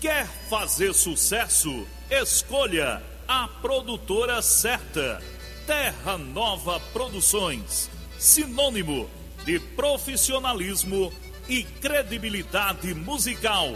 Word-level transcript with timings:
Quer 0.00 0.28
fazer 0.48 0.94
sucesso? 0.94 1.84
Escolha 2.08 3.02
a 3.26 3.48
produtora 3.48 4.40
certa. 4.40 5.20
Terra 5.66 6.16
Nova 6.16 6.78
Produções. 6.92 7.90
Sinônimo 8.16 9.10
de 9.44 9.58
profissionalismo 9.58 11.12
e 11.48 11.64
credibilidade 11.64 12.94
musical. 12.94 13.74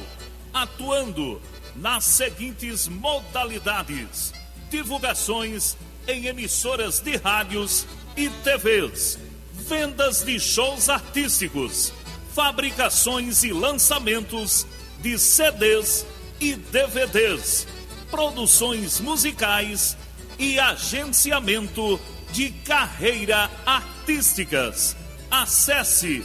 Atuando 0.55 1.43
nas 1.75 2.05
seguintes 2.05 2.87
modalidades: 2.87 4.33
divulgações 4.71 5.77
em 6.07 6.27
emissoras 6.27 7.01
de 7.01 7.17
rádios 7.17 7.85
e 8.17 8.31
TVs, 8.31 9.19
vendas 9.55 10.23
de 10.23 10.39
shows 10.39 10.89
artísticos, 10.89 11.93
fabricações 12.33 13.43
e 13.43 13.53
lançamentos 13.53 14.65
de 15.01 15.19
CDs 15.19 16.07
e 16.43 16.57
DVDs, 16.57 17.69
produções 18.11 18.99
musicais 18.99 19.97
e 20.37 20.59
agenciamento 20.59 22.01
de 22.33 22.51
carreira 22.51 23.49
artísticas. 23.65 24.97
Acesse 25.31 26.25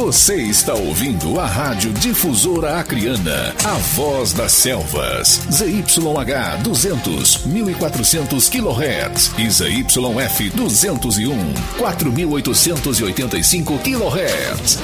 Você 0.00 0.36
está 0.36 0.72
ouvindo 0.72 1.38
a 1.38 1.44
Rádio 1.44 1.92
Difusora 1.92 2.80
Acriana, 2.80 3.54
a 3.62 3.74
voz 3.94 4.32
das 4.32 4.52
selvas. 4.52 5.42
ZYH 5.52 6.62
200, 6.62 7.44
1400 7.44 8.48
kHz 8.48 9.32
e 9.36 9.50
ZYF 9.50 10.48
201, 10.56 11.36
4885 11.76 13.78
kHz. 13.80 14.78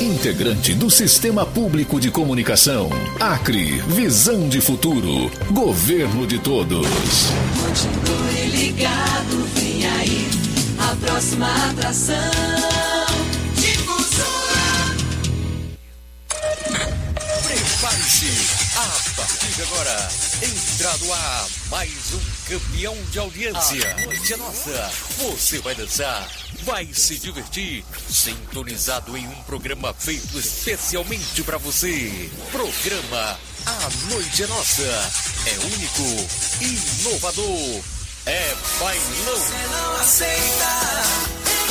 Integrante 0.00 0.72
do 0.72 0.88
Sistema 0.88 1.44
Público 1.44 1.98
de 1.98 2.12
Comunicação. 2.12 2.90
Acre, 3.18 3.82
visão 3.88 4.48
de 4.48 4.60
futuro. 4.60 5.32
Governo 5.50 6.28
de 6.28 6.38
todos. 6.38 6.86
Continue 7.60 8.56
ligado, 8.56 9.48
vem 9.56 9.84
aí 9.84 10.28
a 10.78 10.94
próxima 11.04 11.48
atração. 11.70 12.93
Partir 19.26 19.52
de 19.54 19.62
agora, 19.62 20.08
entra 20.42 20.98
no 20.98 21.12
ar 21.12 21.46
mais 21.70 21.92
um 22.12 22.20
campeão 22.48 22.96
de 23.10 23.18
audiência. 23.18 23.92
A 23.92 24.00
noite 24.06 24.32
é 24.32 24.36
nossa, 24.36 24.92
você 25.18 25.58
vai 25.60 25.74
dançar, 25.74 26.28
vai 26.62 26.86
se 26.92 27.18
divertir, 27.18 27.84
sintonizado 28.10 29.16
em 29.16 29.26
um 29.26 29.42
programa 29.44 29.94
feito 29.94 30.38
especialmente 30.38 31.42
para 31.42 31.56
você. 31.58 32.30
Programa 32.52 33.38
A 33.66 33.90
Noite 34.10 34.42
é 34.42 34.46
Nossa, 34.46 35.12
é 35.46 35.58
único, 35.64 36.28
inovador, 37.00 37.82
é 38.26 38.54
bailão. 38.78 39.38
Você 39.38 39.66
não 39.70 39.96
aceita, 39.96 41.63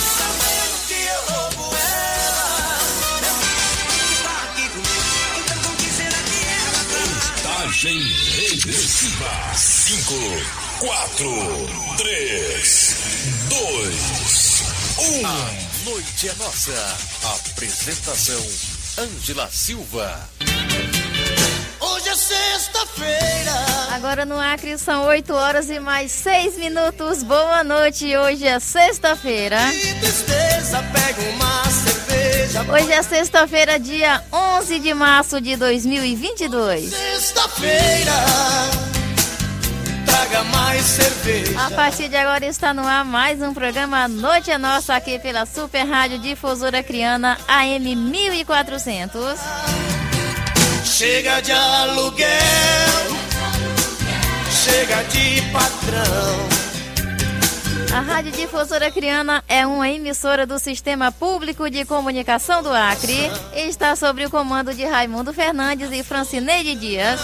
Contagem 7.74 8.00
regressiva. 8.00 9.56
5, 9.56 10.14
4, 10.80 11.98
3, 11.98 12.96
2, 13.50 14.64
1. 15.00 15.26
A 15.26 15.90
Noite 15.90 16.30
é 16.30 16.34
Nossa. 16.36 16.98
Apresentação: 17.50 18.46
Ângela 19.00 19.50
Silva. 19.52 20.30
Hoje 21.80 22.10
é 22.10 22.16
sexta-feira. 22.16 23.66
Agora 23.92 24.24
no 24.24 24.40
Acre 24.40 24.78
são 24.78 25.08
8 25.08 25.34
horas 25.34 25.68
e 25.72 25.80
mais 25.80 26.12
6 26.12 26.58
minutos. 26.58 27.24
Boa 27.24 27.64
noite. 27.64 28.16
Hoje 28.16 28.46
é 28.46 28.60
sexta-feira. 28.60 29.58
Que 29.72 29.96
tristeza, 30.00 30.84
pega 30.94 31.22
uma 31.32 31.64
cerveja. 31.64 31.93
Hoje 32.44 32.92
é 32.92 33.02
sexta-feira, 33.02 33.80
dia 33.80 34.22
11 34.32 34.80
de 34.80 34.94
março 34.94 35.40
de 35.40 35.56
2022. 35.56 36.90
Sexta-feira, 36.90 38.12
traga 40.06 40.44
mais 40.44 40.84
cerveja. 40.84 41.58
A 41.58 41.72
partir 41.72 42.10
de 42.10 42.18
agora 42.18 42.46
está 42.46 42.74
no 42.74 42.86
ar 42.86 43.06
mais 43.06 43.42
um 43.42 43.54
programa 43.54 44.10
Noite 44.10 44.52
é 44.52 44.58
Nossa 44.58 44.94
aqui 44.94 45.18
pela 45.20 45.46
Super 45.46 45.88
Rádio 45.88 46.20
Difusora 46.20 46.84
Criana 46.84 47.38
AM 47.48 47.96
1400. 47.96 49.40
Chega 50.84 51.40
de 51.42 51.54
aluguel, 51.54 52.28
chega 54.52 55.02
de 55.04 55.42
patrão. 55.54 56.53
A 57.94 58.00
Rádio 58.00 58.32
Difusora 58.32 58.90
Criana 58.90 59.44
é 59.48 59.68
uma 59.68 59.88
emissora 59.88 60.48
do 60.48 60.58
Sistema 60.58 61.12
Público 61.12 61.70
de 61.70 61.86
Comunicação 61.86 62.64
do 62.64 62.74
Acre 62.74 63.30
e 63.56 63.68
está 63.70 63.96
sob 63.96 64.26
o 64.26 64.32
comando 64.32 64.74
de 64.74 64.84
Raimundo 64.84 65.32
Fernandes 65.32 65.92
e 65.92 66.02
Francineide 66.02 66.74
Dias. 66.74 67.20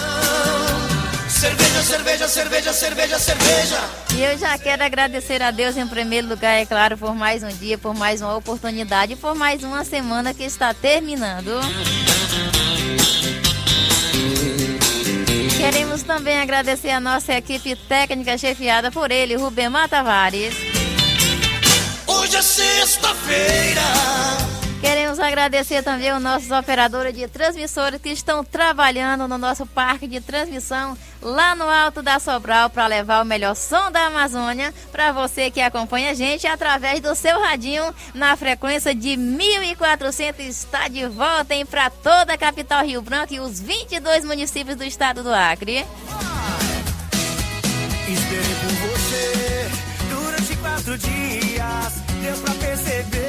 Cerveja, 1.28 1.82
cerveja, 1.82 2.28
cerveja, 2.28 2.74
cerveja, 2.74 3.20
cerveja. 3.20 3.78
E 4.16 4.22
eu 4.22 4.38
já 4.38 4.56
quero 4.60 4.84
agradecer 4.84 5.42
a 5.42 5.50
Deus 5.50 5.76
em 5.76 5.88
primeiro 5.88 6.28
lugar, 6.28 6.54
é 6.54 6.66
claro, 6.68 6.96
por 6.98 7.16
mais 7.16 7.42
um 7.42 7.48
dia, 7.48 7.78
por 7.78 7.96
mais 7.96 8.22
uma 8.22 8.36
oportunidade, 8.36 9.16
por 9.16 9.34
mais 9.34 9.64
uma 9.64 9.84
semana 9.84 10.36
que 10.36 10.44
está 10.44 10.72
terminando. 10.72 11.50
Queremos 15.60 16.04
também 16.04 16.40
agradecer 16.40 16.90
a 16.90 17.02
nossa 17.02 17.34
equipe 17.34 17.76
técnica 17.76 18.38
chefiada 18.38 18.90
por 18.90 19.12
ele, 19.12 19.36
Rubemar 19.36 19.90
Tavares. 19.90 20.56
Hoje 22.08 22.38
é 22.38 22.42
sexta-feira. 22.42 23.82
Queremos 24.82 25.20
agradecer 25.20 25.84
também 25.84 26.14
os 26.14 26.22
nossos 26.22 26.50
operadores 26.52 27.14
de 27.14 27.28
transmissores 27.28 28.02
que 28.02 28.10
estão 28.10 28.46
trabalhando 28.46 29.28
no 29.28 29.38
nosso 29.38 29.66
parque 29.66 30.08
de 30.08 30.22
transmissão 30.22 30.98
lá 31.22 31.54
no 31.54 31.66
alto 31.66 32.02
da 32.02 32.18
Sobral 32.18 32.70
para 32.70 32.88
levar 32.88 33.22
o 33.22 33.26
melhor 33.26 33.56
som 33.56 33.92
da 33.92 34.06
Amazônia 34.06 34.74
para 34.90 35.12
você 35.12 35.52
que 35.52 35.60
acompanha 35.60 36.12
a 36.12 36.14
gente 36.14 36.48
através 36.48 37.02
do 37.02 37.14
seu 37.14 37.42
radinho 37.42 37.94
na 38.14 38.38
frequência 38.38 38.96
de 38.96 39.18
1400 39.18 40.46
está 40.46 40.88
de 40.88 41.06
volta 41.08 41.54
em 41.54 41.66
para 41.66 41.90
toda 41.90 42.34
a 42.34 42.38
capital 42.38 42.86
Rio 42.86 43.02
Branco 43.02 43.34
e 43.34 43.40
os 43.42 43.60
22 43.60 44.24
municípios 44.24 44.78
do 44.78 44.86
estado 44.86 45.22
do 45.24 45.34
Acre. 45.34 45.86
Esperei 48.08 48.56
por 48.56 48.72
você 48.90 49.68
durante 50.10 50.56
quatro 50.56 50.98
dias. 50.98 51.94
Deu 52.22 52.56
perceber. 52.60 53.29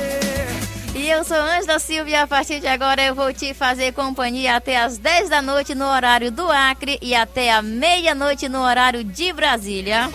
E 1.01 1.09
eu 1.09 1.25
sou 1.25 1.39
Ângela 1.39 1.79
Silva 1.79 2.11
e 2.11 2.15
a 2.15 2.27
partir 2.27 2.61
de 2.61 2.67
agora 2.67 3.03
eu 3.03 3.15
vou 3.15 3.33
te 3.33 3.55
fazer 3.55 3.95
companhia 3.95 4.57
até 4.57 4.77
as 4.77 4.99
10 4.99 5.31
da 5.31 5.41
noite 5.41 5.75
no 5.75 5.87
horário 5.87 6.31
do 6.31 6.53
Acre 6.53 6.99
e 7.01 7.15
até 7.15 7.51
a 7.51 7.63
meia-noite 7.63 8.51
no 8.51 8.61
horário 8.61 9.03
de 9.03 9.33
Brasília. 9.33 10.11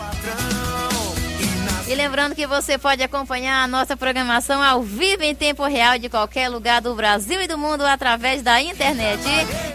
E 1.88 1.96
lembrando 1.96 2.36
que 2.36 2.46
você 2.46 2.78
pode 2.78 3.02
acompanhar 3.02 3.64
a 3.64 3.68
nossa 3.68 3.98
programação 3.98 4.62
ao 4.62 4.84
vivo 4.84 5.24
em 5.24 5.34
tempo 5.34 5.66
real 5.66 5.98
de 5.98 6.08
qualquer 6.08 6.50
lugar 6.50 6.82
do 6.82 6.94
Brasil 6.94 7.42
e 7.42 7.48
do 7.48 7.58
mundo 7.58 7.82
através 7.82 8.44
da 8.44 8.62
internet 8.62 9.24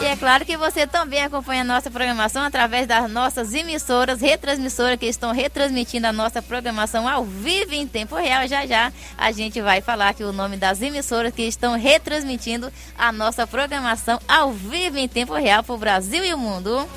E 0.00 0.04
é 0.04 0.16
claro 0.16 0.44
que 0.44 0.56
você 0.56 0.86
também 0.86 1.22
acompanha 1.22 1.62
a 1.62 1.64
nossa 1.64 1.90
programação 1.90 2.42
através 2.42 2.86
das 2.86 3.10
nossas 3.10 3.52
emissoras, 3.52 4.20
retransmissoras 4.20 4.98
que 4.98 5.06
estão 5.06 5.32
retransmitindo 5.32 6.06
a 6.06 6.12
nossa 6.12 6.40
programação 6.40 7.08
ao 7.08 7.24
vivo 7.24 7.74
em 7.74 7.86
tempo 7.86 8.14
real. 8.14 8.46
Já 8.46 8.64
já 8.66 8.92
a 9.16 9.32
gente 9.32 9.60
vai 9.60 9.80
falar 9.80 10.10
aqui 10.10 10.22
o 10.22 10.32
nome 10.32 10.56
das 10.56 10.80
emissoras 10.80 11.34
que 11.34 11.42
estão 11.42 11.76
retransmitindo 11.76 12.72
a 12.96 13.10
nossa 13.10 13.46
programação 13.46 14.20
ao 14.28 14.52
vivo 14.52 14.98
em 14.98 15.08
tempo 15.08 15.34
real 15.34 15.62
para 15.62 15.74
o 15.74 15.78
Brasil 15.78 16.24
e 16.24 16.32
o 16.32 16.38
mundo. 16.38 16.88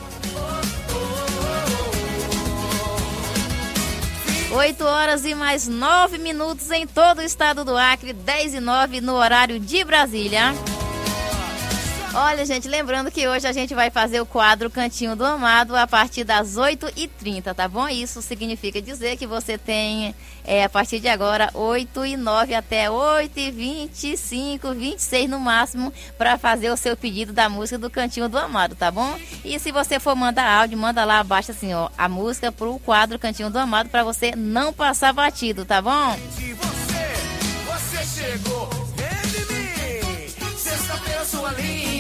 8 4.52 4.84
horas 4.84 5.24
e 5.24 5.34
mais 5.34 5.68
9 5.68 6.18
minutos 6.18 6.70
em 6.72 6.86
todo 6.86 7.20
o 7.20 7.24
estado 7.24 7.64
do 7.64 7.78
Acre, 7.78 8.12
10 8.12 8.56
e 8.56 8.60
9 8.60 9.00
no 9.00 9.14
horário 9.14 9.60
de 9.60 9.84
Brasília. 9.84 10.54
Olha, 12.14 12.46
gente, 12.46 12.68
lembrando 12.68 13.10
que 13.10 13.26
hoje 13.26 13.48
a 13.48 13.54
gente 13.54 13.74
vai 13.74 13.90
fazer 13.90 14.20
o 14.20 14.26
quadro 14.26 14.70
Cantinho 14.70 15.16
do 15.16 15.24
Amado 15.24 15.78
a 15.78 15.88
partir 15.88 16.26
das 16.26 16.58
8h30, 16.58 17.54
tá 17.54 17.70
bom? 17.70 17.88
Isso 17.88 18.22
significa 18.22 18.82
dizer 18.82 19.16
que 19.16 19.26
você 19.26 19.58
tem, 19.58 20.14
é, 20.44 20.66
a 20.66 20.70
partir 20.70 21.00
de 21.00 21.08
agora, 21.08 21.50
8 21.54 22.06
e 22.06 22.18
9 22.18 22.54
até 22.54 22.92
8 22.92 23.40
e 23.40 23.52
25, 23.52 24.74
26 24.74 25.30
no 25.30 25.40
máximo, 25.40 25.94
para 26.18 26.38
fazer 26.38 26.70
o 26.70 26.76
seu 26.76 26.98
pedido 26.98 27.32
da 27.32 27.48
música 27.48 27.78
do 27.78 27.90
Cantinho 27.90 28.28
do 28.28 28.38
Amado, 28.38 28.76
tá 28.76 28.92
bom? 28.92 29.18
E 29.46 29.58
se 29.58 29.72
você 29.72 29.98
for 29.98 30.14
mandar 30.14 30.52
áudio, 30.60 30.78
manda 30.78 31.06
lá 31.06 31.20
abaixo 31.20 31.52
assim, 31.52 31.74
ó, 31.74 31.90
a 31.98 32.10
música 32.10 32.52
pro 32.52 32.78
quadro 32.80 33.18
Cantinho 33.18 33.50
do 33.50 33.58
Amado 33.58 33.90
para 33.90 34.04
você 34.04 34.34
não 34.36 34.74
passar 34.74 35.14
batido, 35.14 35.64
tá 35.64 35.82
bom? 35.82 36.18
Você, 36.36 36.56
você 37.66 38.22
chegou. 38.22 38.70
Vem 38.98 39.32
de 39.32 39.54
mim, 39.54 40.58
sexta-feira 40.58 41.24
sua 41.24 41.52
linda. 41.54 41.91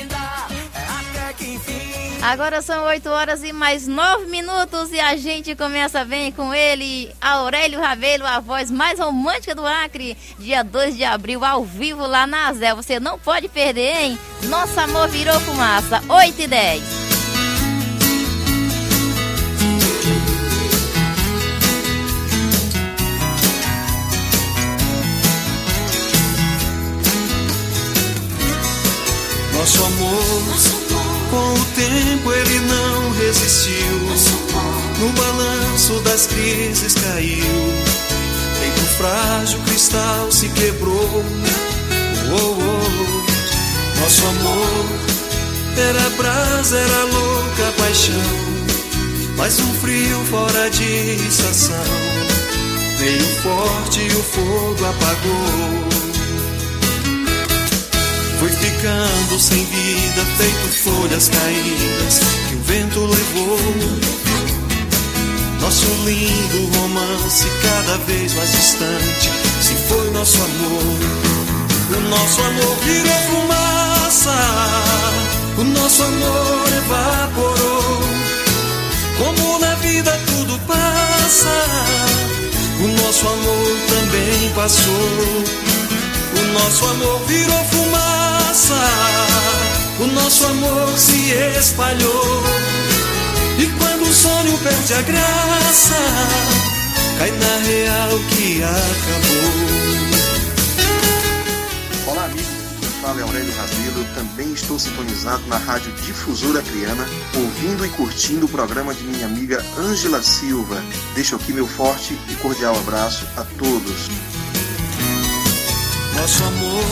Agora 2.21 2.61
são 2.61 2.85
8 2.85 3.09
horas 3.09 3.43
e 3.43 3.51
mais 3.51 3.87
9 3.87 4.27
minutos 4.27 4.91
e 4.91 4.99
a 4.99 5.15
gente 5.15 5.55
começa 5.55 6.05
bem 6.05 6.31
com 6.31 6.53
ele, 6.53 7.11
Aurélio 7.19 7.79
Rabelo, 7.79 8.27
a 8.27 8.39
voz 8.39 8.69
mais 8.69 8.99
romântica 8.99 9.55
do 9.55 9.65
Acre, 9.65 10.15
dia 10.37 10.63
2 10.63 10.95
de 10.95 11.03
abril, 11.03 11.43
ao 11.43 11.65
vivo 11.65 12.05
lá 12.05 12.27
na 12.27 12.49
Azel. 12.49 12.75
Você 12.75 12.99
não 12.99 13.17
pode 13.17 13.49
perder, 13.49 13.95
hein? 13.95 14.19
Nosso 14.43 14.79
amor 14.79 15.07
virou 15.09 15.39
fumaça, 15.39 15.99
8 16.07 16.41
e 16.41 16.47
10. 16.47 16.83
Nosso 29.53 29.83
amor, 29.85 30.80
com 31.31 31.53
o 31.53 31.65
tempo 31.73 32.31
ele 32.31 32.59
não 32.59 33.11
resistiu. 33.11 34.01
No 34.99 35.09
balanço 35.13 35.93
das 36.01 36.27
crises 36.27 36.93
caiu. 36.93 37.73
Feito 38.59 38.81
frágil 38.97 39.59
cristal 39.61 40.31
se 40.31 40.49
quebrou. 40.49 41.23
Oh, 42.29 42.35
oh, 42.35 42.59
oh. 42.59 44.01
Nosso 44.01 44.27
amor 44.27 45.01
era 45.77 46.09
brasa, 46.17 46.77
era 46.77 47.03
louca 47.05 47.73
paixão. 47.77 48.51
Mas 49.37 49.59
um 49.59 49.73
frio 49.75 50.23
fora 50.29 50.69
de 50.69 51.15
estação. 51.27 51.85
Veio 52.99 53.25
forte 53.41 54.01
e 54.01 54.15
o 54.15 54.23
fogo 54.23 54.85
apagou. 54.85 56.10
Foi 58.41 58.49
ficando 58.49 59.39
sem 59.39 59.63
vida, 59.65 60.25
feito 60.35 60.67
folhas 60.83 61.29
caídas 61.29 62.21
que 62.49 62.55
o 62.55 62.61
vento 62.63 62.99
levou. 63.01 63.59
Nosso 65.59 65.85
lindo 66.05 66.75
romance, 66.75 67.47
cada 67.61 67.97
vez 68.07 68.33
mais 68.33 68.51
distante, 68.51 69.29
se 69.61 69.75
foi 69.87 70.09
nosso 70.09 70.37
amor. 70.41 70.83
O 71.95 72.09
nosso 72.09 72.41
amor 72.41 72.77
virou 72.83 73.19
fumaça, 73.29 74.35
o 75.59 75.63
nosso 75.63 76.01
amor 76.01 76.67
evaporou. 76.77 78.01
Como 79.19 79.59
na 79.59 79.75
vida 79.75 80.19
tudo 80.25 80.59
passa, 80.65 81.65
o 82.79 82.87
nosso 83.03 83.27
amor 83.27 83.77
também 83.87 84.49
passou. 84.55 85.70
Nosso 86.53 86.85
amor 86.85 87.25
virou 87.27 87.63
fumaça, 87.65 88.75
o 89.99 90.07
nosso 90.07 90.45
amor 90.45 90.97
se 90.97 91.31
espalhou. 91.57 92.43
E 93.57 93.67
quando 93.77 94.03
o 94.03 94.13
sonho 94.13 94.57
perde 94.57 94.93
a 94.93 95.01
graça, 95.01 95.95
cai 97.17 97.31
na 97.31 97.57
real 97.65 98.19
que 98.29 98.63
acabou. 98.63 99.51
Olá, 102.07 102.25
amigos. 102.25 102.61
Fala 103.01 103.19
é 103.19 103.23
Aurélio 103.23 103.53
Rabelo. 103.55 104.05
Também 104.13 104.53
estou 104.53 104.77
sintonizado 104.77 105.41
na 105.47 105.57
Rádio 105.57 105.91
Difusora 106.03 106.59
Acreana, 106.59 107.07
ouvindo 107.35 107.85
e 107.85 107.89
curtindo 107.89 108.45
o 108.45 108.49
programa 108.49 108.93
de 108.93 109.03
minha 109.03 109.25
amiga 109.25 109.65
Ângela 109.77 110.21
Silva. 110.21 110.83
Deixo 111.15 111.35
aqui 111.35 111.51
meu 111.51 111.67
forte 111.67 112.15
e 112.29 112.35
cordial 112.35 112.75
abraço 112.75 113.25
a 113.37 113.43
todos. 113.57 114.09
Nosso 116.15 116.43
amor, 116.43 116.83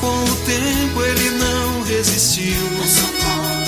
com 0.00 0.24
o 0.24 0.36
tempo 0.46 1.02
ele 1.02 1.30
não 1.30 1.82
resistiu. 1.82 2.60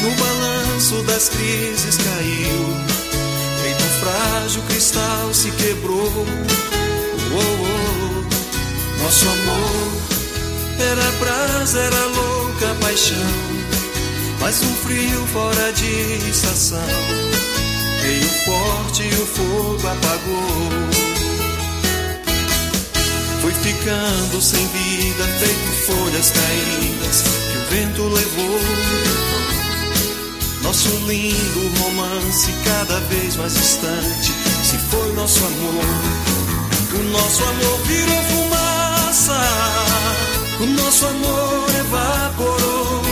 No 0.03 0.11
balanço 0.17 1.03
das 1.03 1.29
crises 1.29 1.97
caiu. 1.97 2.77
Feito 3.63 3.85
frágil 4.01 4.63
cristal 4.63 5.33
se 5.33 5.51
quebrou. 5.53 6.13
Oh, 7.31 7.39
oh, 7.39 7.67
oh. 7.69 9.03
Nosso 9.03 9.29
amor 9.29 9.93
era 10.79 11.11
brasa, 11.13 11.79
era 11.79 12.07
louca 12.07 12.75
paixão. 12.81 13.63
Mas 14.41 14.61
um 14.63 14.75
frio 14.77 15.27
fora 15.29 15.73
de 15.73 16.29
estação. 16.29 16.79
Veio 18.03 18.29
forte 18.45 19.03
e 19.05 19.15
o 19.15 19.27
fogo 19.27 19.89
apagou. 19.89 21.12
Foi 23.43 23.53
ficando 23.53 24.41
sem 24.41 24.65
vida, 24.69 25.25
feito 25.41 25.73
folhas 25.87 26.31
caídas 26.31 27.23
que 27.51 27.59
o 27.59 27.65
vento 27.71 28.03
levou. 28.05 28.61
Nosso 30.63 30.89
lindo 31.09 31.81
romance, 31.81 32.53
cada 32.65 33.01
vez 33.01 33.35
mais 33.35 33.55
distante, 33.55 34.33
se 34.63 34.79
foi 34.79 35.13
nosso 35.15 35.45
amor. 35.45 35.85
O 36.95 37.03
nosso 37.11 37.43
amor 37.43 37.79
virou 37.81 38.23
fumaça, 38.23 39.41
o 40.61 40.67
nosso 40.67 41.07
amor 41.07 41.67
evaporou. 41.81 43.03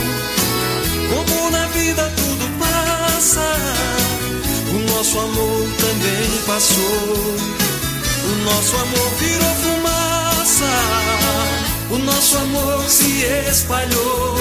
Como 1.09 1.51
na 1.51 1.65
vida 1.67 2.09
tudo 2.15 2.49
passa, 2.57 3.53
o 4.69 4.79
nosso 4.95 5.19
amor 5.19 5.67
também 5.77 6.41
passou. 6.47 7.35
O 8.23 8.43
nosso 8.45 8.75
amor 8.77 9.11
virou 9.19 9.55
fumaça, 9.55 10.10
o 11.89 11.97
nosso 11.97 12.37
amor 12.37 12.89
se 12.89 13.23
espalhou. 13.49 14.35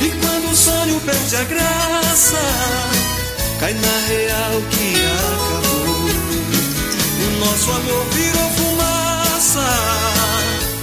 E 0.00 0.10
quando 0.20 0.50
o 0.50 0.56
sonho 0.56 1.00
perde 1.00 1.36
a 1.36 1.44
graça, 1.44 2.40
cai 3.60 3.74
na 3.74 4.06
real 4.08 4.62
que 4.70 4.94
acabou. 5.06 5.92
O 7.24 7.44
nosso 7.44 7.70
amor 7.70 8.04
virou 8.12 8.50
fumaça, 8.50 9.68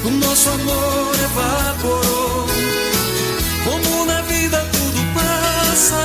o 0.06 0.10
nosso 0.10 0.50
amor 0.50 1.15
evaporou. 1.24 2.48
Como 3.65 4.06
na 4.06 4.22
vida 4.22 4.65
tudo 4.72 5.01
passa, 5.13 6.04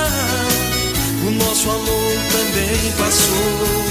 o 1.27 1.31
nosso 1.31 1.69
amor 1.69 2.13
também 2.31 2.91
passou. 2.97 3.85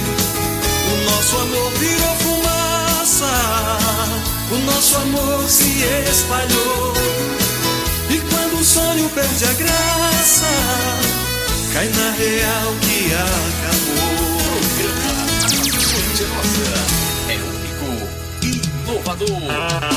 O 0.93 0.95
nosso 1.11 1.37
amor 1.37 1.71
virou 1.79 2.15
fumaça, 2.17 2.74
o 3.23 4.59
nosso 4.65 4.97
amor 4.97 5.49
se 5.49 5.83
espalhou. 6.11 6.93
E 8.11 8.19
quando 8.19 8.61
o 8.61 8.65
sonho 8.65 9.09
perde 9.11 9.45
a 9.45 9.53
graça, 9.53 10.47
cai 11.73 11.89
na 11.89 12.11
real 12.13 12.75
que 12.81 13.15
acabou. 13.15 14.35
Gente 15.49 16.25
nossa, 16.25 16.75
é 17.29 17.37
único, 17.37 17.89
inovador, 18.89 19.94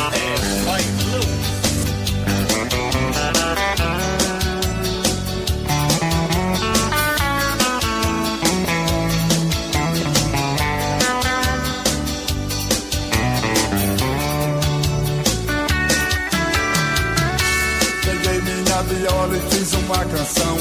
uma 19.88 20.04
canção 20.04 20.58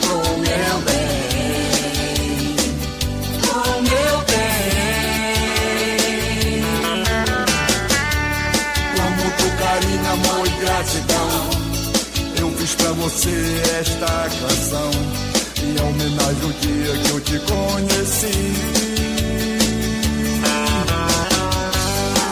pro 0.00 0.16
meu 0.16 0.80
bem, 0.84 2.56
pro 3.40 3.62
meu 3.82 4.16
bem. 4.26 4.48
Com 8.96 9.08
muito 9.14 9.46
carinho, 9.58 10.08
amor 10.10 10.44
e 10.44 10.50
gratidão, 10.60 11.30
eu 12.40 12.50
fiz 12.56 12.74
pra 12.74 12.90
você 12.92 13.62
esta 13.78 14.28
canção 14.40 14.90
em 15.62 15.80
homenagem 15.80 16.42
ao 16.42 16.50
dia 16.50 16.92
que 16.98 17.10
eu 17.10 17.20
te 17.20 17.38
conheci. 17.38 18.54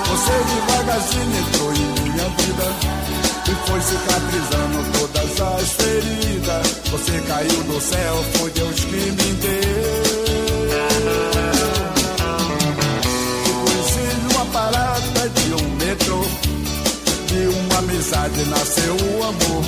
Você 0.08 0.32
devagarzinho 0.32 1.38
entrou 1.38 1.72
em 1.72 1.86
minha 2.02 2.28
vida 2.30 2.95
e 3.48 3.54
foi 3.68 3.80
cicatrizando 3.80 4.98
todas 4.98 5.40
as 5.40 5.72
feridas. 5.72 6.66
Você 6.90 7.20
caiu 7.28 7.62
do 7.64 7.80
céu, 7.80 8.24
foi 8.34 8.50
Deus 8.50 8.80
que 8.80 8.96
me 8.96 9.32
deu. 9.34 10.26
Eu 13.46 13.54
conheci 13.64 14.34
uma 14.34 14.46
parada 14.46 15.28
de 15.28 15.54
um 15.54 15.76
metrô, 15.76 16.24
de 17.28 17.46
uma 17.58 17.78
amizade 17.78 18.44
nasceu 18.46 18.96
o 18.96 19.22
amor. 19.22 19.64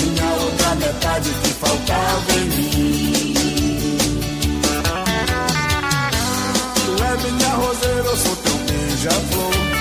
Minha 0.00 0.32
outra 0.42 0.74
metade 0.76 1.30
que 1.42 1.48
faltava 1.54 2.32
em 2.32 2.44
mim. 2.44 3.34
Tu 6.86 7.02
é 7.02 7.30
minha 7.30 7.54
roseira, 7.54 8.08
eu 8.08 8.16
sou 8.16 8.36
teu 8.36 8.54
beija-flor. 8.54 9.73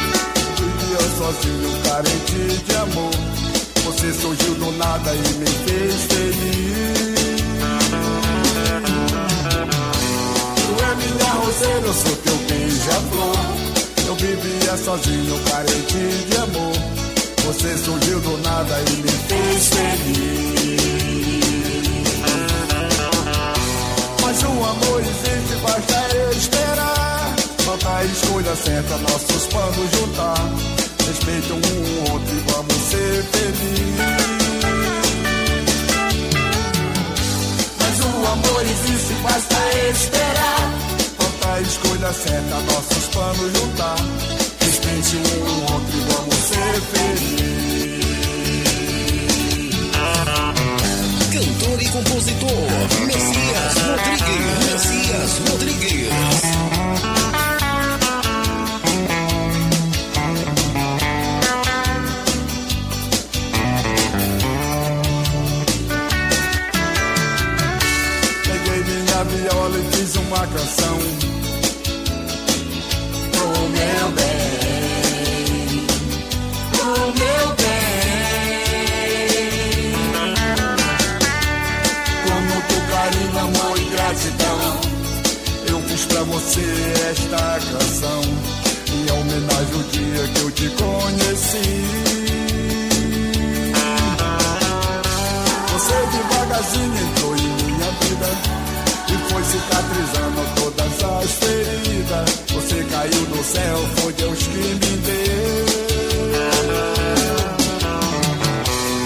Vivia 1.03 1.17
sozinho, 1.17 1.81
carente 1.83 2.63
de 2.63 2.75
amor. 2.77 3.11
Você 3.83 4.13
surgiu 4.13 4.55
do 4.55 4.71
nada 4.77 5.13
e 5.13 5.33
me 5.37 5.45
fez 5.45 5.95
feliz. 6.03 7.43
Tu 10.55 10.83
é 10.83 10.95
minha 10.95 11.33
roseira, 11.33 11.87
eu 11.87 11.93
sou 11.93 12.15
teu 12.15 12.37
beija-flor. 12.47 13.35
Eu 14.07 14.15
vivia 14.15 14.77
sozinho, 14.77 15.39
carente 15.43 16.25
de 16.29 16.37
amor. 16.37 16.73
Você 17.47 17.77
surgiu 17.79 18.19
do 18.21 18.37
nada 18.37 18.81
e 18.87 18.91
me 18.95 19.11
fez 19.11 19.69
feliz. 19.69 20.83
Mas 24.21 24.43
o 24.43 24.47
amor 24.47 25.01
existe, 25.01 25.55
basta 25.61 26.37
esperar. 26.37 27.35
Falta 27.65 27.89
a 27.97 28.05
escolha 28.05 28.55
certa, 28.55 28.97
nossos 28.99 29.47
planos 29.47 29.91
juntar. 29.91 30.82
Respeita 31.07 31.53
um 31.53 32.13
outro 32.13 32.35
e 32.35 32.51
vamos 32.51 32.75
ser 32.89 33.23
felizes. 33.31 34.33
Mas 37.79 37.99
o 37.99 38.25
amor 38.31 38.61
existe, 38.63 39.13
basta 39.21 39.57
esperar. 39.91 40.73
Falta 41.17 41.53
a 41.53 41.61
escolha 41.61 42.13
certa, 42.13 42.59
nossos 42.71 43.05
planos 43.07 43.51
juntar. 43.57 43.97
Respeite 44.59 45.17
um 45.17 45.39
outro 45.39 45.52
te 90.63 90.69
conheci. 90.69 91.83
Você 95.71 95.95
devagarzinho 96.11 96.97
entrou 97.03 97.35
em 97.35 97.63
minha 97.63 97.91
vida 98.01 98.29
E 99.09 99.31
foi 99.31 99.43
cicatrizando 99.43 100.41
todas 100.55 101.03
as 101.03 101.31
feridas. 101.31 102.29
Você 102.53 102.83
caiu 102.85 103.25
do 103.25 103.43
céu, 103.43 103.77
foi 103.97 104.13
Deus 104.13 104.39
que 104.39 104.57
me 104.57 104.97
deu. 105.07 105.65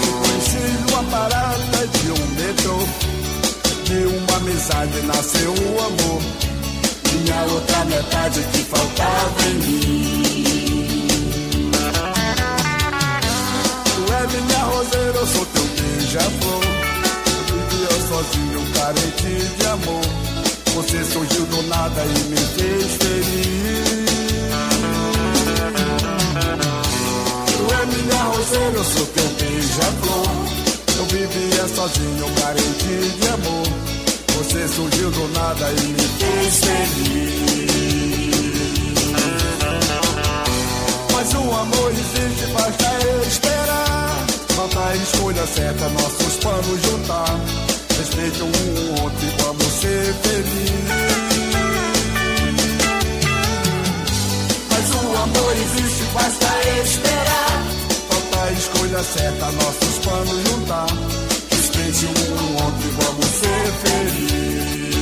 Eu 0.06 0.12
conheci 0.22 0.92
uma 0.92 1.02
parada 1.10 1.86
de 1.86 2.10
um 2.10 2.26
metrô 2.36 2.78
De 3.84 4.06
uma 4.16 4.36
amizade 4.36 5.02
nasceu 5.02 5.52
o 5.52 5.80
amor. 5.80 6.22
Minha 7.12 7.42
outra 7.52 7.84
metade 7.86 8.40
que 8.52 8.58
faltava 8.58 9.48
em 9.48 9.54
mim 9.54 10.67
É 14.30 14.40
minha 14.40 14.64
roseira, 14.64 15.18
eu 15.18 15.26
sou 15.26 15.46
teu 15.46 15.64
beija-flor. 15.64 16.64
Vivia 17.48 17.94
sozinho, 18.08 18.60
carente 18.74 19.32
de 19.56 19.66
amor. 19.66 20.06
Você 20.74 21.04
surgiu 21.04 21.44
do 21.46 21.62
nada 21.62 22.04
e 22.04 22.18
me 22.28 22.36
fez 22.36 22.92
feliz. 22.96 24.08
Tu 27.46 27.62
é 27.74 27.86
minha 27.86 28.22
roseira, 28.24 28.76
eu 28.76 28.84
sou 28.84 29.06
teu 29.06 29.28
beija-flor. 29.40 30.28
Eu 30.98 31.04
vivia 31.06 31.68
sozinho, 31.74 32.26
carente 32.40 32.94
de 33.20 33.28
amor. 33.28 33.66
Você 34.36 34.68
surgiu 34.68 35.10
do 35.10 35.28
nada 35.28 35.70
e 35.72 35.86
me 35.86 36.08
fez 36.18 36.60
feliz. 36.60 37.38
Mas 41.12 41.34
o 41.34 41.52
amor 41.54 41.92
existe, 41.92 42.46
basta 42.52 42.88
esperar. 43.26 43.87
Falta 44.68 44.88
a 44.90 44.96
escolha 44.96 45.46
certa, 45.46 45.88
nossos 45.88 46.36
planos 46.36 46.82
juntar. 46.82 47.40
Respeite 47.96 48.42
um 48.42 49.02
outro 49.02 49.26
e 49.26 49.42
vamos 49.42 49.64
ser 49.64 50.14
felizes. 50.22 50.88
Mas 54.70 54.90
o 54.90 55.16
amor 55.16 55.52
existe, 55.52 56.04
basta 56.12 56.46
esperar. 56.84 57.64
Falta 58.10 58.44
a 58.44 58.52
escolha 58.52 59.02
certa, 59.04 59.52
nossos 59.52 59.98
planos 60.04 60.48
juntar. 60.50 60.86
Respeite 61.50 62.06
um 62.06 62.52
outro 62.64 62.88
e 62.88 62.90
vamos 62.90 63.26
ser 63.26 63.72
felizes. 63.84 64.97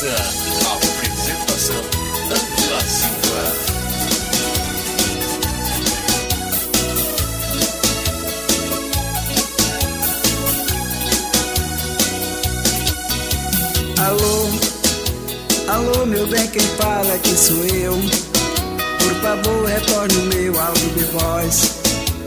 Nossa. 0.00 0.14
Apresentação: 0.76 1.74
Angela 2.30 2.80
Silva. 2.82 3.44
Alô, 14.06 14.48
alô, 15.66 16.06
meu 16.06 16.28
bem, 16.28 16.46
quem 16.46 16.62
fala 16.76 17.14
aqui 17.14 17.36
sou 17.36 17.56
eu. 17.74 17.98
Por 19.00 19.14
favor, 19.20 19.66
retorne 19.66 20.16
o 20.16 20.22
meu 20.26 20.60
áudio 20.60 20.90
de 20.90 21.04
voz 21.06 21.72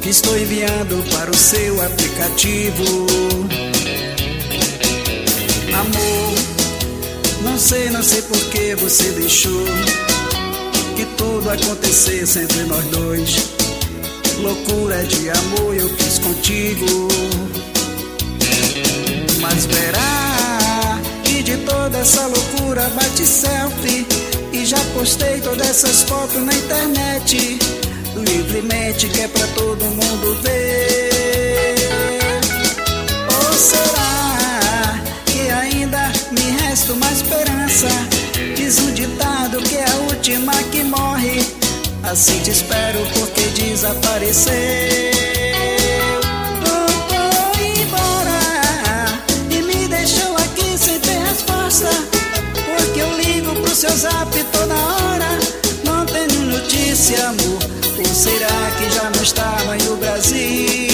que 0.01 0.09
estou 0.09 0.37
enviando 0.37 1.01
para 1.15 1.31
o 1.31 1.37
seu 1.37 1.81
aplicativo. 1.85 3.07
Amor, 5.73 6.30
sei, 7.61 7.89
não 7.91 8.01
sei 8.01 8.21
por 8.23 8.39
que 8.49 8.75
você 8.75 9.11
deixou 9.11 9.65
que 10.95 11.05
tudo 11.15 11.49
acontecesse 11.49 12.39
entre 12.39 12.63
nós 12.63 12.83
dois. 12.85 13.35
Loucura 14.39 15.03
de 15.05 15.29
amor 15.29 15.75
eu 15.75 15.87
fiz 15.95 16.17
contigo. 16.19 17.07
Mas 19.39 19.65
verá 19.65 20.99
que 21.23 21.43
de 21.43 21.57
toda 21.57 21.99
essa 21.99 22.25
loucura 22.25 22.89
bate 22.89 23.25
selfie 23.25 24.07
E 24.53 24.65
já 24.65 24.79
postei 24.95 25.39
todas 25.41 25.69
essas 25.69 26.03
fotos 26.03 26.41
na 26.41 26.53
internet 26.53 27.59
Livremente 28.15 29.09
que 29.09 29.21
é 29.21 29.27
pra 29.27 29.47
todo 29.47 29.83
mundo 29.85 30.41
ver 30.41 31.89
Ou 33.35 33.53
será 33.53 35.01
que 35.25 35.49
ainda 35.49 36.11
me 36.31 36.51
resta 36.61 36.93
uma 36.93 37.11
esperança 37.81 37.87
Diz 38.55 38.79
um 38.79 38.91
ditado 38.93 39.57
que 39.61 39.75
é 39.75 39.85
a 39.85 39.95
última 40.09 40.53
que 40.71 40.83
morre 40.83 41.39
Assim 42.03 42.39
te 42.41 42.51
espero 42.51 42.99
porque 43.13 43.41
desapareceu 43.41 44.51
Oh, 46.63 47.55
foi 47.55 47.81
embora 47.81 48.39
e 49.49 49.61
me 49.61 49.87
deixou 49.87 50.35
aqui 50.37 50.77
sem 50.77 50.99
ter 50.99 51.19
resposta. 51.19 51.89
Porque 52.77 52.99
eu 52.99 53.17
ligo 53.19 53.53
pro 53.61 53.75
seu 53.75 53.95
zap 53.95 54.31
toda 54.51 54.73
hora, 54.73 55.39
não 55.83 56.05
tenho 56.05 56.45
notícia, 56.45 57.29
amor. 57.29 57.59
Ou 57.97 58.15
será 58.15 58.71
que 58.77 58.89
já 58.93 59.09
não 59.09 59.23
está 59.23 59.57
mais 59.65 59.85
no 59.85 59.97
Brasil? 59.97 60.90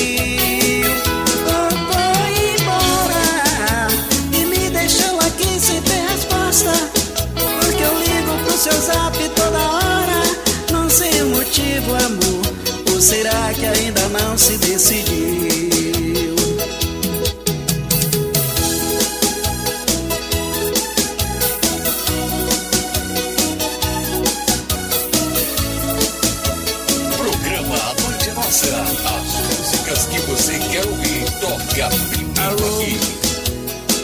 Ou 12.91 12.99
será 12.99 13.53
que 13.53 13.65
ainda 13.65 14.01
não 14.09 14.35
se 14.35 14.57
decidiu? 14.57 16.35
Programa 27.15 27.75
A 27.75 28.01
Noite 28.01 28.29
é 28.29 28.33
Nossa. 28.33 28.67
As 28.67 29.59
músicas 29.59 30.05
que 30.07 30.19
você 30.21 30.57
quer 30.71 30.83
ouvir, 30.87 31.25
toca 31.39 31.89
primeiro 32.09 32.75
aqui. 32.75 32.99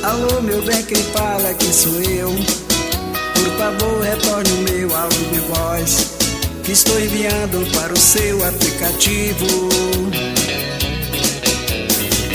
Alô, 0.03 0.41
meu 0.43 0.61
bem, 0.61 0.83
quem 0.83 1.03
fala 1.11 1.49
aqui 1.49 1.73
sou 1.73 1.99
eu. 2.03 2.29
Por 3.33 3.57
favor, 3.57 4.01
retorne 4.03 4.51
o 4.51 4.57
meu 4.57 4.95
áudio 4.95 5.25
de 5.31 5.39
voz. 5.39 6.02
Estou 6.73 6.99
enviando 6.99 7.71
para 7.71 7.93
o 7.93 7.99
seu 7.99 8.43
aplicativo. 8.43 9.45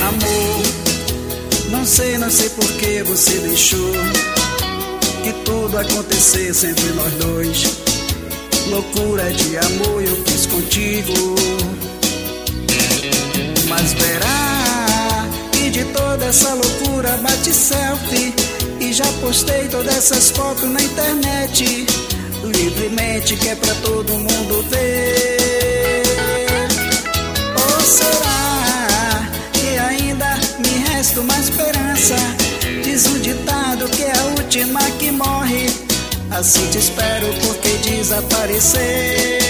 Amor, 0.00 1.71
não 1.73 1.85
sei, 1.85 2.16
não 2.18 2.30
sei 2.30 2.49
por 2.50 2.73
que 2.75 3.02
você 3.02 3.37
deixou 3.40 3.92
que 5.25 5.33
tudo 5.45 5.76
acontecesse 5.76 6.66
entre 6.68 6.88
nós 6.92 7.12
dois. 7.14 7.64
Loucura 8.68 9.28
de 9.33 9.59
amor 9.59 10.04
eu 10.04 10.25
fiz 10.25 10.47
contigo. 10.47 11.35
Mas 13.68 13.92
verá 13.95 15.26
que 15.50 15.68
de 15.68 15.85
toda 15.87 16.26
essa 16.26 16.54
loucura 16.54 17.16
bate 17.18 17.52
selfie 17.52 18.33
E 18.78 18.92
já 18.92 19.07
postei 19.21 19.66
todas 19.66 19.97
essas 19.97 20.30
fotos 20.30 20.71
na 20.71 20.80
internet 20.80 21.88
Livremente 22.45 23.37
que 23.37 23.49
é 23.49 23.54
pra 23.54 23.75
todo 23.76 24.12
mundo 24.12 24.64
ver 24.71 26.02
Ou 27.54 27.80
será 27.80 29.28
que 29.52 29.78
ainda 29.78 30.38
me 30.59 30.85
resta 30.88 31.21
uma 31.21 31.38
esperança 31.38 32.16
Diz 32.83 33.07
um 33.07 33.18
ditado 33.21 33.88
que 33.88 34.04
é 34.04 34.12
a 34.12 34.25
última 34.38 34.80
que 34.99 35.11
morre 35.11 35.66
Assim 36.30 36.66
te 36.68 36.78
espero 36.78 37.26
porque 37.45 37.68
desapareceu 37.78 39.49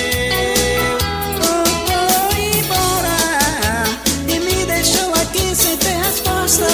Oh, 1.40 1.64
oh, 1.95 2.37
embora 2.37 3.18
e 4.26 4.38
me 4.40 4.64
deixou 4.64 5.12
aqui 5.14 5.54
sem 5.54 5.76
ter 5.76 5.97
resposta. 5.97 6.66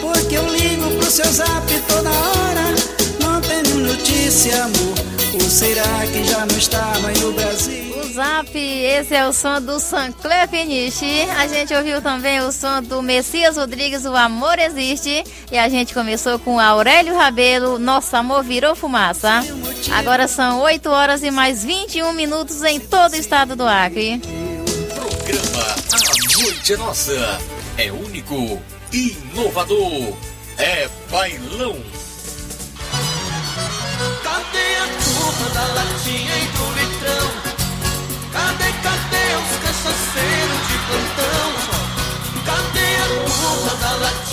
Porque 0.00 0.36
eu 0.36 0.46
ligo 0.48 0.90
pro 0.98 1.10
seu 1.10 1.30
zap 1.32 1.66
toda 1.88 2.10
hora. 2.10 2.74
Não 3.20 3.40
tenho 3.40 3.78
notícia, 3.80 4.64
amor. 4.64 4.95
Ou 5.42 5.50
será 5.50 6.06
que 6.12 6.24
já 6.24 6.46
não 6.46 6.56
está 6.56 6.98
mais 7.00 7.20
no 7.20 7.32
Brasil? 7.32 7.94
O 7.98 8.12
Zap, 8.14 8.58
esse 8.58 9.14
é 9.14 9.26
o 9.26 9.32
som 9.32 9.60
do 9.60 9.78
Sancler 9.78 10.48
Finiche. 10.48 11.22
A 11.36 11.46
gente 11.46 11.74
ouviu 11.74 12.00
também 12.00 12.40
o 12.40 12.50
som 12.50 12.82
do 12.82 13.02
Messias 13.02 13.56
Rodrigues, 13.56 14.06
O 14.06 14.16
Amor 14.16 14.58
Existe. 14.58 15.24
E 15.52 15.58
a 15.58 15.68
gente 15.68 15.92
começou 15.92 16.38
com 16.38 16.58
Aurélio 16.58 17.14
Rabelo, 17.14 17.78
Nosso 17.78 18.16
Amor 18.16 18.42
Virou 18.42 18.74
Fumaça. 18.74 19.44
Agora 19.92 20.26
são 20.26 20.60
8 20.62 20.88
horas 20.88 21.22
e 21.22 21.30
mais 21.30 21.62
21 21.64 22.12
minutos 22.14 22.62
em 22.62 22.80
todo 22.80 23.12
o 23.12 23.16
estado 23.16 23.54
do 23.54 23.66
Acre. 23.66 24.18
Programa 24.94 25.74
A 25.92 26.42
Noite 26.42 26.72
é 26.72 26.76
Nossa. 26.78 27.40
É 27.76 27.92
único, 27.92 28.58
inovador. 28.90 30.16
É 30.56 30.88
bailão. 31.10 31.76
Da 35.56 35.64
latinha 35.72 36.36
e 36.36 36.46
do 36.48 36.66
litrão? 36.74 37.26
Cadê, 38.30 38.70
cadê 38.84 39.26
os 39.40 39.52
cachaceiros 39.64 40.62
de 40.68 40.76
plantão? 40.86 41.48
Cadê 42.44 42.90
a 42.96 43.08
turma 43.24 43.74
da 43.80 43.92
latinha 43.96 44.25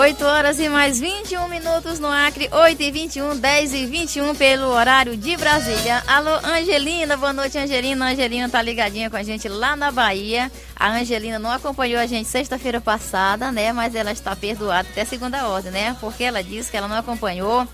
8 0.00 0.24
horas 0.24 0.58
e 0.58 0.66
mais 0.66 0.98
21 0.98 1.46
minutos 1.46 1.98
no 1.98 2.08
Acre, 2.08 2.48
8 2.50 2.82
e 2.82 2.90
21, 2.90 3.36
10 3.36 3.74
e 3.74 3.84
21 3.84 4.34
pelo 4.34 4.68
horário 4.68 5.14
de 5.14 5.36
Brasília. 5.36 6.02
Alô, 6.06 6.36
Angelina, 6.42 7.18
boa 7.18 7.34
noite, 7.34 7.58
Angelina. 7.58 8.06
Angelina 8.06 8.48
tá 8.48 8.62
ligadinha 8.62 9.10
com 9.10 9.18
a 9.18 9.22
gente 9.22 9.46
lá 9.46 9.76
na 9.76 9.90
Bahia. 9.90 10.50
A 10.74 10.88
Angelina 10.88 11.38
não 11.38 11.52
acompanhou 11.52 12.00
a 12.00 12.06
gente 12.06 12.26
sexta-feira 12.26 12.80
passada, 12.80 13.52
né? 13.52 13.74
Mas 13.74 13.94
ela 13.94 14.10
está 14.10 14.34
perdoada 14.34 14.88
até 14.90 15.04
segunda 15.04 15.46
ordem, 15.46 15.70
né? 15.70 15.94
Porque 16.00 16.24
ela 16.24 16.42
disse 16.42 16.70
que 16.70 16.78
ela 16.78 16.88
não 16.88 16.96
acompanhou 16.96 17.68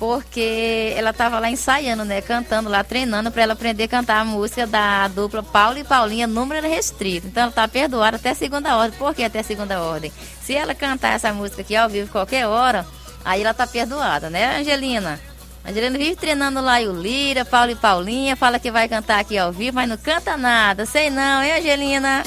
porque 0.00 0.94
ela 0.96 1.10
estava 1.10 1.38
lá 1.38 1.50
ensaiando, 1.50 2.06
né? 2.06 2.22
Cantando 2.22 2.70
lá, 2.70 2.82
treinando 2.82 3.30
para 3.30 3.42
ela 3.42 3.52
aprender 3.52 3.84
a 3.84 3.88
cantar 3.88 4.20
a 4.20 4.24
música 4.24 4.66
da 4.66 5.06
dupla 5.08 5.42
Paulo 5.42 5.76
e 5.76 5.84
Paulinha, 5.84 6.26
número 6.26 6.66
restrito. 6.66 7.26
Então 7.26 7.42
ela 7.42 7.52
tá 7.52 7.68
perdoada 7.68 8.16
até 8.16 8.32
segunda 8.32 8.74
ordem. 8.74 8.98
Por 8.98 9.14
que 9.14 9.22
até 9.22 9.42
segunda 9.42 9.78
ordem? 9.78 10.10
Se 10.40 10.54
ela 10.54 10.74
cantar 10.74 11.12
essa 11.12 11.30
música 11.34 11.60
aqui 11.60 11.76
ao 11.76 11.86
vivo 11.86 12.10
qualquer 12.10 12.46
hora, 12.46 12.86
aí 13.22 13.42
ela 13.42 13.52
tá 13.52 13.66
perdoada, 13.66 14.30
né, 14.30 14.58
Angelina? 14.58 15.20
Angelina 15.68 15.98
vive 15.98 16.16
treinando 16.16 16.62
lá 16.62 16.80
e 16.80 16.88
o 16.88 16.98
Lira, 16.98 17.44
Paulo 17.44 17.70
e 17.70 17.76
Paulinha, 17.76 18.34
fala 18.36 18.58
que 18.58 18.70
vai 18.70 18.88
cantar 18.88 19.20
aqui 19.20 19.36
ao 19.36 19.52
vivo, 19.52 19.74
mas 19.74 19.86
não 19.86 19.98
canta 19.98 20.34
nada. 20.34 20.86
Sei 20.86 21.10
não, 21.10 21.42
hein, 21.42 21.58
Angelina? 21.58 22.22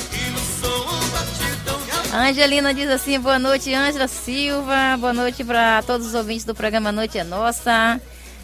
Angelina 2.13 2.71
diz 2.75 2.87
assim: 2.89 3.19
boa 3.19 3.39
noite, 3.39 3.73
Ângela 3.73 4.07
Silva. 4.07 4.95
Boa 4.99 5.13
noite 5.13 5.43
para 5.43 5.81
todos 5.81 6.05
os 6.05 6.13
ouvintes 6.13 6.45
do 6.45 6.53
programa 6.53 6.91
Noite 6.91 7.17
é 7.17 7.23
Nossa. 7.23 7.99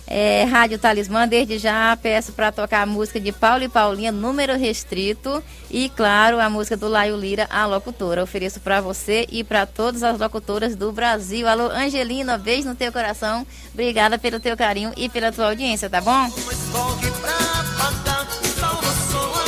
É, 0.08 0.44
Rádio 0.46 0.80
Talismã, 0.80 1.28
desde 1.28 1.60
já 1.60 1.96
peço 2.02 2.32
para 2.32 2.52
tocar 2.52 2.82
a 2.82 2.86
música 2.88 3.20
de 3.20 3.32
Paulo 3.32 3.64
e 3.64 3.70
Paulinha, 3.70 4.12
número 4.12 4.58
restrito. 4.58 5.44
E, 5.70 5.88
claro, 5.90 6.40
a 6.40 6.50
música 6.50 6.76
do 6.76 6.88
Laio 6.88 7.16
Lira, 7.16 7.46
a 7.48 7.68
locutora. 7.68 8.24
Ofereço 8.24 8.60
para 8.60 8.82
você 8.82 9.28
e 9.32 9.44
para 9.44 9.68
todas 9.68 10.02
as 10.02 10.20
locutoras 10.20 10.76
do 10.76 10.92
Brasil. 10.92 11.48
Alô, 11.48 11.70
Angelina, 11.70 12.40
beijo 12.40 12.68
no 12.68 12.74
teu 12.74 12.92
coração. 12.92 13.46
Obrigada 13.72 14.18
pelo 14.18 14.40
teu 14.40 14.58
carinho 14.58 14.92
e 14.98 15.08
pela 15.08 15.32
tua 15.32 15.46
audiência, 15.46 15.88
tá 15.88 16.02
bom? 16.02 16.28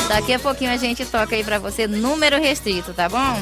Daqui 0.07 0.33
a 0.33 0.39
pouquinho 0.39 0.71
a 0.71 0.77
gente 0.77 1.05
toca 1.05 1.35
aí 1.35 1.43
pra 1.43 1.57
você 1.57 1.87
número 1.87 2.39
restrito, 2.39 2.93
tá 2.93 3.09
bom? 3.09 3.41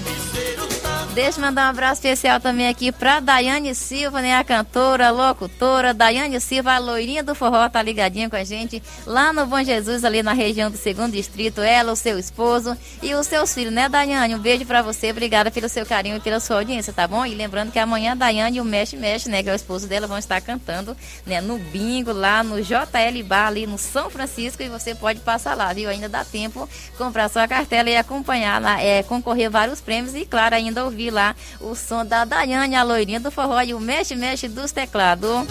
Deixa 1.21 1.37
eu 1.37 1.43
mandar 1.43 1.67
um 1.67 1.71
abraço 1.71 1.95
especial 1.95 2.39
também 2.39 2.69
aqui 2.69 2.93
pra 2.93 3.19
Daiane 3.19 3.75
Silva, 3.75 4.21
né? 4.21 4.37
A 4.37 4.43
cantora, 4.43 5.11
locutora. 5.11 5.93
Daiane 5.93 6.39
Silva, 6.39 6.71
a 6.71 6.77
loirinha 6.77 7.21
do 7.21 7.35
forró, 7.35 7.67
tá 7.67 7.81
ligadinha 7.81 8.29
com 8.29 8.37
a 8.37 8.43
gente 8.45 8.81
lá 9.05 9.33
no 9.33 9.45
Bom 9.45 9.61
Jesus, 9.61 10.05
ali 10.05 10.23
na 10.23 10.31
região 10.31 10.71
do 10.71 10.77
segundo 10.77 11.11
distrito. 11.11 11.59
Ela, 11.59 11.91
o 11.91 11.95
seu 11.97 12.17
esposo 12.17 12.73
e 13.03 13.13
os 13.15 13.27
seus 13.27 13.53
filhos, 13.53 13.73
né, 13.73 13.89
Daiane? 13.89 14.33
Um 14.33 14.39
beijo 14.39 14.65
pra 14.65 14.81
você. 14.81 15.11
Obrigada 15.11 15.51
pelo 15.51 15.67
seu 15.67 15.85
carinho 15.85 16.15
e 16.15 16.19
pela 16.21 16.39
sua 16.39 16.55
audiência, 16.55 16.93
tá 16.93 17.05
bom? 17.05 17.25
E 17.25 17.35
lembrando 17.35 17.73
que 17.73 17.79
amanhã 17.79 18.13
a 18.13 18.15
Daiane 18.15 18.59
e 18.59 18.61
o 18.61 18.65
Mexe 18.65 18.95
Mexe, 18.95 19.27
né? 19.27 19.43
Que 19.43 19.49
é 19.49 19.51
o 19.51 19.55
esposo 19.57 19.87
dela, 19.87 20.07
vão 20.07 20.17
estar 20.17 20.39
cantando, 20.39 20.95
né? 21.25 21.41
No 21.41 21.57
bingo, 21.57 22.13
lá 22.13 22.45
no 22.45 22.61
JL 22.61 23.23
Bar, 23.25 23.47
ali 23.47 23.67
no 23.67 23.77
São 23.77 24.09
Francisco. 24.09 24.63
E 24.63 24.69
você 24.69 24.95
pode 24.95 25.19
passar 25.19 25.53
lá, 25.53 25.73
viu? 25.73 25.89
Ainda 25.89 26.07
dá 26.07 26.23
tempo 26.23 26.69
comprar 26.97 27.27
sua 27.27 27.45
cartela 27.45 27.89
e 27.89 27.97
acompanhar 27.97 28.61
lá, 28.61 28.81
é, 28.81 29.03
concorrer 29.03 29.51
vários 29.51 29.81
prêmios 29.81 30.15
e, 30.15 30.23
claro, 30.25 30.55
ainda 30.55 30.85
ouvir 30.85 31.08
lá 31.09 31.35
o 31.59 31.75
som 31.75 32.05
da 32.05 32.25
Daiane, 32.25 32.75
a 32.75 32.83
loirinha 32.83 33.19
do 33.19 33.31
forró 33.31 33.61
e 33.61 33.73
o 33.73 33.79
mexe-mexe 33.79 34.47
dos 34.47 34.71
teclados. 34.71 35.45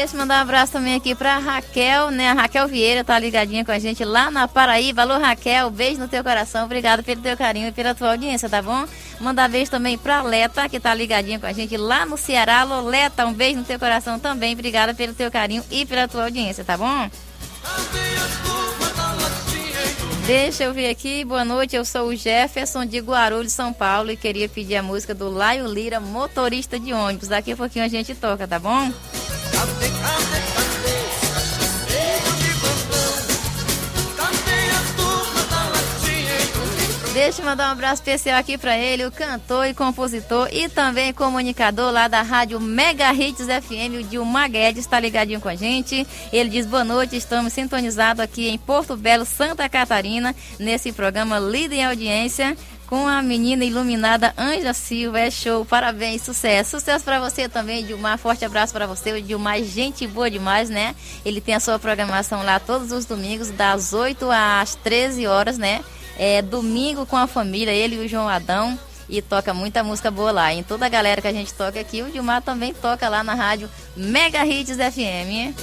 Deixa 0.00 0.16
eu 0.16 0.20
mandar 0.20 0.38
um 0.38 0.40
abraço 0.40 0.72
também 0.72 0.94
aqui 0.94 1.14
pra 1.14 1.36
Raquel, 1.36 2.10
né? 2.10 2.30
A 2.30 2.32
Raquel 2.32 2.66
Vieira 2.66 3.04
tá 3.04 3.18
ligadinha 3.18 3.66
com 3.66 3.70
a 3.70 3.78
gente 3.78 4.02
lá 4.02 4.30
na 4.30 4.48
Paraíba. 4.48 5.02
Alô, 5.02 5.18
Raquel, 5.18 5.68
beijo 5.68 6.00
no 6.00 6.08
teu 6.08 6.24
coração. 6.24 6.64
Obrigado 6.64 7.04
pelo 7.04 7.20
teu 7.20 7.36
carinho 7.36 7.68
e 7.68 7.72
pela 7.72 7.94
tua 7.94 8.12
audiência, 8.12 8.48
tá 8.48 8.62
bom? 8.62 8.86
Mandar 9.20 9.46
beijo 9.50 9.70
também 9.70 9.98
pra 9.98 10.22
Leta, 10.22 10.66
que 10.70 10.80
tá 10.80 10.94
ligadinha 10.94 11.38
com 11.38 11.44
a 11.44 11.52
gente 11.52 11.76
lá 11.76 12.06
no 12.06 12.16
Ceará. 12.16 12.62
Alô, 12.62 12.80
Leta, 12.80 13.26
um 13.26 13.34
beijo 13.34 13.58
no 13.58 13.64
teu 13.66 13.78
coração 13.78 14.18
também. 14.18 14.54
Obrigada 14.54 14.94
pelo 14.94 15.12
teu 15.12 15.30
carinho 15.30 15.62
e 15.70 15.84
pela 15.84 16.08
tua 16.08 16.24
audiência, 16.24 16.64
tá 16.64 16.78
bom? 16.78 17.10
Deixa 20.24 20.64
eu 20.64 20.72
ver 20.72 20.88
aqui, 20.88 21.26
boa 21.26 21.44
noite, 21.44 21.76
eu 21.76 21.84
sou 21.84 22.08
o 22.08 22.16
Jefferson 22.16 22.86
de 22.86 23.00
Guarulhos, 23.00 23.52
São 23.52 23.70
Paulo 23.70 24.10
e 24.10 24.16
queria 24.16 24.48
pedir 24.48 24.76
a 24.76 24.82
música 24.82 25.14
do 25.14 25.28
Laio 25.28 25.66
Lira, 25.66 26.00
motorista 26.00 26.80
de 26.80 26.90
ônibus. 26.90 27.28
Daqui 27.28 27.52
a 27.52 27.56
pouquinho 27.56 27.84
a 27.84 27.88
gente 27.88 28.14
toca, 28.14 28.48
tá 28.48 28.58
bom? 28.58 28.90
Deixa 37.20 37.42
eu 37.42 37.44
mandar 37.44 37.68
um 37.68 37.72
abraço 37.72 38.02
especial 38.02 38.38
aqui 38.38 38.56
para 38.56 38.78
ele, 38.78 39.04
o 39.04 39.10
cantor 39.12 39.66
e 39.66 39.74
compositor 39.74 40.48
e 40.50 40.68
também 40.68 41.12
comunicador 41.12 41.92
lá 41.92 42.08
da 42.08 42.22
rádio 42.22 42.58
Mega 42.58 43.12
Hits 43.12 43.46
FM, 43.46 44.00
o 44.00 44.02
Dilma 44.02 44.48
Guedes, 44.48 44.84
está 44.84 44.98
ligadinho 44.98 45.40
com 45.40 45.48
a 45.48 45.54
gente. 45.54 46.06
Ele 46.32 46.48
diz 46.48 46.66
boa 46.66 46.82
noite, 46.82 47.16
estamos 47.16 47.52
sintonizados 47.52 48.20
aqui 48.20 48.48
em 48.48 48.56
Porto 48.56 48.96
Belo, 48.96 49.24
Santa 49.24 49.68
Catarina, 49.68 50.34
nesse 50.58 50.92
programa 50.92 51.38
Líder 51.38 51.76
em 51.76 51.84
Audiência 51.84 52.56
com 52.90 53.06
a 53.06 53.22
menina 53.22 53.64
iluminada 53.64 54.34
Anja 54.36 54.74
Silva. 54.74 55.20
É 55.20 55.30
show, 55.30 55.64
parabéns, 55.64 56.22
sucesso. 56.22 56.72
Sucesso 56.72 57.04
para 57.04 57.20
você 57.20 57.48
também, 57.48 57.86
Dilmar. 57.86 58.18
Forte 58.18 58.44
abraço 58.44 58.72
para 58.72 58.84
você. 58.84 59.12
O 59.12 59.22
Dilmar, 59.22 59.62
gente 59.62 60.08
boa 60.08 60.28
demais, 60.28 60.68
né? 60.68 60.96
Ele 61.24 61.40
tem 61.40 61.54
a 61.54 61.60
sua 61.60 61.78
programação 61.78 62.42
lá 62.42 62.58
todos 62.58 62.90
os 62.90 63.04
domingos, 63.04 63.50
das 63.50 63.92
8 63.92 64.28
às 64.32 64.74
13 64.74 65.24
horas, 65.28 65.56
né? 65.56 65.84
É, 66.18 66.42
domingo 66.42 67.06
com 67.06 67.16
a 67.16 67.28
família, 67.28 67.70
ele 67.70 67.94
e 67.94 68.04
o 68.04 68.08
João 68.08 68.28
Adão. 68.28 68.76
E 69.08 69.22
toca 69.22 69.54
muita 69.54 69.82
música 69.84 70.10
boa 70.10 70.32
lá. 70.32 70.52
Em 70.52 70.62
toda 70.62 70.86
a 70.86 70.88
galera 70.88 71.22
que 71.22 71.28
a 71.28 71.32
gente 71.32 71.54
toca 71.54 71.78
aqui, 71.78 72.02
o 72.02 72.10
Dilmar 72.10 72.42
também 72.42 72.74
toca 72.74 73.08
lá 73.08 73.22
na 73.22 73.34
rádio 73.34 73.70
Mega 73.96 74.44
Hits 74.44 74.76
FM. 74.76 75.54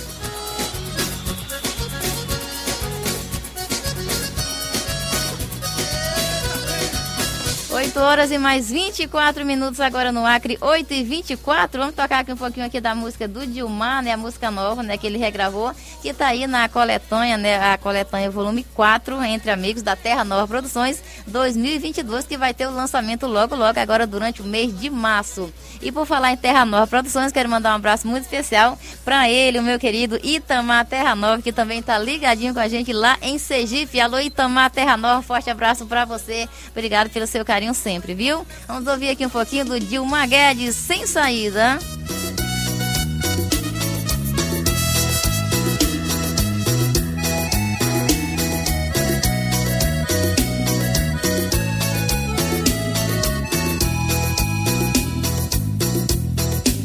8 7.77 7.99
horas 7.99 8.31
e 8.31 8.39
mais 8.39 8.71
24 8.71 9.45
minutos 9.45 9.79
agora 9.79 10.11
no 10.11 10.25
Acre, 10.25 10.57
8 10.59 10.91
e 10.95 11.03
24. 11.03 11.79
Vamos 11.79 11.93
tocar 11.93 12.21
aqui 12.21 12.33
um 12.33 12.35
pouquinho 12.35 12.65
aqui 12.65 12.81
da 12.81 12.95
música 12.95 13.27
do 13.27 13.45
Dilmar, 13.45 14.01
né? 14.01 14.13
A 14.13 14.17
música 14.17 14.49
nova, 14.49 14.81
né? 14.81 14.97
Que 14.97 15.05
ele 15.05 15.19
regravou, 15.19 15.71
que 16.01 16.11
tá 16.11 16.25
aí 16.25 16.47
na 16.47 16.67
coletânea, 16.67 17.37
né? 17.37 17.71
A 17.71 17.77
coletânea 17.77 18.31
volume 18.31 18.63
4, 18.73 19.23
Entre 19.25 19.51
Amigos 19.51 19.83
da 19.83 19.95
Terra 19.95 20.23
Nova 20.23 20.47
Produções 20.47 21.03
2022, 21.27 22.25
que 22.25 22.35
vai 22.35 22.51
ter 22.51 22.65
o 22.65 22.71
lançamento 22.71 23.27
logo, 23.27 23.55
logo, 23.55 23.79
agora 23.79 24.07
durante 24.07 24.41
o 24.41 24.45
mês 24.45 24.75
de 24.75 24.89
março. 24.89 25.53
E 25.79 25.91
por 25.91 26.07
falar 26.07 26.31
em 26.31 26.37
Terra 26.37 26.65
Nova 26.65 26.87
Produções, 26.87 27.31
quero 27.31 27.47
mandar 27.47 27.73
um 27.73 27.75
abraço 27.75 28.07
muito 28.07 28.23
especial 28.23 28.75
para 29.05 29.29
ele, 29.29 29.59
o 29.59 29.63
meu 29.63 29.77
querido 29.77 30.19
Itamar 30.23 30.83
Terra 30.87 31.13
Nova, 31.15 31.43
que 31.43 31.53
também 31.53 31.83
tá 31.83 31.99
ligadinho 31.99 32.55
com 32.55 32.59
a 32.59 32.67
gente 32.67 32.91
lá 32.91 33.19
em 33.21 33.37
Sergipe. 33.37 34.01
Alô, 34.01 34.19
Itamar 34.19 34.71
Terra 34.71 34.97
Nova, 34.97 35.21
forte 35.21 35.47
abraço 35.51 35.85
para 35.85 36.05
você. 36.05 36.49
Obrigado 36.71 37.11
pelo 37.11 37.27
seu 37.27 37.45
carinho 37.45 37.66
sempre, 37.73 38.13
viu? 38.13 38.45
Vamos 38.67 38.87
ouvir 38.87 39.09
aqui 39.09 39.25
um 39.25 39.29
pouquinho 39.29 39.65
do 39.65 39.79
Dilma 39.79 40.25
Guedes, 40.25 40.75
sem 40.75 41.05
saída. 41.07 41.79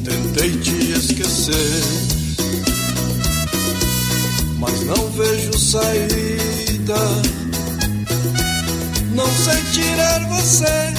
Tentei 0.04 0.50
te 0.60 0.92
esquecer, 0.92 1.82
mas 4.58 4.80
não 4.84 5.10
vejo 5.10 5.58
saída 5.58 7.41
não 9.14 9.26
sei 9.26 9.62
tirar 9.72 10.26
você 10.28 10.92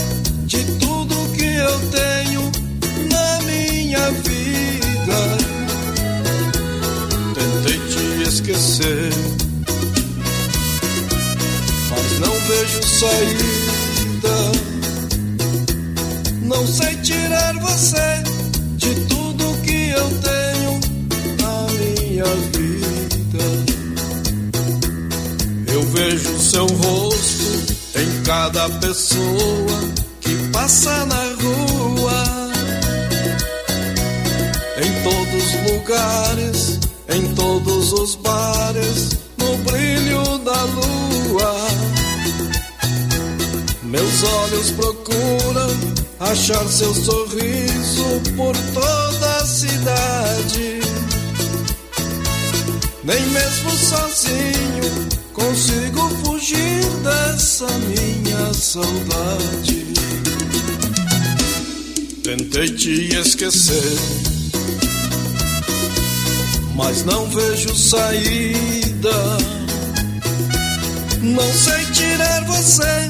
de 0.45 0.63
tudo 0.79 1.15
que 1.35 1.45
eu 1.45 1.79
tenho 1.89 2.51
na 3.09 3.41
minha 3.41 4.11
vida. 4.11 5.19
Tentei 7.33 7.79
te 7.89 8.29
esquecer, 8.29 9.09
mas 11.89 12.19
não 12.19 12.33
vejo 12.47 12.83
saída. 12.83 14.37
Não 16.43 16.67
sei 16.67 16.95
tirar 16.97 17.53
você 17.59 18.23
de 18.77 18.93
tudo 19.07 19.61
que 19.63 19.89
eu 19.89 20.09
tenho 20.21 20.79
na 21.41 21.67
minha 21.79 22.25
vida. 22.53 23.43
Eu 25.73 25.81
vejo 25.87 26.39
seu 26.39 26.67
rosto 26.67 27.52
em 27.95 28.23
cada 28.23 28.69
pessoa 28.79 29.93
que 30.21 30.35
passa 30.51 31.05
na 31.05 31.23
rua, 31.41 32.51
em 34.77 35.03
todos 35.03 35.43
os 35.43 35.71
lugares, 35.71 36.79
em 37.09 37.35
todos 37.35 37.93
os 37.93 38.15
bares, 38.15 39.17
no 39.37 39.57
brilho 39.57 40.37
da 40.39 40.63
lua. 40.63 41.67
Meus 43.83 44.23
olhos 44.23 44.71
procuram 44.71 45.69
achar 46.19 46.67
seu 46.67 46.93
sorriso 46.95 48.21
por 48.35 48.55
toda 48.73 49.35
a 49.37 49.45
cidade. 49.45 50.81
Nem 53.03 53.21
mesmo 53.27 53.71
sozinho 53.71 55.12
consigo 55.33 56.09
fugir 56.23 56.85
dessa 57.03 57.67
minha 57.79 58.53
saudade. 58.53 59.85
Tentei 62.23 62.69
te 62.69 63.15
esquecer, 63.15 63.97
mas 66.75 67.03
não 67.03 67.27
vejo 67.29 67.75
saída. 67.75 69.37
Não 71.21 71.53
sei 71.53 71.85
tirar 71.93 72.45
você 72.45 73.09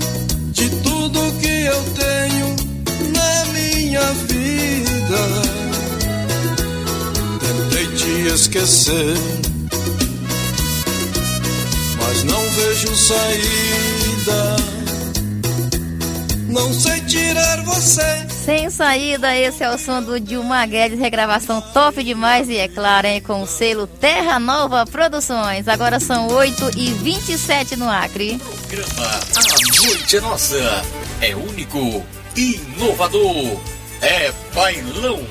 de 0.51 0.69
tudo 0.81 1.19
que 1.39 1.65
eu 1.65 1.83
tenho 1.93 2.55
na 3.11 3.45
minha 3.53 4.13
vida. 4.27 5.23
Tentei 7.39 7.87
te 7.95 8.33
esquecer 8.33 9.52
mas 12.23 12.31
não 12.31 12.49
vejo 12.51 12.95
saída. 12.95 14.55
Não 16.49 16.71
sei 16.73 17.01
tirar 17.01 17.63
você. 17.63 18.27
Sem 18.45 18.69
saída, 18.69 19.35
esse 19.35 19.63
é 19.63 19.73
o 19.73 19.77
som 19.77 20.01
do 20.01 20.19
Dilma 20.19 20.65
Guedes, 20.65 20.99
regravação 20.99 21.61
top 21.73 22.03
demais 22.03 22.49
e 22.49 22.57
é 22.57 22.67
claro, 22.67 23.07
hein, 23.07 23.21
com 23.21 23.41
o 23.41 23.47
selo 23.47 23.87
Terra 23.87 24.39
Nova 24.39 24.85
Produções. 24.85 25.67
Agora 25.67 25.99
são 25.99 26.27
8 26.27 26.71
e 26.77 26.91
27 26.91 27.75
no 27.75 27.89
Acre. 27.89 28.39
Programa 28.67 29.19
A 29.35 29.87
Noite 29.87 30.17
é 30.17 30.21
Nossa. 30.21 30.85
É 31.21 31.35
único, 31.35 32.03
inovador, 32.35 33.59
é 34.01 34.31
bailão 34.53 35.25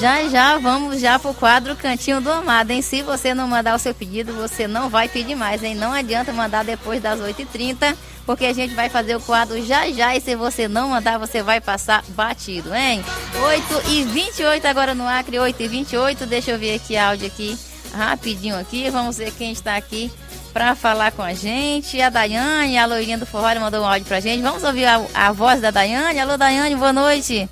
Já 0.00 0.28
já 0.28 0.58
vamos 0.58 1.00
já 1.00 1.18
pro 1.18 1.34
quadro 1.34 1.74
Cantinho 1.74 2.20
do 2.20 2.30
Amado, 2.30 2.70
hein? 2.70 2.80
Se 2.80 3.02
você 3.02 3.34
não 3.34 3.48
mandar 3.48 3.74
o 3.74 3.78
seu 3.80 3.92
pedido, 3.92 4.32
você 4.32 4.68
não 4.68 4.88
vai 4.88 5.08
pedir 5.08 5.34
mais, 5.34 5.60
hein? 5.64 5.74
Não 5.74 5.92
adianta 5.92 6.32
mandar 6.32 6.64
depois 6.64 7.02
das 7.02 7.18
8h30, 7.18 7.96
porque 8.24 8.46
a 8.46 8.52
gente 8.52 8.74
vai 8.74 8.88
fazer 8.88 9.16
o 9.16 9.20
quadro 9.20 9.60
já 9.66 9.90
já 9.90 10.14
e 10.14 10.20
se 10.20 10.36
você 10.36 10.68
não 10.68 10.90
mandar, 10.90 11.18
você 11.18 11.42
vai 11.42 11.60
passar 11.60 12.04
batido, 12.10 12.72
hein? 12.72 13.04
8 13.42 13.90
e 13.90 14.04
28 14.04 14.64
agora 14.66 14.94
no 14.94 15.08
Acre, 15.08 15.40
8 15.40 15.60
e 15.60 15.66
28 15.66 16.26
Deixa 16.26 16.52
eu 16.52 16.58
ver 16.60 16.76
aqui 16.76 16.96
áudio 16.96 17.26
aqui, 17.26 17.58
rapidinho 17.92 18.56
aqui. 18.56 18.88
Vamos 18.90 19.18
ver 19.18 19.32
quem 19.32 19.50
está 19.50 19.74
aqui 19.74 20.12
para 20.52 20.76
falar 20.76 21.10
com 21.10 21.22
a 21.22 21.34
gente. 21.34 22.00
A 22.00 22.08
Daiane, 22.08 22.78
a 22.78 22.86
loirinha 22.86 23.18
do 23.18 23.26
forró, 23.26 23.52
mandou 23.58 23.82
um 23.82 23.88
áudio 23.88 24.06
pra 24.06 24.20
gente. 24.20 24.42
Vamos 24.42 24.62
ouvir 24.62 24.84
a, 24.84 25.04
a 25.12 25.32
voz 25.32 25.60
da 25.60 25.72
Daiane. 25.72 26.20
Alô, 26.20 26.36
Daiane, 26.36 26.76
boa 26.76 26.92
noite. 26.92 27.48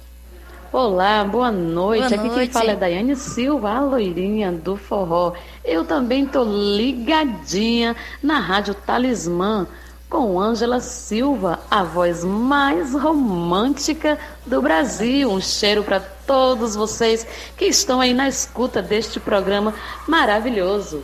Olá, 0.72 1.22
boa 1.22 1.52
noite. 1.52 2.09
Boa 2.09 2.20
Aqui 2.20 2.29
noite. 2.29 2.35
quem 2.35 2.50
fala 2.50 2.72
é 2.72 2.76
Daiane 2.76 3.14
Silva, 3.14 3.70
a 3.70 3.81
loirinha 3.81 4.50
do 4.50 4.76
forró. 4.76 5.33
Eu 5.64 5.85
também 5.85 6.26
tô 6.26 6.42
ligadinha 6.42 7.94
na 8.22 8.40
Rádio 8.40 8.74
Talismã 8.74 9.66
com 10.11 10.40
Ângela 10.40 10.81
Silva, 10.81 11.61
a 11.70 11.83
voz 11.83 12.24
mais 12.24 12.94
romântica 12.94 14.18
do 14.44 14.61
Brasil. 14.61 15.31
Um 15.31 15.40
cheiro 15.40 15.85
para 15.85 16.00
todos 16.00 16.74
vocês 16.74 17.26
que 17.57 17.66
estão 17.66 18.00
aí 18.00 18.12
na 18.12 18.29
escuta 18.29 18.83
deste 18.83 19.20
programa 19.20 19.72
maravilhoso. 20.07 21.02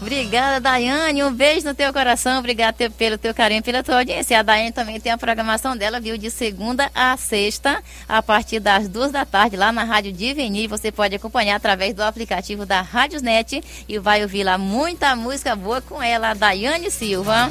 Obrigada, 0.00 0.60
Daiane. 0.60 1.24
Um 1.24 1.32
beijo 1.32 1.66
no 1.66 1.74
teu 1.74 1.92
coração. 1.92 2.38
Obrigada 2.38 2.90
pelo 2.90 3.18
teu 3.18 3.34
carinho, 3.34 3.62
pela 3.62 3.82
tua 3.82 3.98
audiência. 3.98 4.38
A 4.38 4.42
Daiane 4.42 4.72
também 4.72 5.00
tem 5.00 5.12
a 5.12 5.18
programação 5.18 5.76
dela, 5.76 6.00
viu? 6.00 6.16
De 6.16 6.30
segunda 6.30 6.90
a 6.94 7.16
sexta, 7.16 7.82
a 8.08 8.22
partir 8.22 8.60
das 8.60 8.88
duas 8.88 9.10
da 9.10 9.24
tarde, 9.24 9.56
lá 9.56 9.72
na 9.72 9.84
Rádio 9.84 10.12
Diveni. 10.12 10.66
Você 10.66 10.92
pode 10.92 11.14
acompanhar 11.14 11.56
através 11.56 11.94
do 11.94 12.02
aplicativo 12.02 12.66
da 12.66 12.80
Rádiosnet 12.80 13.62
e 13.88 13.98
vai 13.98 14.22
ouvir 14.22 14.44
lá 14.44 14.58
muita 14.58 15.14
música 15.16 15.56
boa 15.56 15.80
com 15.80 16.02
ela, 16.02 16.30
a 16.30 16.34
Daiane 16.34 16.90
Silva. 16.90 17.50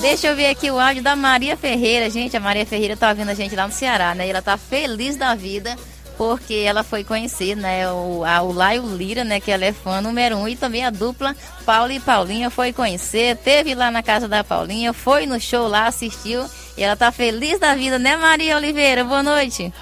Deixa 0.00 0.28
eu 0.28 0.36
ver 0.36 0.48
aqui 0.48 0.70
o 0.70 0.78
áudio 0.78 1.02
da 1.02 1.16
Maria 1.16 1.56
Ferreira. 1.56 2.10
Gente, 2.10 2.36
a 2.36 2.40
Maria 2.40 2.66
Ferreira 2.66 2.96
tá 2.96 3.08
ouvindo 3.08 3.30
a 3.30 3.34
gente 3.34 3.56
lá 3.56 3.66
no 3.66 3.72
Ceará, 3.72 4.14
né? 4.14 4.26
E 4.26 4.30
ela 4.30 4.42
tá 4.42 4.56
feliz 4.56 5.16
da 5.16 5.34
vida 5.34 5.76
porque 6.16 6.54
ela 6.54 6.82
foi 6.82 7.04
conhecer, 7.04 7.54
né, 7.54 7.90
o, 7.90 8.24
a, 8.24 8.42
o 8.42 8.52
Laio 8.52 8.86
Lira, 8.96 9.24
né, 9.24 9.40
que 9.40 9.50
ela 9.50 9.64
é 9.64 9.72
fã 9.72 10.00
número 10.00 10.36
um, 10.36 10.48
e 10.48 10.56
também 10.56 10.84
a 10.84 10.90
dupla 10.90 11.36
Paulo 11.64 11.92
e 11.92 12.00
Paulinha 12.00 12.50
foi 12.50 12.72
conhecer, 12.72 13.36
teve 13.36 13.74
lá 13.74 13.90
na 13.90 14.02
casa 14.02 14.26
da 14.26 14.42
Paulinha, 14.42 14.92
foi 14.92 15.26
no 15.26 15.40
show 15.40 15.68
lá, 15.68 15.86
assistiu, 15.86 16.44
e 16.76 16.82
ela 16.82 16.96
tá 16.96 17.12
feliz 17.12 17.58
da 17.58 17.74
vida, 17.74 17.98
né, 17.98 18.16
Maria 18.16 18.56
Oliveira? 18.56 19.04
Boa 19.04 19.22
noite. 19.22 19.72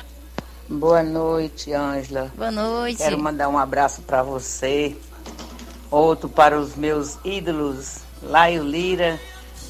Boa 0.68 1.02
noite, 1.02 1.72
Ângela. 1.72 2.32
Boa 2.36 2.50
noite. 2.50 2.98
Quero 2.98 3.18
mandar 3.18 3.48
um 3.48 3.58
abraço 3.58 4.02
para 4.02 4.22
você, 4.22 4.96
outro 5.90 6.28
para 6.28 6.58
os 6.58 6.74
meus 6.74 7.18
ídolos, 7.24 7.98
Laio 8.22 8.64
Lira, 8.64 9.20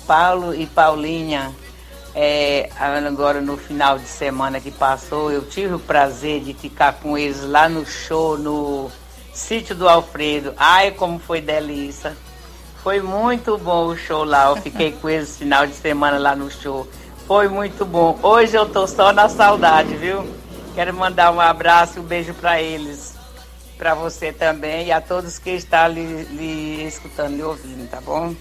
Paulo 0.06 0.54
e 0.54 0.66
Paulinha. 0.66 1.52
É, 2.14 2.70
agora 2.78 3.40
no 3.40 3.56
final 3.56 3.98
de 3.98 4.06
semana 4.06 4.60
que 4.60 4.70
passou, 4.70 5.32
eu 5.32 5.42
tive 5.48 5.74
o 5.74 5.80
prazer 5.80 6.40
de 6.40 6.54
ficar 6.54 6.94
com 6.94 7.18
eles 7.18 7.42
lá 7.42 7.68
no 7.68 7.84
show 7.84 8.38
no 8.38 8.90
sítio 9.32 9.74
do 9.74 9.88
Alfredo. 9.88 10.54
Ai, 10.56 10.92
como 10.92 11.18
foi 11.18 11.40
delícia! 11.40 12.16
Foi 12.84 13.00
muito 13.00 13.56
bom 13.56 13.86
o 13.86 13.96
show 13.96 14.24
lá. 14.24 14.50
Eu 14.50 14.56
fiquei 14.56 14.92
com 14.92 15.08
eles 15.08 15.30
no 15.30 15.36
final 15.36 15.66
de 15.66 15.72
semana 15.72 16.18
lá 16.18 16.36
no 16.36 16.50
show. 16.50 16.86
Foi 17.26 17.48
muito 17.48 17.84
bom. 17.86 18.18
Hoje 18.22 18.54
eu 18.54 18.68
tô 18.68 18.86
só 18.86 19.10
na 19.10 19.26
saudade, 19.26 19.96
viu? 19.96 20.22
Quero 20.74 20.92
mandar 20.92 21.32
um 21.32 21.40
abraço 21.40 21.96
e 21.96 22.00
um 22.00 22.04
beijo 22.04 22.34
para 22.34 22.60
eles. 22.60 23.14
Para 23.78 23.94
você 23.94 24.32
também 24.32 24.88
e 24.88 24.92
a 24.92 25.00
todos 25.00 25.38
que 25.38 25.50
estão 25.50 25.88
lhe, 25.88 26.24
lhe 26.24 26.84
escutando, 26.84 27.34
lhe 27.34 27.42
ouvindo, 27.42 27.88
tá 27.88 28.02
bom? 28.02 28.34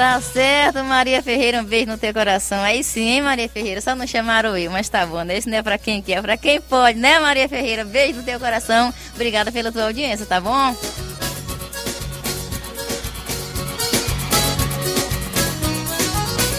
Tá 0.00 0.18
certo, 0.18 0.82
Maria 0.82 1.22
Ferreira, 1.22 1.60
um 1.60 1.64
beijo 1.64 1.90
no 1.90 1.98
teu 1.98 2.14
coração. 2.14 2.62
Aí 2.62 2.82
sim, 2.82 3.06
hein, 3.06 3.20
Maria 3.20 3.46
Ferreira? 3.50 3.82
Só 3.82 3.94
não 3.94 4.06
chamaram 4.06 4.56
eu, 4.56 4.70
mas 4.70 4.88
tá 4.88 5.04
bom, 5.04 5.22
né? 5.22 5.36
Isso 5.36 5.50
não 5.50 5.58
é 5.58 5.62
pra 5.62 5.76
quem 5.76 6.00
quer, 6.00 6.12
é 6.14 6.22
pra 6.22 6.38
quem 6.38 6.58
pode, 6.58 6.98
né, 6.98 7.20
Maria 7.20 7.46
Ferreira? 7.46 7.84
Beijo 7.84 8.16
no 8.16 8.22
teu 8.22 8.40
coração. 8.40 8.94
Obrigada 9.14 9.52
pela 9.52 9.70
tua 9.70 9.84
audiência, 9.84 10.24
tá 10.24 10.40
bom? 10.40 10.74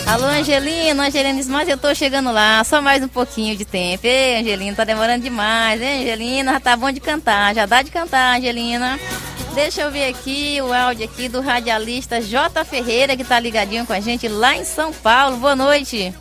Alô, 0.06 0.28
Angelina, 0.28 1.08
Angelina 1.08 1.34
disse, 1.34 1.50
mas 1.50 1.68
eu 1.68 1.80
tô 1.80 1.96
chegando 1.96 2.32
lá, 2.32 2.64
só 2.64 2.80
mais 2.80 3.02
um 3.02 3.08
pouquinho 3.08 3.56
de 3.56 3.66
tempo. 3.66 4.06
Ei, 4.06 4.40
Angelina, 4.40 4.76
tá 4.76 4.84
demorando 4.84 5.24
demais, 5.24 5.82
hein, 5.82 6.04
Angelina? 6.04 6.54
Já 6.54 6.60
tá 6.60 6.78
bom 6.78 6.92
de 6.92 7.00
cantar, 7.00 7.56
já 7.56 7.66
dá 7.66 7.82
de 7.82 7.90
cantar, 7.90 8.38
Angelina. 8.38 9.00
Deixa 9.54 9.82
eu 9.82 9.92
ver 9.92 10.06
aqui 10.08 10.62
o 10.62 10.72
áudio 10.72 11.06
aqui 11.06 11.28
do 11.28 11.42
radialista 11.42 12.22
J. 12.22 12.64
Ferreira, 12.64 13.18
que 13.18 13.22
está 13.22 13.38
ligadinho 13.38 13.86
com 13.86 13.92
a 13.92 14.00
gente 14.00 14.28
lá 14.30 14.56
em 14.56 14.64
São 14.64 14.94
Paulo. 14.94 15.36
Boa 15.38 15.56
noite. 15.56 16.14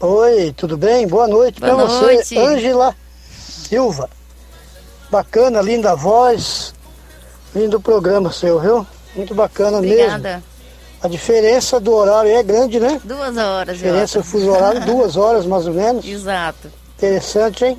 Oi, 0.00 0.52
tudo 0.56 0.76
bem? 0.76 1.06
Boa 1.06 1.28
noite 1.28 1.60
para 1.60 1.74
você, 1.74 2.36
Ângela 2.36 2.94
Silva. 3.30 4.10
Bacana, 5.08 5.62
linda 5.62 5.94
voz. 5.94 6.74
Lindo 7.54 7.80
programa 7.80 8.32
seu, 8.32 8.58
viu? 8.58 8.84
Muito 9.14 9.34
bacana 9.34 9.78
Obrigada. 9.78 10.18
mesmo. 10.18 10.42
A 11.00 11.08
diferença 11.08 11.78
do 11.78 11.92
horário 11.94 12.32
é 12.32 12.42
grande, 12.42 12.80
né? 12.80 13.00
Duas 13.04 13.36
horas. 13.36 13.68
A 13.68 13.72
diferença 13.74 14.18
do 14.18 14.24
fuso 14.24 14.50
horário, 14.50 14.80
duas 14.84 15.16
horas 15.16 15.46
mais 15.46 15.66
ou 15.68 15.74
menos. 15.74 16.04
Exato. 16.08 16.72
Interessante, 16.96 17.64
hein? 17.64 17.78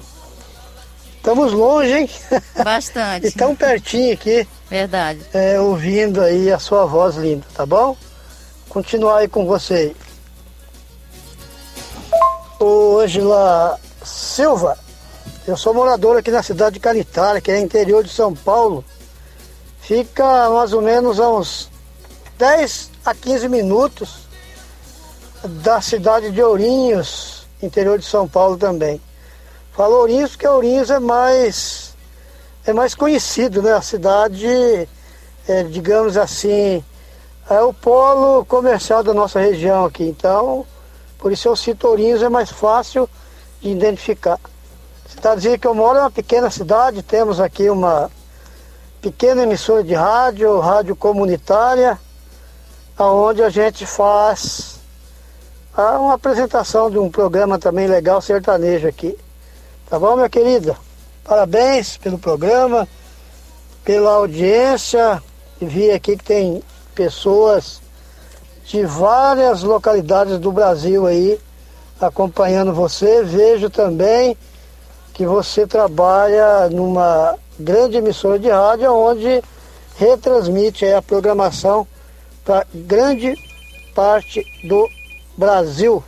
Estamos 1.25 1.53
longe, 1.53 1.91
hein? 1.91 2.09
Bastante. 2.63 3.25
e 3.25 3.31
tão 3.33 3.55
pertinho 3.55 4.13
aqui. 4.13 4.47
Verdade. 4.69 5.21
É, 5.33 5.59
ouvindo 5.59 6.21
aí 6.21 6.51
a 6.51 6.59
sua 6.59 6.85
voz 6.85 7.15
linda, 7.15 7.43
tá 7.51 7.65
bom? 7.65 7.97
Continuar 8.69 9.17
aí 9.17 9.27
com 9.27 9.43
você. 9.43 9.95
Ô, 12.59 12.99
Angela 12.99 13.79
Silva, 14.03 14.77
eu 15.47 15.57
sou 15.57 15.73
morador 15.73 16.15
aqui 16.15 16.29
na 16.29 16.43
cidade 16.43 16.75
de 16.75 16.79
Canitária, 16.79 17.41
que 17.41 17.49
é 17.49 17.59
interior 17.59 18.03
de 18.03 18.11
São 18.11 18.31
Paulo. 18.35 18.85
Fica 19.81 20.51
mais 20.51 20.73
ou 20.73 20.81
menos 20.83 21.19
a 21.19 21.27
uns 21.27 21.71
10 22.37 22.91
a 23.03 23.15
15 23.15 23.49
minutos 23.49 24.27
da 25.43 25.81
cidade 25.81 26.29
de 26.29 26.43
Ourinhos, 26.43 27.47
interior 27.63 27.97
de 27.97 28.05
São 28.05 28.27
Paulo 28.27 28.57
também. 28.57 29.01
Falo 29.75 29.97
Ourinhos 29.97 30.31
porque 30.31 30.47
Ourinhos 30.47 30.89
é 30.89 30.99
mais, 30.99 31.93
é 32.65 32.71
mais 32.71 32.95
conhecido, 32.95 33.61
né? 33.61 33.73
A 33.73 33.81
cidade, 33.81 34.87
é, 35.49 35.63
digamos 35.63 36.15
assim, 36.15 36.81
é 37.49 37.59
o 37.59 37.73
polo 37.73 38.45
comercial 38.45 39.03
da 39.03 39.13
nossa 39.13 39.37
região 39.37 39.83
aqui. 39.83 40.05
Então, 40.05 40.65
por 41.19 41.29
isso 41.29 41.49
eu 41.49 41.57
cito 41.57 41.89
Ourinhos, 41.89 42.23
é 42.23 42.29
mais 42.29 42.49
fácil 42.49 43.09
de 43.59 43.69
identificar. 43.69 44.39
Dizendo 45.35 45.59
que 45.59 45.67
eu 45.67 45.75
moro 45.75 45.97
em 45.97 46.03
uma 46.03 46.11
pequena 46.11 46.49
cidade, 46.49 47.03
temos 47.03 47.41
aqui 47.41 47.69
uma 47.69 48.09
pequena 49.01 49.43
emissora 49.43 49.83
de 49.83 49.93
rádio, 49.93 50.57
rádio 50.61 50.95
comunitária, 50.95 51.99
onde 52.97 53.43
a 53.43 53.49
gente 53.49 53.85
faz 53.85 54.79
ah, 55.75 55.99
uma 55.99 56.13
apresentação 56.13 56.89
de 56.89 56.97
um 56.97 57.11
programa 57.11 57.59
também 57.59 57.87
legal 57.87 58.21
sertanejo 58.21 58.87
aqui. 58.87 59.17
Tá 59.87 59.99
bom, 59.99 60.15
minha 60.15 60.29
querida? 60.29 60.75
Parabéns 61.23 61.95
pelo 61.97 62.17
programa, 62.17 62.87
pela 63.83 64.13
audiência. 64.13 65.21
Vi 65.61 65.91
aqui 65.91 66.17
que 66.17 66.23
tem 66.23 66.63
pessoas 66.95 67.79
de 68.65 68.83
várias 68.83 69.61
localidades 69.61 70.39
do 70.39 70.51
Brasil 70.51 71.05
aí 71.05 71.39
acompanhando 72.01 72.73
você. 72.73 73.23
Vejo 73.23 73.69
também 73.69 74.35
que 75.13 75.23
você 75.23 75.67
trabalha 75.67 76.67
numa 76.69 77.37
grande 77.59 77.97
emissora 77.97 78.39
de 78.39 78.49
rádio 78.49 78.91
onde 78.91 79.39
retransmite 79.97 80.83
a 80.87 80.99
programação 80.99 81.87
para 82.43 82.65
grande 82.73 83.35
parte 83.93 84.43
do 84.67 84.89
Brasil. 85.37 86.03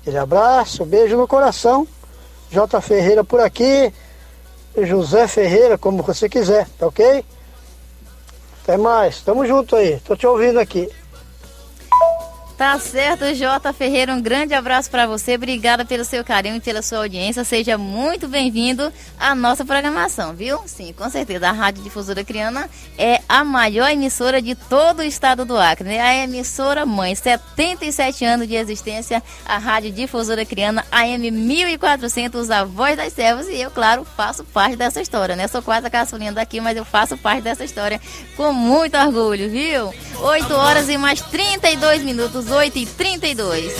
Aquele 0.00 0.16
abraço, 0.16 0.86
beijo 0.86 1.18
no 1.18 1.28
coração. 1.28 1.86
J. 2.50 2.80
Ferreira 2.80 3.22
por 3.22 3.40
aqui, 3.40 3.92
José 4.76 5.26
Ferreira, 5.28 5.78
como 5.78 6.02
você 6.02 6.28
quiser, 6.28 6.68
tá 6.78 6.86
ok? 6.86 7.24
Até 8.62 8.76
mais, 8.76 9.20
tamo 9.22 9.46
junto 9.46 9.76
aí, 9.76 10.00
tô 10.00 10.16
te 10.16 10.26
ouvindo 10.26 10.58
aqui. 10.58 10.88
Tá 12.60 12.78
certo, 12.78 13.34
Jota 13.34 13.72
Ferreira, 13.72 14.12
um 14.12 14.20
grande 14.20 14.52
abraço 14.52 14.90
para 14.90 15.06
você. 15.06 15.34
Obrigada 15.34 15.82
pelo 15.82 16.04
seu 16.04 16.22
carinho 16.22 16.56
e 16.56 16.60
pela 16.60 16.82
sua 16.82 16.98
audiência. 16.98 17.42
Seja 17.42 17.78
muito 17.78 18.28
bem-vindo 18.28 18.92
à 19.18 19.34
nossa 19.34 19.64
programação, 19.64 20.34
viu? 20.34 20.60
Sim, 20.66 20.92
com 20.92 21.08
certeza. 21.08 21.48
A 21.48 21.52
Rádio 21.52 21.82
Difusora 21.82 22.22
Criana 22.22 22.68
é 22.98 23.22
a 23.26 23.42
maior 23.44 23.90
emissora 23.90 24.42
de 24.42 24.54
todo 24.54 24.98
o 24.98 25.02
estado 25.02 25.46
do 25.46 25.56
Acre, 25.56 25.88
né? 25.88 26.00
A 26.02 26.14
emissora 26.16 26.84
mãe, 26.84 27.14
77 27.14 28.26
anos 28.26 28.46
de 28.46 28.56
existência, 28.56 29.22
a 29.46 29.56
Rádio 29.56 29.92
Difusora 29.92 30.44
Criana, 30.44 30.84
AM 30.92 31.30
1400, 31.30 32.50
a 32.50 32.62
voz 32.62 32.94
das 32.94 33.14
servas. 33.14 33.48
E 33.48 33.58
eu, 33.58 33.70
claro, 33.70 34.04
faço 34.04 34.44
parte 34.44 34.76
dessa 34.76 35.00
história, 35.00 35.34
né? 35.34 35.48
Sou 35.48 35.62
quase 35.62 35.86
a 35.86 35.90
caçulinha 35.90 36.30
daqui, 36.30 36.60
mas 36.60 36.76
eu 36.76 36.84
faço 36.84 37.16
parte 37.16 37.40
dessa 37.40 37.64
história 37.64 37.98
com 38.36 38.52
muito 38.52 38.98
orgulho, 38.98 39.48
viu? 39.48 39.94
8 40.20 40.52
horas 40.52 40.90
e 40.90 40.98
mais 40.98 41.22
32 41.22 42.02
minutos. 42.02 42.49
18 42.50 42.78
e 42.80 42.84
32. 42.84 43.72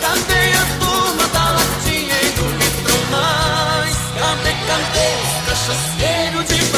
Cadê 0.00 0.52
a 0.52 0.66
turma 0.78 1.26
da 1.32 1.50
latinha 1.50 2.14
e 2.22 2.30
do 2.30 2.46
litrão 2.46 3.02
mais? 3.10 3.96
Cadê, 4.20 4.54
cadê 4.68 5.08
os 5.20 5.34
cachaceiros 5.48 6.46
de 6.48 6.69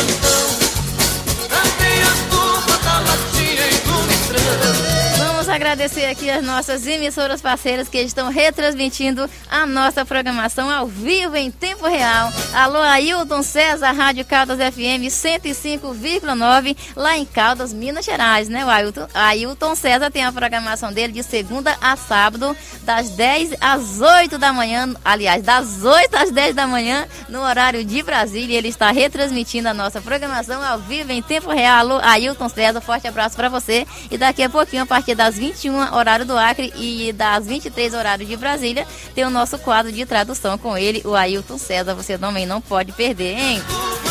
agradecer 5.54 6.06
aqui 6.06 6.30
as 6.30 6.42
nossas 6.42 6.86
emissoras 6.86 7.42
parceiras 7.42 7.88
que 7.88 8.00
estão 8.00 8.30
retransmitindo 8.30 9.28
a 9.50 9.66
nossa 9.66 10.04
programação 10.04 10.70
ao 10.70 10.86
vivo 10.86 11.36
em 11.36 11.50
tempo 11.50 11.86
real. 11.86 12.32
Alô, 12.54 12.80
Ailton 12.80 13.42
César, 13.42 13.92
Rádio 13.92 14.24
Caldas 14.24 14.58
FM 14.58 15.10
105,9, 15.10 16.76
lá 16.96 17.18
em 17.18 17.26
Caldas, 17.26 17.72
Minas 17.72 18.04
Gerais, 18.04 18.48
né? 18.48 18.64
O 18.64 18.70
Ailton, 18.70 19.06
Ailton 19.12 19.74
César 19.74 20.10
tem 20.10 20.24
a 20.24 20.32
programação 20.32 20.90
dele 20.90 21.12
de 21.12 21.22
segunda 21.22 21.76
a 21.80 21.96
sábado, 21.96 22.56
das 22.82 23.10
10 23.10 23.56
às 23.60 24.00
8 24.00 24.38
da 24.38 24.52
manhã, 24.52 24.94
aliás, 25.04 25.42
das 25.42 25.84
8 25.84 26.14
às 26.16 26.30
10 26.30 26.54
da 26.54 26.66
manhã, 26.66 27.06
no 27.28 27.42
horário 27.42 27.84
de 27.84 28.02
Brasília. 28.02 28.56
Ele 28.56 28.68
está 28.68 28.90
retransmitindo 28.90 29.68
a 29.68 29.74
nossa 29.74 30.00
programação 30.00 30.62
ao 30.62 30.78
vivo 30.78 31.12
em 31.12 31.20
tempo 31.20 31.50
real. 31.50 31.78
Alô, 31.78 32.00
Ailton 32.02 32.48
César, 32.48 32.80
forte 32.80 33.06
abraço 33.06 33.36
para 33.36 33.48
você. 33.48 33.86
E 34.10 34.16
daqui 34.16 34.42
a 34.42 34.48
pouquinho, 34.48 34.84
a 34.84 34.86
partir 34.86 35.14
das 35.14 35.41
21 35.42 35.92
horário 35.92 36.24
do 36.24 36.38
Acre 36.38 36.72
e 36.76 37.12
das 37.12 37.48
23 37.48 37.94
horário 37.94 38.24
de 38.24 38.36
Brasília, 38.36 38.86
tem 39.12 39.24
o 39.24 39.30
nosso 39.30 39.58
quadro 39.58 39.90
de 39.90 40.06
tradução 40.06 40.56
com 40.56 40.78
ele, 40.78 41.02
o 41.04 41.16
Ailton 41.16 41.58
César. 41.58 41.96
Você 41.96 42.16
também 42.16 42.46
não 42.46 42.60
pode 42.60 42.92
perder, 42.92 43.36
hein? 43.36 43.60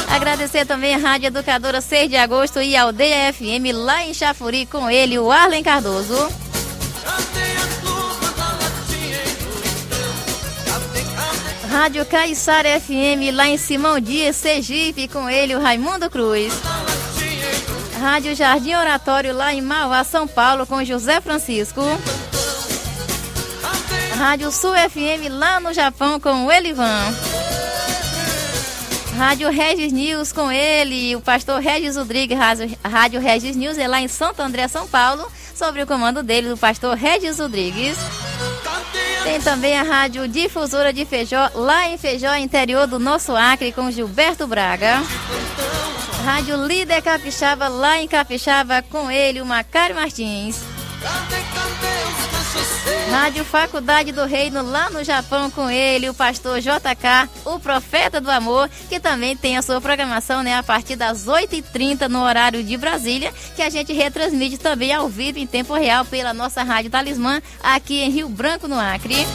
Agradecer 0.09 0.65
também 0.65 0.93
a 0.93 0.97
Rádio 0.97 1.27
Educadora 1.27 1.79
6 1.79 2.09
de 2.09 2.17
Agosto 2.17 2.61
e 2.61 2.75
a 2.75 2.83
Aldeia 2.83 3.31
FM 3.31 3.73
lá 3.73 4.03
em 4.03 4.13
Chafuri 4.13 4.65
com 4.65 4.89
ele, 4.89 5.17
o 5.17 5.31
Arlen 5.31 5.63
Cardoso. 5.63 6.27
Rádio 11.69 12.05
Caiçara 12.05 12.77
FM, 12.77 13.33
lá 13.33 13.47
em 13.47 13.57
Simão 13.57 14.01
Dias, 14.01 14.35
Sergipe, 14.35 15.07
com 15.07 15.29
ele, 15.29 15.55
o 15.55 15.61
Raimundo 15.61 16.09
Cruz. 16.09 16.51
Rádio 18.01 18.35
Jardim 18.35 18.73
Oratório, 18.73 19.31
lá 19.31 19.53
em 19.53 19.61
Mauá, 19.61 20.03
São 20.03 20.27
Paulo, 20.27 20.65
com 20.65 20.83
José 20.83 21.21
Francisco. 21.21 21.81
Rádio 24.17 24.51
Sul 24.51 24.73
FM, 24.73 25.29
lá 25.29 25.59
no 25.59 25.71
Japão, 25.71 26.19
com 26.19 26.47
o 26.47 26.51
Elivan. 26.51 27.13
Rádio 29.15 29.51
Regis 29.51 29.93
News 29.93 30.31
com 30.31 30.51
ele, 30.51 31.15
o 31.15 31.21
pastor 31.21 31.59
Regis 31.61 31.95
Rodrigues, 31.95 32.35
Rádio 32.83 33.21
Regis 33.21 33.55
News, 33.55 33.77
é 33.77 33.87
lá 33.87 34.01
em 34.01 34.07
Santo 34.07 34.41
André, 34.41 34.67
São 34.67 34.87
Paulo, 34.87 35.31
sobre 35.53 35.83
o 35.83 35.87
comando 35.87 36.23
dele, 36.23 36.51
o 36.51 36.57
pastor 36.57 36.97
Regis 36.97 37.37
Rodrigues. 37.37 37.95
Tem 39.23 39.39
também 39.41 39.77
a 39.77 39.83
Rádio 39.83 40.27
Difusora 40.27 40.91
de 40.91 41.05
Feijó, 41.05 41.51
lá 41.53 41.87
em 41.87 41.99
Feijó, 41.99 42.33
interior 42.33 42.87
do 42.87 42.97
nosso 42.97 43.35
Acre, 43.35 43.71
com 43.71 43.91
Gilberto 43.91 44.47
Braga. 44.47 45.03
Rádio 46.21 46.55
Líder 46.67 47.01
Capixaba, 47.01 47.67
lá 47.67 47.99
em 47.99 48.07
Capixaba, 48.07 48.83
com 48.83 49.09
ele, 49.09 49.41
o 49.41 49.45
Macário 49.45 49.95
Martins. 49.95 50.61
Rádio 53.09 53.43
Faculdade 53.43 54.11
do 54.11 54.25
Reino, 54.25 54.61
lá 54.61 54.89
no 54.91 55.03
Japão, 55.03 55.49
com 55.49 55.69
ele, 55.69 56.09
o 56.09 56.13
pastor 56.13 56.61
JK, 56.61 57.27
o 57.43 57.59
profeta 57.59 58.21
do 58.21 58.29
amor, 58.29 58.69
que 58.87 58.99
também 58.99 59.35
tem 59.35 59.57
a 59.57 59.63
sua 59.63 59.81
programação 59.81 60.43
né, 60.43 60.55
a 60.55 60.63
partir 60.63 60.95
das 60.95 61.25
8h30 61.25 62.07
no 62.07 62.23
horário 62.23 62.63
de 62.63 62.77
Brasília, 62.77 63.33
que 63.55 63.63
a 63.63 63.69
gente 63.69 63.91
retransmite 63.91 64.59
também 64.59 64.93
ao 64.93 65.09
vivo 65.09 65.39
em 65.39 65.47
tempo 65.47 65.73
real 65.73 66.05
pela 66.05 66.33
nossa 66.33 66.61
Rádio 66.61 66.91
Talismã, 66.91 67.41
aqui 67.63 67.99
em 67.99 68.11
Rio 68.11 68.29
Branco, 68.29 68.67
no 68.67 68.79
Acre. 68.79 69.25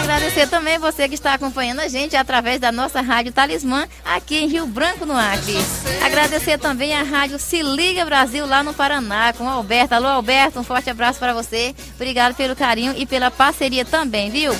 Agradecer 0.00 0.48
também 0.48 0.78
você 0.78 1.08
que 1.08 1.14
está 1.14 1.34
acompanhando 1.34 1.80
a 1.80 1.88
gente 1.88 2.16
através 2.16 2.58
da 2.58 2.72
nossa 2.72 3.02
Rádio 3.02 3.32
Talismã 3.32 3.86
aqui 4.04 4.36
em 4.36 4.48
Rio 4.48 4.66
Branco, 4.66 5.04
no 5.04 5.14
Acre. 5.14 5.56
Agradecer 6.02 6.58
também 6.58 6.94
a 6.94 7.02
Rádio 7.02 7.38
Se 7.38 7.62
Liga 7.62 8.04
Brasil 8.06 8.46
lá 8.46 8.62
no 8.62 8.72
Paraná 8.72 9.32
com 9.34 9.44
o 9.44 9.48
Alberto. 9.48 9.94
Alô, 9.94 10.08
Alberto, 10.08 10.58
um 10.58 10.64
forte 10.64 10.88
abraço 10.88 11.18
para 11.18 11.34
você. 11.34 11.74
Obrigado 11.96 12.34
pelo 12.34 12.56
carinho 12.56 12.94
e 12.96 13.04
pela 13.04 13.30
parceria 13.30 13.84
também, 13.84 14.30
viu? 14.30 14.52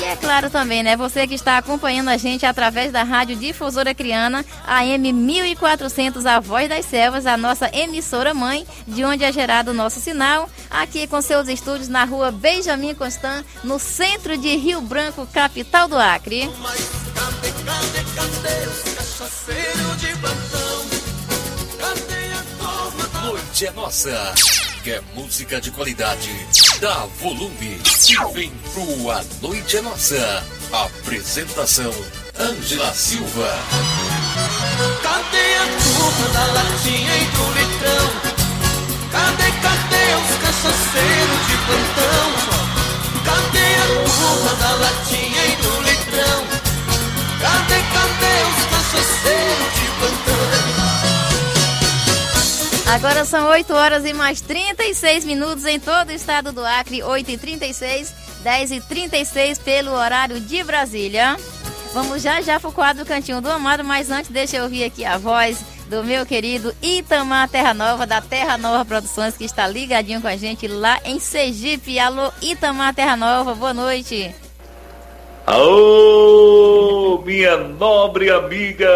E 0.00 0.04
é 0.04 0.16
claro 0.16 0.50
também, 0.50 0.82
né? 0.82 0.96
Você 0.96 1.26
que 1.26 1.34
está 1.34 1.56
acompanhando 1.58 2.08
a 2.08 2.16
gente 2.16 2.44
através 2.44 2.90
da 2.90 3.02
Rádio 3.02 3.36
Difusora 3.36 3.94
Criana, 3.94 4.44
AM 4.66 5.12
1400, 5.12 6.26
a 6.26 6.40
Voz 6.40 6.68
das 6.68 6.84
Selvas, 6.84 7.26
a 7.26 7.36
nossa 7.36 7.70
emissora 7.72 8.34
mãe, 8.34 8.66
de 8.86 9.04
onde 9.04 9.24
é 9.24 9.32
gerado 9.32 9.70
o 9.70 9.74
nosso 9.74 10.00
sinal, 10.00 10.50
aqui 10.70 11.06
com 11.06 11.20
seus 11.20 11.48
estúdios 11.48 11.88
na 11.88 12.04
rua 12.04 12.32
Benjamin 12.32 12.94
Constant, 12.94 13.44
no 13.62 13.78
centro 13.78 14.36
de 14.36 14.56
Rio 14.56 14.80
Branco, 14.80 15.26
capital 15.26 15.86
do 15.88 15.96
Acre. 15.96 16.50
Noite 23.22 23.66
é 23.66 23.70
nossa. 23.72 24.67
Quer 24.88 25.02
música 25.14 25.60
de 25.60 25.70
qualidade? 25.70 26.30
Dá 26.80 27.04
volume 27.20 27.78
e 28.08 28.32
vem 28.32 28.50
pro 28.72 29.10
A 29.10 29.22
Noite 29.42 29.76
é 29.76 29.82
Nossa. 29.82 30.42
Apresentação: 30.72 31.92
Ângela 32.38 32.90
Silva. 32.94 33.50
Cadê 35.02 35.56
a 35.56 35.66
turma 35.82 36.28
da 36.32 36.46
latinha 36.54 37.16
e 37.18 37.24
do 37.26 37.46
litrão? 37.52 38.08
Cadê, 39.12 39.50
cadê 39.60 40.04
os 40.24 40.30
cachaceiros 40.38 41.46
de 41.48 41.56
plantão? 41.66 42.28
Cadê 43.26 43.68
a 43.74 43.88
turma 44.08 44.54
da 44.54 44.70
latinha 44.74 45.44
e 45.44 45.56
do 45.56 45.82
litrão? 45.82 46.46
Cadê, 47.42 47.82
cadê 47.92 48.36
os 48.48 48.64
cachaceiros 48.70 49.74
de 49.74 49.86
plantão? 49.98 50.57
Agora 52.88 53.22
são 53.26 53.50
8 53.50 53.74
horas 53.74 54.06
e 54.06 54.14
mais 54.14 54.40
36 54.40 55.26
minutos 55.26 55.66
em 55.66 55.78
todo 55.78 56.08
o 56.08 56.12
estado 56.12 56.52
do 56.52 56.64
Acre, 56.64 57.02
8 57.02 57.30
e 57.32 57.36
36, 57.36 58.14
10 58.42 58.70
e 58.72 58.80
36 58.80 59.58
pelo 59.58 59.92
horário 59.92 60.40
de 60.40 60.64
Brasília. 60.64 61.36
Vamos 61.92 62.22
já 62.22 62.40
já 62.40 62.58
pro 62.58 62.72
quadro 62.72 63.04
Cantinho 63.04 63.42
do 63.42 63.50
Amado, 63.50 63.84
mas 63.84 64.10
antes 64.10 64.30
deixa 64.30 64.56
eu 64.56 64.64
ouvir 64.64 64.84
aqui 64.84 65.04
a 65.04 65.18
voz 65.18 65.62
do 65.90 66.02
meu 66.02 66.24
querido 66.24 66.74
Itamar 66.82 67.50
Terra 67.50 67.74
Nova, 67.74 68.06
da 68.06 68.22
Terra 68.22 68.56
Nova 68.56 68.86
Produções, 68.86 69.36
que 69.36 69.44
está 69.44 69.68
ligadinho 69.68 70.22
com 70.22 70.28
a 70.28 70.36
gente 70.36 70.66
lá 70.66 70.98
em 71.04 71.20
Sergipe. 71.20 71.98
Alô, 71.98 72.32
Itamar 72.40 72.94
Terra 72.94 73.18
Nova, 73.18 73.54
boa 73.54 73.74
noite. 73.74 74.34
Alô, 75.46 77.22
minha 77.24 77.58
nobre 77.58 78.30
amiga 78.30 78.88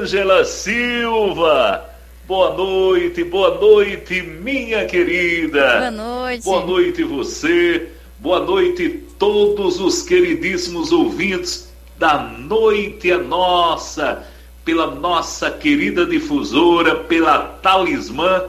Ângela 0.00 0.42
Silva. 0.46 1.95
Boa 2.26 2.54
noite, 2.54 3.22
boa 3.22 3.54
noite, 3.54 4.20
minha 4.20 4.84
querida. 4.84 5.78
Boa 5.78 5.90
noite. 5.92 6.44
Boa 6.44 6.66
noite 6.66 7.04
você. 7.04 7.88
Boa 8.18 8.40
noite 8.40 8.88
todos 9.16 9.80
os 9.80 10.02
queridíssimos 10.02 10.90
ouvintes 10.90 11.72
da 11.96 12.18
Noite 12.18 13.12
é 13.12 13.16
Nossa, 13.16 14.26
pela 14.64 14.88
nossa 14.92 15.52
querida 15.52 16.04
difusora, 16.04 16.96
pela 16.96 17.38
Talismã, 17.62 18.42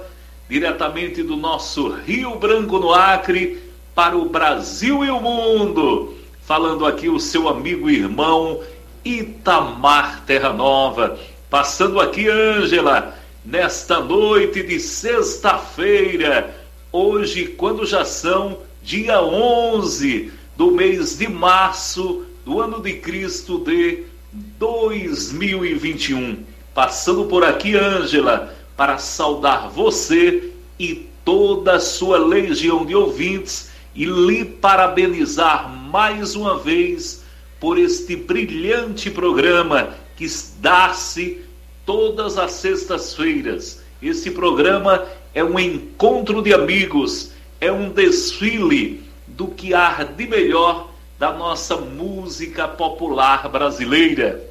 diretamente 0.50 1.22
do 1.22 1.36
nosso 1.36 1.90
Rio 1.90 2.34
Branco 2.40 2.80
no 2.80 2.92
Acre, 2.92 3.62
para 3.94 4.18
o 4.18 4.28
Brasil 4.28 5.06
e 5.06 5.12
o 5.12 5.22
mundo. 5.22 6.16
Falando 6.42 6.84
aqui 6.84 7.10
o 7.10 7.20
seu 7.20 7.48
amigo 7.48 7.92
e 7.92 7.98
irmão 7.98 8.60
Itamar 9.06 10.26
Terra 10.26 10.52
Nova. 10.52 11.20
Passando 11.48 12.00
aqui, 12.00 12.28
Ângela 12.28 13.17
nesta 13.48 14.02
noite 14.02 14.62
de 14.62 14.78
sexta-feira, 14.78 16.54
hoje, 16.92 17.48
quando 17.48 17.86
já 17.86 18.04
são 18.04 18.58
dia 18.84 19.22
11 19.22 20.34
do 20.58 20.72
mês 20.72 21.18
de 21.18 21.30
março 21.30 22.26
do 22.44 22.60
ano 22.60 22.82
de 22.82 22.96
Cristo 22.96 23.60
de 23.60 24.04
2021. 24.34 26.44
Passando 26.74 27.24
por 27.26 27.46
aqui, 27.46 27.78
Ângela, 27.78 28.54
para 28.76 28.98
saudar 28.98 29.70
você 29.70 30.52
e 30.78 31.08
toda 31.24 31.76
a 31.76 31.80
sua 31.80 32.18
legião 32.18 32.86
de 32.86 32.94
ouvintes 32.94 33.70
e 33.96 34.04
lhe 34.04 34.44
parabenizar 34.44 35.70
mais 35.70 36.36
uma 36.36 36.60
vez 36.60 37.24
por 37.62 37.78
este 37.78 38.14
brilhante 38.14 39.10
programa 39.10 39.96
que 40.18 40.28
dá-se 40.60 41.47
todas 41.88 42.38
as 42.38 42.52
sextas-feiras. 42.52 43.82
Esse 44.02 44.30
programa 44.30 45.06
é 45.34 45.42
um 45.42 45.58
encontro 45.58 46.42
de 46.42 46.54
amigos, 46.54 47.32
é 47.62 47.72
um 47.72 47.90
desfile 47.90 49.04
do 49.26 49.48
que 49.48 49.74
há 49.74 50.04
de 50.04 50.28
melhor 50.28 50.90
da 51.18 51.32
nossa 51.32 51.78
música 51.78 52.68
popular 52.68 53.48
brasileira. 53.48 54.44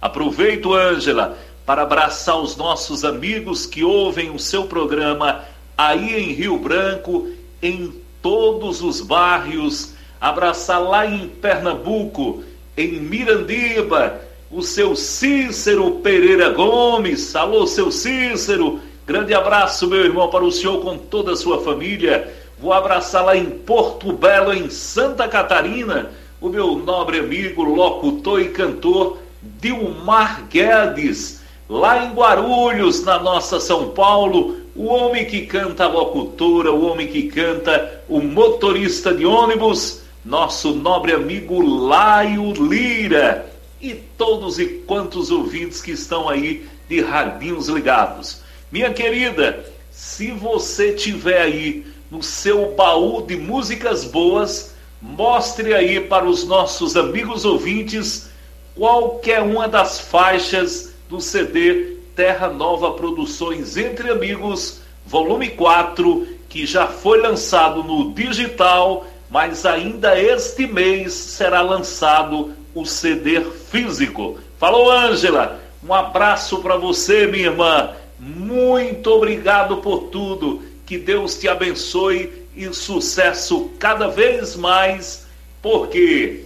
Aproveito, 0.00 0.72
Ângela, 0.74 1.38
para 1.66 1.82
abraçar 1.82 2.40
os 2.40 2.56
nossos 2.56 3.04
amigos 3.04 3.66
que 3.66 3.84
ouvem 3.84 4.30
o 4.30 4.38
seu 4.38 4.64
programa 4.64 5.44
aí 5.76 6.14
em 6.14 6.32
Rio 6.32 6.58
Branco, 6.58 7.28
em 7.62 7.92
todos 8.22 8.82
os 8.82 9.02
bairros, 9.02 9.92
abraçar 10.18 10.82
lá 10.82 11.06
em 11.06 11.28
Pernambuco, 11.28 12.42
em 12.76 12.98
Mirandiba, 12.98 14.29
o 14.50 14.62
seu 14.62 14.96
Cícero 14.96 15.92
Pereira 16.02 16.50
Gomes. 16.50 17.36
Alô, 17.36 17.66
seu 17.66 17.92
Cícero. 17.92 18.80
Grande 19.06 19.32
abraço, 19.32 19.86
meu 19.86 20.04
irmão, 20.04 20.28
para 20.28 20.44
o 20.44 20.50
senhor 20.50 20.80
com 20.80 20.98
toda 20.98 21.32
a 21.32 21.36
sua 21.36 21.62
família. 21.62 22.32
Vou 22.58 22.72
abraçar 22.72 23.24
lá 23.24 23.36
em 23.36 23.46
Porto 23.46 24.12
Belo, 24.12 24.52
em 24.52 24.68
Santa 24.68 25.28
Catarina, 25.28 26.10
o 26.40 26.48
meu 26.48 26.76
nobre 26.76 27.20
amigo, 27.20 27.62
locutor 27.62 28.40
e 28.40 28.48
cantor 28.48 29.18
Dilmar 29.40 30.46
Guedes. 30.50 31.40
Lá 31.68 32.04
em 32.04 32.12
Guarulhos, 32.12 33.04
na 33.04 33.18
nossa 33.20 33.60
São 33.60 33.90
Paulo, 33.90 34.56
o 34.74 34.86
homem 34.86 35.24
que 35.26 35.46
canta 35.46 35.84
a 35.84 35.88
locutora, 35.88 36.72
o 36.72 36.84
homem 36.84 37.06
que 37.06 37.24
canta 37.28 38.02
o 38.08 38.20
motorista 38.20 39.14
de 39.14 39.24
ônibus, 39.24 40.02
nosso 40.24 40.74
nobre 40.74 41.12
amigo 41.12 41.62
Laio 41.62 42.52
Lira 42.52 43.49
e 43.80 43.94
todos 43.94 44.58
e 44.58 44.66
quantos 44.86 45.30
ouvintes 45.30 45.80
que 45.80 45.92
estão 45.92 46.28
aí 46.28 46.66
de 46.88 47.00
radinhos 47.00 47.68
ligados. 47.68 48.42
Minha 48.70 48.92
querida, 48.92 49.64
se 49.90 50.30
você 50.30 50.92
tiver 50.92 51.40
aí 51.40 51.86
no 52.10 52.22
seu 52.22 52.74
baú 52.74 53.22
de 53.22 53.36
músicas 53.36 54.04
boas, 54.04 54.74
mostre 55.00 55.74
aí 55.74 56.00
para 56.00 56.26
os 56.26 56.44
nossos 56.44 56.96
amigos 56.96 57.44
ouvintes 57.44 58.28
qualquer 58.74 59.42
uma 59.42 59.66
das 59.66 59.98
faixas 59.98 60.92
do 61.08 61.20
CD 61.20 61.96
Terra 62.14 62.48
Nova 62.48 62.92
Produções 62.92 63.76
Entre 63.76 64.10
Amigos, 64.10 64.80
volume 65.06 65.50
4, 65.50 66.26
que 66.48 66.66
já 66.66 66.86
foi 66.86 67.20
lançado 67.20 67.82
no 67.82 68.12
digital 68.12 69.06
mas 69.30 69.64
ainda 69.64 70.20
este 70.20 70.66
mês 70.66 71.12
será 71.12 71.62
lançado 71.62 72.52
o 72.74 72.84
CD 72.84 73.40
físico. 73.70 74.38
Falou, 74.58 74.90
Ângela. 74.90 75.60
Um 75.82 75.94
abraço 75.94 76.58
para 76.58 76.76
você, 76.76 77.26
minha 77.26 77.46
irmã. 77.46 77.90
Muito 78.18 79.10
obrigado 79.10 79.78
por 79.78 80.08
tudo. 80.10 80.62
Que 80.84 80.98
Deus 80.98 81.38
te 81.38 81.48
abençoe 81.48 82.46
e 82.54 82.72
sucesso 82.74 83.70
cada 83.78 84.08
vez 84.08 84.56
mais, 84.56 85.26
porque 85.62 86.44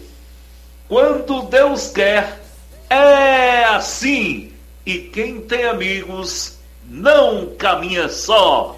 quando 0.89 1.43
Deus 1.43 1.89
quer, 1.89 2.41
é 2.89 3.65
assim. 3.65 4.53
E 4.87 4.99
quem 4.99 5.41
tem 5.41 5.65
amigos 5.65 6.59
não 6.87 7.55
caminha 7.57 8.09
só. 8.09 8.77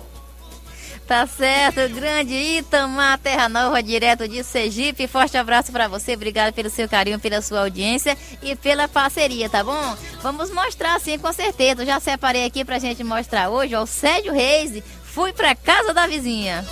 Tá 1.07 1.25
certo, 1.25 1.89
grande 1.95 2.35
Itamar 2.35 3.17
Terra 3.19 3.49
Nova, 3.49 3.81
direto 3.81 4.27
de 4.27 4.43
Sergipe. 4.43 5.07
Forte 5.07 5.37
abraço 5.37 5.71
para 5.71 5.87
você, 5.87 6.15
obrigado 6.15 6.53
pelo 6.53 6.69
seu 6.69 6.89
carinho, 6.89 7.21
pela 7.21 7.41
sua 7.41 7.61
audiência 7.61 8.19
e 8.43 8.57
pela 8.57 8.89
parceria, 8.89 9.49
tá 9.49 9.63
bom? 9.63 9.97
Vamos 10.21 10.51
mostrar 10.51 11.01
sim, 11.01 11.17
com 11.17 11.33
certeza. 11.33 11.87
já 11.87 12.01
separei 12.01 12.45
aqui 12.45 12.65
pra 12.65 12.81
gente 12.81 13.05
mostrar 13.05 13.51
hoje, 13.51 13.77
ó, 13.77 13.85
o 13.85 13.87
Sérgio 13.87 14.33
Reis. 14.33 14.83
Fui 15.05 15.33
pra 15.33 15.55
casa 15.55 15.95
da 15.95 16.09
vizinha. 16.09 16.65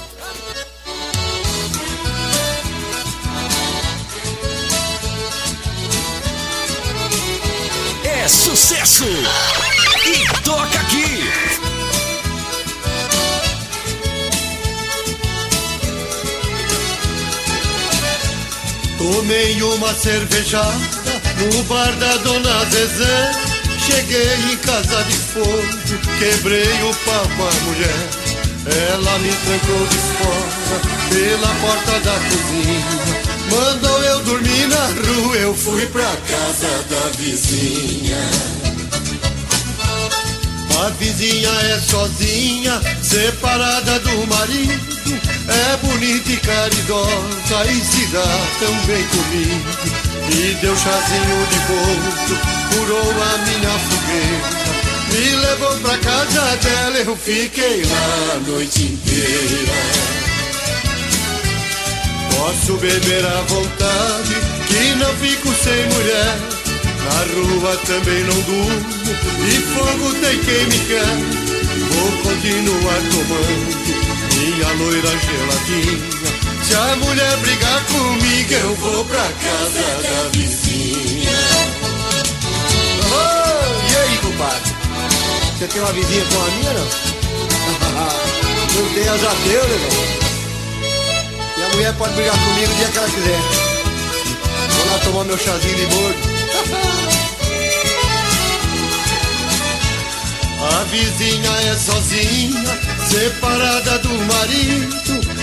É 8.05 8.29
sucesso! 8.29 9.05
E 9.05 10.43
toca 10.43 10.81
aqui! 10.81 11.74
Tomei 19.05 19.63
uma 19.63 19.93
cervejada 19.93 20.73
no 21.37 21.63
bar 21.65 21.93
da 21.97 22.17
dona 22.17 22.65
Zezé. 22.71 23.33
Cheguei 23.79 24.35
em 24.51 24.57
casa 24.57 25.05
de 25.05 25.15
fogo, 25.15 25.63
quebrei 26.19 26.63
o 26.63 26.95
com 27.05 27.43
a 27.43 27.53
mulher. 27.65 28.09
Ela 28.65 29.19
me 29.19 29.29
trancou 29.29 29.87
de 29.89 29.99
fora 29.99 30.81
pela 31.11 31.49
porta 31.61 32.01
da 32.01 32.15
cozinha. 32.15 32.85
Mandou 33.51 34.03
eu 34.05 34.21
dormir 34.21 34.69
na 34.69 34.87
rua, 34.87 35.37
eu 35.37 35.55
fui 35.55 35.85
pra 35.85 36.17
casa 36.27 36.85
da 36.89 37.11
vizinha. 37.19 38.17
A 40.83 40.89
vizinha 40.99 41.51
é 41.51 41.79
sozinha, 41.79 42.81
separada 43.03 44.01
do 44.01 44.27
marido. 44.29 45.34
É 45.47 45.77
bonita 45.77 46.33
e 46.33 46.37
caridosa 46.39 47.67
e 47.71 47.81
se 47.81 48.07
dá 48.07 48.25
tão 48.61 48.75
bem 48.87 49.05
comigo. 49.09 50.05
Me 50.27 50.55
deu 50.55 50.75
chazinho 50.75 51.47
de 51.51 51.59
bolso, 51.69 52.35
curou 52.73 53.11
a 53.11 53.39
minha 53.39 53.79
fogueira. 53.79 54.65
Me 55.13 55.37
levou 55.37 55.77
pra 55.81 55.99
casa 55.99 56.57
dela, 56.57 56.97
eu 56.97 57.17
fiquei 57.17 57.85
lá 57.85 58.35
a 58.35 58.51
noite 58.51 58.85
inteira. 58.85 59.73
Posso 62.37 62.79
beber 62.79 63.27
à 63.27 63.41
vontade, 63.43 64.35
que 64.67 64.95
não 64.97 65.15
fico 65.17 65.49
sem 65.63 65.87
mulher. 65.93 66.39
Na 67.05 67.19
rua 67.35 67.77
também 67.87 68.25
não 68.25 68.41
durmo, 68.43 68.87
e 69.47 69.61
fogo 69.75 70.15
tem 70.21 70.39
quem 70.39 70.67
me 70.69 70.79
quer. 70.87 71.45
Vou 71.91 72.11
continuar 72.23 73.01
tomando 73.11 74.14
minha 74.39 74.73
loira 74.75 75.09
geladinha. 75.19 75.99
Se 76.63 76.75
a 76.75 76.97
mulher 76.97 77.37
brigar 77.39 77.85
comigo, 77.87 78.53
eu 78.53 78.75
vou 78.77 79.05
pra 79.05 79.23
casa 79.23 80.03
da 80.03 80.29
vizinha. 80.33 81.31
Oh, 83.13 83.93
e 83.93 83.97
aí, 83.97 84.19
compadre? 84.19 84.75
Você 85.59 85.67
tem 85.67 85.81
uma 85.83 85.93
vizinha 85.93 86.25
com 86.25 86.41
a 86.41 86.51
minha, 86.51 86.73
não? 86.73 86.85
não 88.83 88.95
tem, 88.95 89.05
já 89.05 89.33
deu, 89.45 89.69
negão. 89.69 90.25
E 91.57 91.63
a 91.63 91.69
mulher 91.69 91.95
pode 91.95 92.15
brigar 92.15 92.35
comigo 92.35 92.73
o 92.73 92.75
dia 92.77 92.89
que 92.89 92.99
ela 92.99 93.09
quiser. 93.09 93.41
Vou 94.71 94.87
lá 94.93 94.99
tomar 95.05 95.25
meu 95.25 95.39
chazinho 95.39 95.77
de 95.77 95.87
bordo. 95.87 96.35
A 100.65 100.85
vizinha 100.85 101.51
é 101.51 101.77
sozinha, 101.77 102.94
separada 103.09 103.99
do 103.99 104.09
marido. 104.09 104.95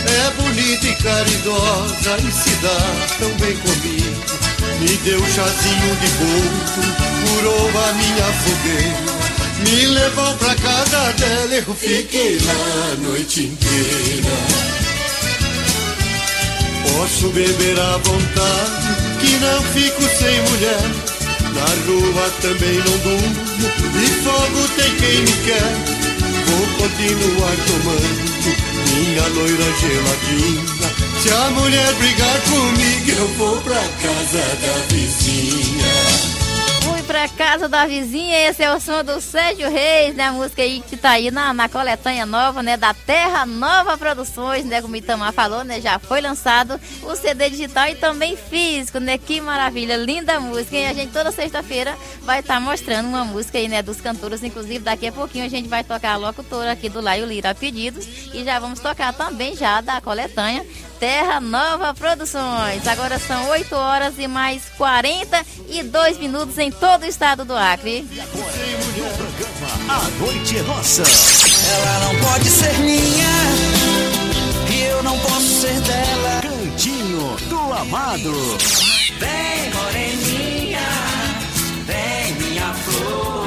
É 0.05 0.31
bonita 0.41 0.87
e 0.87 0.95
caridosa 0.95 2.17
e 2.27 2.31
se 2.31 2.55
dá 2.57 3.17
tão 3.19 3.29
bem 3.37 3.55
comigo. 3.57 4.41
Me 4.79 4.97
deu 4.97 5.19
chazinho 5.19 5.95
de 5.97 6.07
bolso, 6.17 6.81
curou 7.23 7.69
a 7.69 7.93
minha 7.93 8.25
fogueira. 8.41 9.21
Me 9.59 9.85
levou 9.87 10.33
pra 10.37 10.55
casa 10.55 11.13
dela, 11.13 11.53
eu 11.53 11.75
fiquei 11.75 12.39
lá 12.39 12.91
a 12.91 12.95
noite 13.07 13.43
inteira. 13.43 14.31
Posso 16.83 17.29
beber 17.29 17.79
à 17.79 17.97
vontade, 17.97 18.97
que 19.19 19.37
não 19.37 19.61
fico 19.73 20.01
sem 20.17 20.41
mulher. 20.49 21.11
Na 21.53 21.65
rua 21.85 22.31
também 22.41 22.75
não 22.75 22.97
durmo 22.99 23.35
E 24.01 24.07
fogo 24.23 24.67
tem 24.77 24.95
quem 24.95 25.21
me 25.21 25.31
quer 25.43 25.90
continuar 26.81 27.55
tomando. 27.67 28.71
Minha 28.91 29.27
loira 29.29 29.63
geladinha 29.79 30.65
Se 31.21 31.29
a 31.31 31.49
mulher 31.51 31.93
brigar 31.93 32.41
comigo 32.41 33.11
Eu 33.19 33.27
vou 33.35 33.61
pra 33.61 33.79
casa 33.79 34.39
da 34.39 34.93
vizinha 34.93 36.30
pra 37.11 37.27
casa 37.27 37.67
da 37.67 37.85
vizinha. 37.85 38.47
Esse 38.47 38.63
é 38.63 38.73
o 38.73 38.79
som 38.79 39.03
do 39.03 39.19
Sérgio 39.19 39.69
Reis, 39.69 40.15
né? 40.15 40.27
A 40.27 40.31
música 40.31 40.61
aí 40.61 40.81
que 40.81 40.95
tá 40.95 41.09
aí 41.09 41.29
na, 41.29 41.53
na 41.53 41.67
coletânea 41.67 42.25
nova, 42.25 42.63
né? 42.63 42.77
Da 42.77 42.93
Terra 42.93 43.45
Nova 43.45 43.97
Produções, 43.97 44.63
né? 44.63 44.81
Como 44.81 44.93
o 44.93 44.95
Itamar 44.95 45.33
falou, 45.33 45.65
né? 45.65 45.81
Já 45.81 45.99
foi 45.99 46.21
lançado 46.21 46.79
o 47.03 47.13
CD 47.13 47.49
digital 47.49 47.89
e 47.89 47.95
também 47.95 48.37
físico, 48.37 48.97
né? 48.97 49.17
Que 49.17 49.41
maravilha, 49.41 49.97
linda 49.97 50.39
música. 50.39 50.77
E 50.77 50.85
a 50.85 50.93
gente 50.93 51.11
toda 51.11 51.33
sexta-feira 51.33 51.97
vai 52.21 52.39
estar 52.39 52.53
tá 52.53 52.59
mostrando 52.61 53.09
uma 53.09 53.25
música 53.25 53.57
aí, 53.57 53.67
né? 53.67 53.81
Dos 53.81 53.99
cantores. 53.99 54.41
Inclusive, 54.41 54.79
daqui 54.79 55.07
a 55.07 55.11
pouquinho 55.11 55.43
a 55.43 55.49
gente 55.49 55.67
vai 55.67 55.83
tocar 55.83 56.13
a 56.13 56.17
locutora 56.17 56.71
aqui 56.71 56.87
do 56.87 57.01
Laio 57.01 57.25
Lira 57.25 57.53
pedidos. 57.53 58.07
E 58.33 58.41
já 58.45 58.57
vamos 58.57 58.79
tocar 58.79 59.11
também 59.11 59.53
já 59.53 59.81
da 59.81 59.99
coletânea 59.99 60.65
Terra 61.01 61.41
Nova 61.41 61.95
Produções. 61.95 62.87
Agora 62.87 63.17
são 63.17 63.49
8 63.49 63.75
horas 63.75 64.19
e 64.19 64.27
mais 64.27 64.61
42 64.77 66.19
minutos 66.19 66.59
em 66.59 66.69
todo 66.69 67.01
o 67.01 67.07
estado 67.07 67.43
do 67.43 67.55
Acre. 67.57 68.07
E 68.11 68.19
agora, 68.19 68.53
programa 69.17 69.95
A 69.95 70.09
Noite 70.23 70.59
é 70.59 70.61
Nossa. 70.61 71.01
Ela 71.01 72.05
não 72.05 72.29
pode 72.29 72.47
ser 72.47 72.77
minha 72.77 73.31
e 74.69 74.83
eu 74.91 75.01
não 75.01 75.17
posso 75.17 75.61
ser 75.61 75.81
dela. 75.81 76.41
Cantinho 76.43 77.35
do 77.49 77.73
Amado. 77.73 78.57
Vem, 79.17 79.73
moreninha, 79.73 80.87
vem, 81.87 82.33
minha 82.35 82.73
flor. 82.75 83.40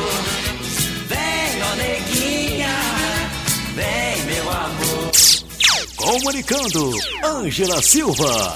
Comunicando, 6.05 6.90
Ângela 7.24 7.80
Silva. 7.80 8.55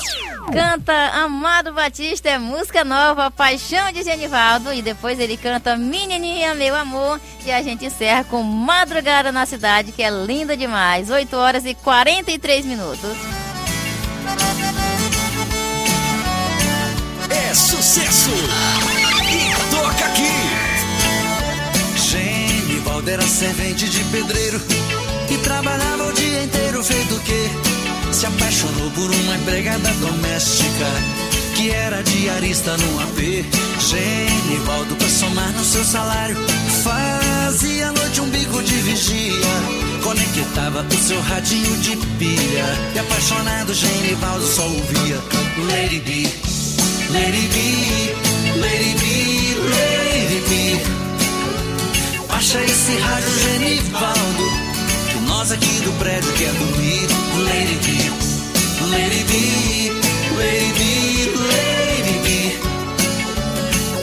Canta 0.53 0.93
Amado 1.15 1.73
Batista, 1.73 2.29
é 2.29 2.39
música 2.39 2.85
nova, 2.85 3.31
Paixão 3.31 3.91
de 3.91 4.03
Genivaldo. 4.03 4.71
E 4.75 4.83
depois 4.83 5.19
ele 5.19 5.35
canta 5.39 5.75
Menininha, 5.75 6.55
Meu 6.55 6.77
Amor. 6.77 7.19
E 7.47 7.51
a 7.51 7.63
gente 7.63 7.87
encerra 7.87 8.23
com 8.25 8.43
Madrugada 8.43 9.33
na 9.33 9.47
Cidade, 9.47 9.93
que 9.93 10.03
é 10.03 10.11
linda 10.11 10.55
demais. 10.59 11.09
8 11.09 11.35
horas 11.37 11.65
e 11.65 11.73
43 11.73 12.67
minutos. 12.67 13.17
É 17.31 17.55
sucesso! 17.55 18.31
E 19.33 19.75
toca 19.75 20.05
aqui! 20.05 20.69
Genivaldo 21.97 23.09
era 23.11 23.23
servente 23.23 23.89
de 23.89 24.05
pedreiro 24.05 24.61
e 25.31 25.39
trabalhava 25.39 26.07
o 26.07 26.13
dia 26.13 26.45
inteiro 26.45 26.83
feito 26.83 27.08
que 27.29 28.15
se 28.15 28.27
apaixonou 28.27 28.91
por 28.93 29.11
uma 29.11 29.37
empregada 29.37 29.91
doméstica 30.01 30.87
que 31.55 31.71
era 31.71 32.03
diarista 32.03 32.77
no 32.77 33.01
AP. 33.01 33.45
Genivaldo, 33.79 34.97
pra 34.97 35.09
somar 35.09 35.51
no 35.53 35.65
seu 35.65 35.85
salário, 35.85 36.37
fazia 36.83 37.89
à 37.89 37.93
noite 37.93 38.21
um 38.21 38.31
bico 38.31 38.63
de 38.63 38.75
vigia. 38.77 39.33
Conectava 40.03 40.87
o 40.89 40.97
seu 40.97 41.21
radinho 41.21 41.77
de 41.79 41.97
pilha. 42.19 42.65
E 42.95 42.99
apaixonado, 42.99 43.75
Genivaldo 43.75 44.47
só 44.47 44.67
ouvia 44.67 45.21
Lady 45.71 46.01
B, 46.01 46.29
Lady 47.11 47.49
B, 47.49 47.59
Lady 48.61 48.95
B, 48.99 49.05
Lady 49.77 50.43
B. 50.49 52.23
Baixa 52.29 52.61
esse 52.63 52.97
rádio, 52.99 53.31
Genivaldo 53.41 54.58
nós 55.39 55.53
aqui 55.53 55.81
do 55.83 55.93
prédio 56.01 56.33
quer 56.33 56.53
dormir. 56.55 57.07
Lady 57.47 57.79
B, 57.85 57.93
Lady 58.91 59.23
B, 59.23 59.93
Lady 60.37 60.73
B, 60.75 60.83
Lady 61.47 62.19
B. 62.25 62.59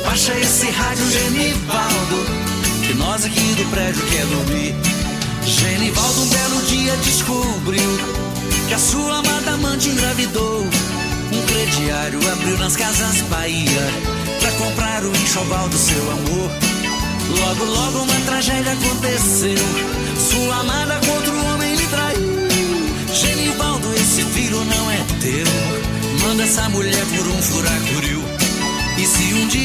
Baixa 0.06 0.34
esse 0.40 0.70
rádio 0.72 1.12
Genivaldo, 1.12 2.26
que 2.88 2.94
nós 2.94 3.26
aqui 3.26 3.54
do 3.56 3.70
prédio 3.70 4.02
quer 4.06 4.26
dormir. 4.28 4.76
Genivaldo 5.44 6.22
um 6.22 6.30
belo 6.30 6.62
dia 6.68 6.96
descobriu 7.04 8.00
que 8.70 8.74
a 8.74 8.80
sua 8.80 9.18
amada 9.18 9.52
amante 9.56 9.90
engravidou. 9.90 10.62
Um 10.62 11.46
crediário 11.48 12.32
abriu 12.32 12.58
nas 12.60 12.78
casas 12.78 13.20
Bahia 13.24 13.92
pra 14.40 14.52
comprar 14.52 15.04
o 15.04 15.12
enxoval 15.12 15.68
do 15.68 15.78
seu 15.78 16.12
amor. 16.12 16.50
Logo, 17.40 17.66
logo 17.66 18.00
uma 18.04 18.22
tragédia 18.26 18.72
aconteceu. 18.72 19.05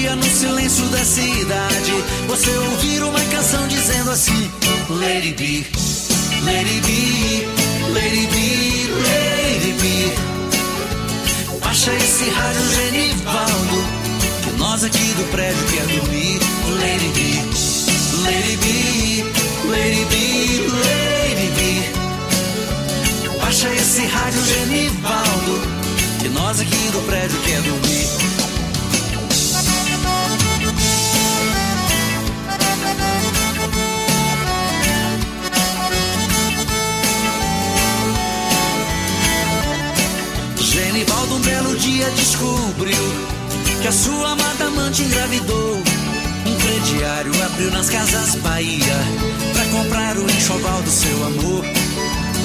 Dia 0.01 0.16
no 0.16 0.24
silêncio 0.24 0.86
da 0.88 1.05
cidade 1.05 1.92
você 2.26 2.51
ouvir 2.51 3.03
uma 3.03 3.20
canção 3.20 3.68
dizendo 3.68 4.11
assim: 4.11 4.51
Lady 4.88 5.34
B, 5.34 5.66
Lady 6.42 6.80
B, 6.80 7.46
Lady 7.92 8.26
B, 8.26 8.36
Lady 9.05 9.72
B. 9.80 9.84
Baixa 11.61 11.92
esse 11.92 12.30
rádio 12.30 12.62
Genivaldo, 12.76 13.84
que 14.42 14.51
nós 14.59 14.84
aqui 14.84 15.12
do 15.18 15.30
prédio 15.30 15.66
quer 15.66 15.86
dormir. 15.86 16.40
Lady 16.80 17.09
B, 17.14 17.20
Lady 18.24 18.57
B, 18.57 18.66
Lady 19.68 20.05
B, 20.07 20.14
Lady 20.80 21.48
B. 21.57 21.61
Baixa 23.38 23.68
esse 23.74 24.07
rádio 24.07 24.42
Genivaldo, 24.46 25.61
que 26.20 26.28
nós 26.30 26.59
aqui 26.59 26.90
do 26.90 27.01
prédio 27.07 27.38
quer 27.44 27.61
dormir. 27.61 28.39
Belo 41.51 41.76
dia 41.76 42.09
descobriu 42.11 43.07
que 43.82 43.88
a 43.88 43.92
sua 43.92 44.32
amada 44.32 44.66
amante 44.66 45.03
engravidou. 45.03 45.82
Um 46.46 46.57
crediário 46.57 47.32
abriu 47.44 47.70
nas 47.72 47.90
casas 47.90 48.36
Bahia 48.36 48.98
pra 49.53 49.64
comprar 49.66 50.16
o 50.16 50.24
enxoval 50.30 50.80
do 50.82 50.90
seu 50.90 51.26
amor. 51.26 51.64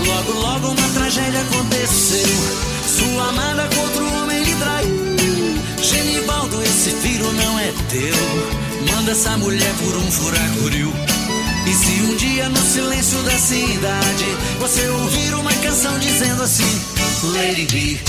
Logo, 0.07 0.31
logo 0.39 0.67
uma 0.69 0.89
tragédia 0.95 1.39
aconteceu. 1.41 2.35
Sua 2.97 3.29
amada 3.29 3.69
contra 3.75 4.03
o 4.03 4.13
homem 4.21 4.43
lhe 4.43 4.55
traiu. 4.55 5.15
Genivaldo, 5.81 6.61
esse 6.63 6.89
filho 6.89 7.31
não 7.33 7.59
é 7.59 7.73
teu. 7.89 8.91
Manda 8.91 9.11
essa 9.11 9.37
mulher 9.37 9.73
por 9.79 9.95
um 9.97 10.11
furacuril. 10.11 10.91
E 11.67 11.73
se 11.73 12.01
um 12.01 12.15
dia 12.15 12.49
no 12.49 12.61
silêncio 12.73 13.21
da 13.23 13.37
cidade 13.37 14.25
você 14.59 14.87
ouvir 14.87 15.33
uma 15.35 15.53
canção 15.53 15.97
dizendo 15.99 16.43
assim: 16.43 16.81
Lady 17.33 17.65
B, 17.71 17.99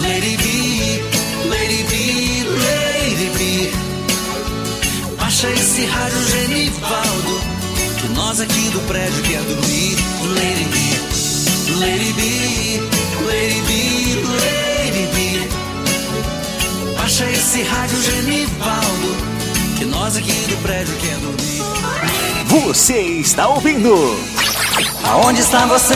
Lady 0.00 0.36
B, 0.36 1.02
Lady 1.48 1.82
B, 1.84 2.44
Lady 2.44 3.30
B. 3.36 3.72
Baixa 5.18 5.48
esse 5.50 5.84
rádio 5.86 6.18
Genivaldo, 6.28 7.40
que 8.00 8.08
nós 8.14 8.40
aqui 8.40 8.70
do 8.70 8.80
prédio 8.86 9.22
quer 9.24 9.40
dormir. 9.42 9.96
Lady 10.34 10.64
B, 10.64 10.78
Lady 11.80 12.12
B, 12.12 12.80
Lady 13.26 13.60
B, 13.66 13.72
Lady 14.38 15.06
B. 15.14 15.48
Baixa 16.96 17.24
esse 17.30 17.62
rádio 17.62 18.02
Genivaldo, 18.02 19.16
que 19.78 19.84
nós 19.84 20.16
aqui 20.16 20.46
do 20.48 20.56
prédio 20.62 20.94
quer 21.00 21.16
dormir. 21.16 21.62
Você 22.46 22.98
está 23.00 23.48
ouvindo? 23.48 24.16
Aonde 25.04 25.40
está 25.40 25.66
você? 25.66 25.94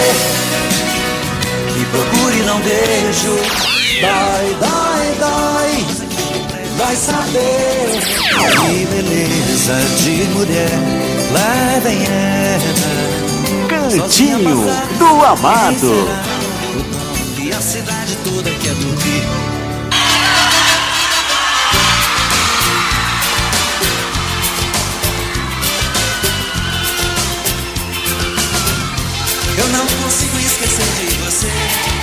Me 1.76 1.84
procure 1.86 2.42
não 2.42 2.58
vejo. 2.62 3.81
Dói, 4.02 4.56
dói, 4.58 5.14
dói. 5.20 5.86
Vai 6.76 6.96
saber. 6.96 8.00
Que 8.60 8.84
beleza 8.86 9.74
de 10.02 10.24
mulher. 10.30 10.70
Levem 11.30 12.04
ela. 12.04 12.62
Cantinho 13.68 14.66
do 14.98 15.24
Amado. 15.24 16.08
E 17.38 17.52
a 17.52 17.60
cidade 17.60 18.16
toda 18.24 18.50
quer 18.50 18.74
dormir. 18.74 19.22
Eu 29.58 29.68
não 29.68 29.86
consigo 30.02 30.38
esquecer 30.38 31.06
de 31.08 31.16
você. 31.18 32.01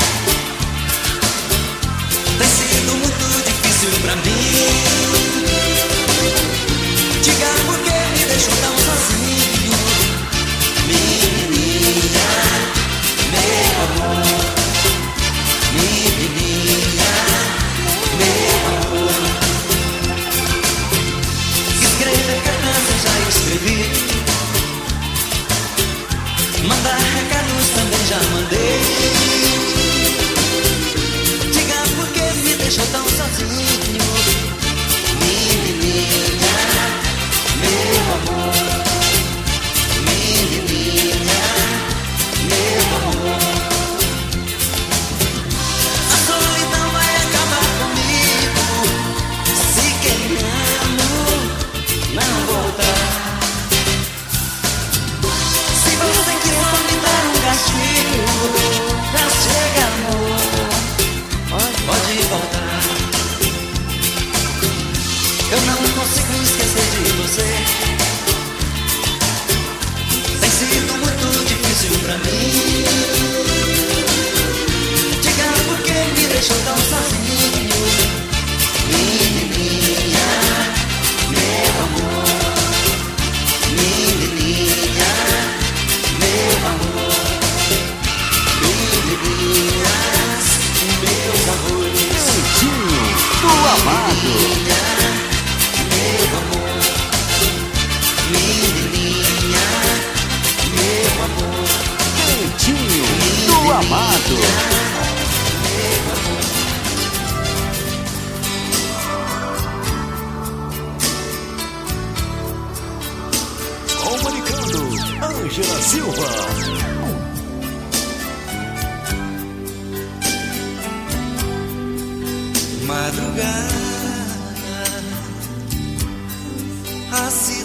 Sido 2.70 2.96
muito 2.98 3.44
difícil 3.44 3.90
pra 4.02 4.16
mim. 4.18 4.99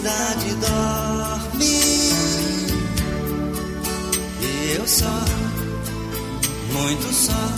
Cidade 0.05 0.53
dorme. 0.55 1.65
E 4.39 4.75
eu 4.77 4.87
só, 4.87 5.19
muito 6.71 7.11
só, 7.11 7.49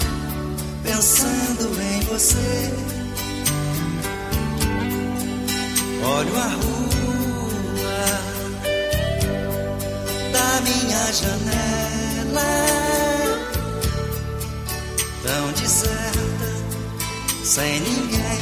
pensando 0.81 1.81
em 1.81 1.99
você. 2.05 2.73
Olho 6.05 6.37
a 6.37 6.47
rua 6.47 8.05
da 10.31 10.61
minha 10.61 11.13
janela, 11.19 12.51
tão 15.21 15.51
deserta, 15.51 16.49
sem 17.43 17.81
ninguém, 17.81 18.39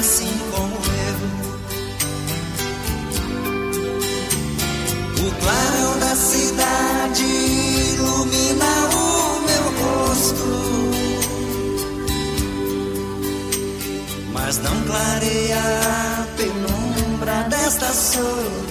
assim 0.00 0.36
como 0.50 0.67
clarão 5.40 5.98
da 5.98 6.14
cidade 6.16 7.24
ilumina 7.24 8.72
o 8.94 9.40
meu 9.48 9.64
rosto, 9.82 10.48
mas 14.32 14.58
não 14.58 14.82
clareia 14.84 15.58
a 15.58 16.26
penumbra 16.36 17.42
desta 17.48 17.92
solidão. 17.92 18.68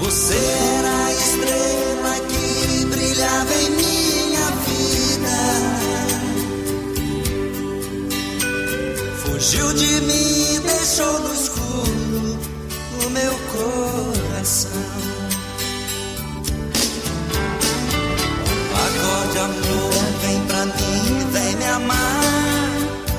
Você 0.00 0.34
era 0.34 1.04
a 1.06 1.12
estrela 1.12 2.14
que 2.28 2.84
brilhava 2.86 3.54
em 3.54 3.70
minha 3.70 4.46
vida. 4.66 5.36
Fugiu 9.22 9.72
de 9.72 10.00
mim, 10.02 10.60
deixou 10.66 11.20
no 11.20 11.32
escuro 11.32 11.51
o 11.51 11.51
meu 13.12 13.32
coração. 13.52 14.70
Acorde, 18.84 19.38
amor, 19.38 19.92
vem 20.22 20.46
pra 20.46 20.64
mim, 20.66 21.30
vem 21.32 21.56
me 21.56 21.64
amar. 21.66 22.22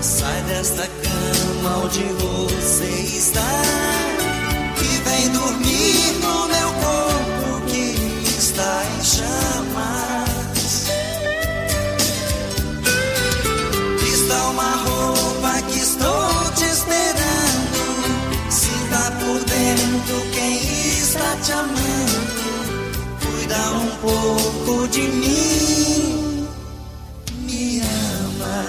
Sai 0.02 0.42
desta 0.44 0.88
cama 0.88 1.78
onde 1.86 2.04
você 2.04 2.86
está. 3.18 3.62
E 4.82 4.98
vem 5.10 5.30
dormir 5.30 6.23
amando. 21.54 22.44
Cuida 23.22 23.72
um 23.72 23.90
pouco 24.02 24.88
de 24.90 25.02
mim. 25.02 26.48
Me 27.46 27.82
ama. 27.82 28.66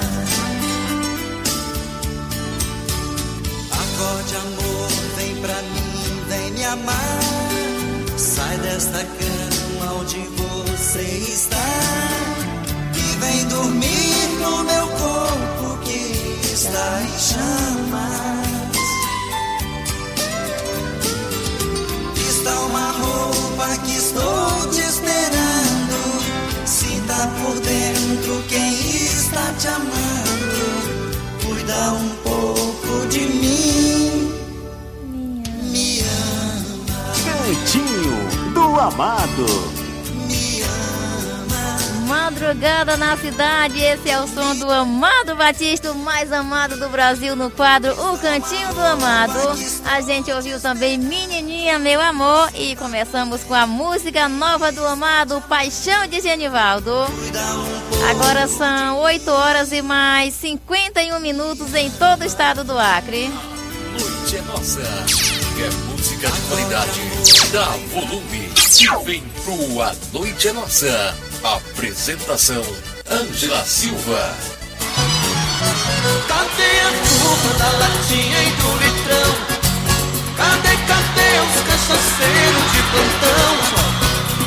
Acorde, 3.72 4.37
amor, 4.37 4.89
vem 5.16 5.37
pra 5.37 5.62
mim, 5.62 6.22
vem 6.28 6.51
me 6.53 6.64
amar. 6.64 7.20
Sai 8.16 8.57
desta 8.59 8.99
cama 8.99 9.93
onde 10.01 10.20
você 10.37 11.03
está. 11.32 11.57
E 12.97 13.16
vem 13.18 13.45
dormir 13.49 14.28
no 14.41 14.64
meu 14.64 14.87
corpo 14.89 15.78
que 15.85 16.51
está 16.53 17.03
em 17.03 17.18
chamas. 17.18 17.84
Te 29.65 29.69
amando. 29.69 30.67
Cuida 31.43 31.93
um 31.95 32.09
pouco 32.23 33.07
de 33.09 33.21
mim. 33.21 34.33
Me 35.73 36.01
ama. 36.01 37.12
Cantinho 37.25 38.53
do 38.53 38.81
Amado. 38.81 39.84
Madrugada 42.25 42.97
na 42.97 43.18
cidade, 43.18 43.79
esse 43.79 44.09
é 44.09 44.18
o 44.18 44.27
som 44.27 44.57
do 44.57 44.72
Amado 44.72 45.37
Batista, 45.37 45.93
o 45.93 45.95
mais 45.95 46.33
amado 46.33 46.75
do 46.79 46.89
Brasil, 46.89 47.37
no 47.37 47.51
quadro 47.51 47.93
O 47.93 48.18
Cantinho 48.18 48.72
do 48.72 48.81
Amado. 48.81 49.39
A 49.85 50.01
gente 50.01 50.33
ouviu 50.33 50.59
também 50.59 50.97
Menininha, 50.97 51.79
Meu 51.79 52.01
Amor, 52.01 52.49
e 52.55 52.77
começamos 52.77 53.43
com 53.43 53.53
a 53.53 53.66
música 53.66 54.27
nova 54.27 54.72
do 54.72 54.87
Amado, 54.87 55.39
Paixão 55.43 56.07
de 56.07 56.22
Genivaldo. 56.22 56.91
Agora 58.09 58.49
são 58.49 59.01
8 59.01 59.31
horas 59.31 59.70
e 59.70 59.83
mais 59.83 60.33
51 60.33 61.20
minutos 61.20 61.75
em 61.75 61.91
todo 61.91 62.22
o 62.22 62.25
estado 62.25 62.64
do 62.64 62.79
Acre. 62.79 63.31
Noite 64.01 64.37
é 64.37 64.41
nossa. 64.51 64.81
Quer 65.59 65.72
música 65.91 66.31
de 66.31 66.41
qualidade? 66.49 67.01
Dá 67.53 67.66
volume 67.93 68.49
vem 69.05 69.22
pro 69.45 69.83
A 69.83 69.95
Noite 70.12 70.49
é 70.49 70.53
Nossa. 70.53 71.14
Apresentação: 71.45 72.62
Ângela 73.07 73.62
Silva. 73.66 74.34
Cadê 76.26 76.80
a 76.80 76.90
turma 77.05 77.53
da 77.59 77.70
latinha 77.78 78.42
e 78.42 78.51
do 78.51 78.72
litrão? 78.78 79.34
Cadê, 80.38 80.74
cadê 80.88 81.40
os 81.40 81.61
cachaceiros 81.68 82.72
de 82.72 82.82
plantão? 82.90 83.53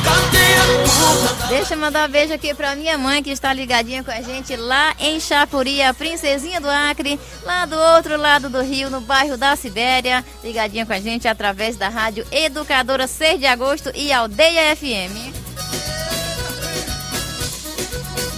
Cadê 0.02 0.54
a 0.56 0.64
turma 0.88 1.32
da 1.34 1.46
Deixa 1.46 1.74
eu 1.74 1.78
mandar 1.78 2.08
um 2.08 2.10
beijo 2.10 2.34
aqui 2.34 2.52
pra 2.52 2.74
minha 2.74 2.98
mãe 2.98 3.22
que 3.22 3.30
está 3.30 3.52
ligadinha 3.52 4.02
com 4.02 4.10
a 4.10 4.20
gente 4.20 4.56
lá 4.56 4.92
em 4.98 5.20
Chapuri, 5.20 5.80
a 5.80 5.94
princesinha 5.94 6.60
do 6.60 6.68
Acre, 6.68 7.20
lá 7.44 7.64
do 7.64 7.76
outro 7.76 8.16
lado 8.16 8.50
do 8.50 8.60
rio, 8.60 8.90
no 8.90 9.00
bairro 9.00 9.36
da 9.36 9.54
Sibéria, 9.54 10.24
ligadinha 10.42 10.84
com 10.84 10.92
a 10.92 11.00
gente 11.00 11.28
através 11.28 11.76
da 11.76 11.88
rádio 11.88 12.26
Educadora 12.32 13.06
6 13.06 13.38
de 13.38 13.46
Agosto 13.46 13.92
e 13.94 14.12
Aldeia 14.12 14.74
FM. 14.74 15.37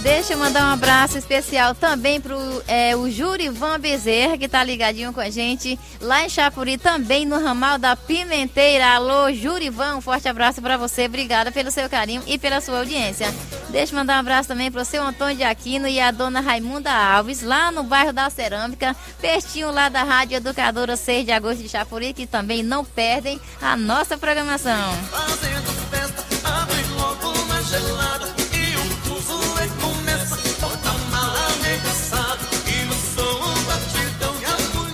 Deixa 0.01 0.33
eu 0.33 0.37
mandar 0.37 0.65
um 0.65 0.73
abraço 0.73 1.15
especial 1.15 1.75
também 1.75 2.19
pro 2.19 2.35
é, 2.67 2.95
o 2.95 3.09
Jurivan 3.09 3.79
Bezerra, 3.79 4.35
que 4.35 4.47
tá 4.47 4.63
ligadinho 4.63 5.13
com 5.13 5.19
a 5.19 5.29
gente 5.29 5.77
lá 6.01 6.25
em 6.25 6.29
Chapuri, 6.29 6.75
também 6.75 7.23
no 7.23 7.39
ramal 7.39 7.77
da 7.77 7.95
Pimenteira. 7.95 8.95
Alô, 8.95 9.31
Jurivan, 9.31 9.97
um 9.97 10.01
forte 10.01 10.27
abraço 10.27 10.59
para 10.59 10.75
você. 10.75 11.05
Obrigada 11.05 11.51
pelo 11.51 11.69
seu 11.69 11.87
carinho 11.87 12.23
e 12.25 12.39
pela 12.39 12.59
sua 12.61 12.79
audiência. 12.79 13.31
Deixa 13.69 13.93
eu 13.93 13.99
mandar 13.99 14.15
um 14.15 14.21
abraço 14.21 14.49
também 14.49 14.71
pro 14.71 14.83
seu 14.83 15.03
Antônio 15.03 15.37
de 15.37 15.43
Aquino 15.43 15.87
e 15.87 15.99
a 15.99 16.09
dona 16.09 16.41
Raimunda 16.41 16.91
Alves, 16.91 17.43
lá 17.43 17.71
no 17.71 17.83
bairro 17.83 18.11
da 18.11 18.27
Cerâmica, 18.31 18.95
pertinho 19.21 19.71
lá 19.71 19.87
da 19.87 20.01
Rádio 20.01 20.37
Educadora 20.37 20.97
6 20.97 21.25
de 21.25 21.31
agosto 21.31 21.61
de 21.61 21.69
Chapuri, 21.69 22.11
que 22.11 22.25
também 22.25 22.63
não 22.63 22.83
perdem 22.83 23.39
a 23.61 23.77
nossa 23.77 24.17
programação. 24.17 24.93
fazendo 25.11 25.80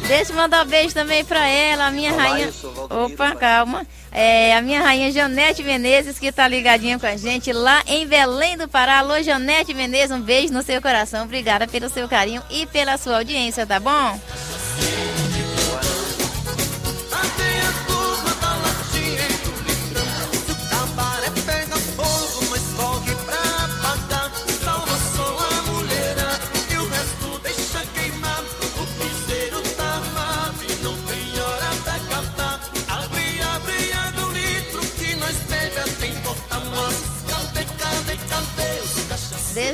Deixa 0.07 0.31
eu 0.31 0.37
mandar 0.37 0.65
um 0.65 0.69
beijo 0.69 0.93
também 0.93 1.25
pra 1.25 1.45
ela, 1.47 1.87
a 1.87 1.91
minha 1.91 2.13
Olá, 2.13 2.23
rainha. 2.23 2.49
Opa, 2.89 3.35
calma. 3.35 3.85
É, 4.09 4.55
a 4.55 4.61
minha 4.61 4.81
rainha 4.81 5.11
Janete 5.11 5.61
Menezes, 5.63 6.17
que 6.17 6.31
tá 6.31 6.47
ligadinha 6.47 6.97
com 6.97 7.05
a 7.05 7.17
gente 7.17 7.51
lá 7.51 7.83
em 7.85 8.07
Belém 8.07 8.57
do 8.57 8.69
Pará. 8.69 8.99
Alô, 8.99 9.21
Janete 9.21 9.73
Menezes, 9.73 10.11
um 10.11 10.21
beijo 10.21 10.53
no 10.53 10.63
seu 10.63 10.81
coração. 10.81 11.25
Obrigada 11.25 11.67
pelo 11.67 11.89
seu 11.89 12.07
carinho 12.07 12.41
e 12.49 12.65
pela 12.67 12.97
sua 12.97 13.17
audiência, 13.17 13.65
tá 13.67 13.81
bom? 13.81 14.17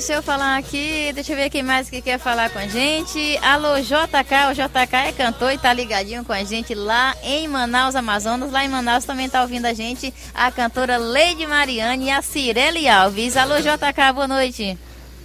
Deixa 0.04 0.16
eu 0.16 0.22
falar 0.22 0.58
aqui, 0.58 1.14
deixa 1.14 1.32
eu 1.32 1.38
ver 1.38 1.50
quem 1.50 1.64
mais 1.64 1.90
que 1.90 2.02
quer 2.02 2.20
falar 2.20 2.50
com 2.50 2.60
a 2.60 2.68
gente. 2.68 3.38
Alô, 3.38 3.80
JK, 3.80 4.52
o 4.52 4.54
JK 4.54 4.96
é 5.08 5.12
cantor 5.14 5.54
e 5.54 5.58
tá 5.58 5.72
ligadinho 5.72 6.26
com 6.26 6.34
a 6.34 6.44
gente 6.44 6.76
lá 6.76 7.16
em 7.24 7.48
Manaus, 7.48 7.96
Amazonas. 7.96 8.52
Lá 8.52 8.66
em 8.66 8.68
Manaus 8.68 9.06
também 9.06 9.30
tá 9.30 9.42
ouvindo 9.42 9.66
a 9.66 9.72
gente 9.72 10.14
a 10.36 10.52
cantora 10.52 10.98
Lady 10.98 11.48
Mariane 11.48 12.08
e 12.08 12.12
a 12.12 12.22
Cirele 12.22 12.86
Alves. 12.86 13.38
Alô, 13.38 13.56
JK, 13.62 14.12
boa 14.14 14.28
noite. 14.28 14.78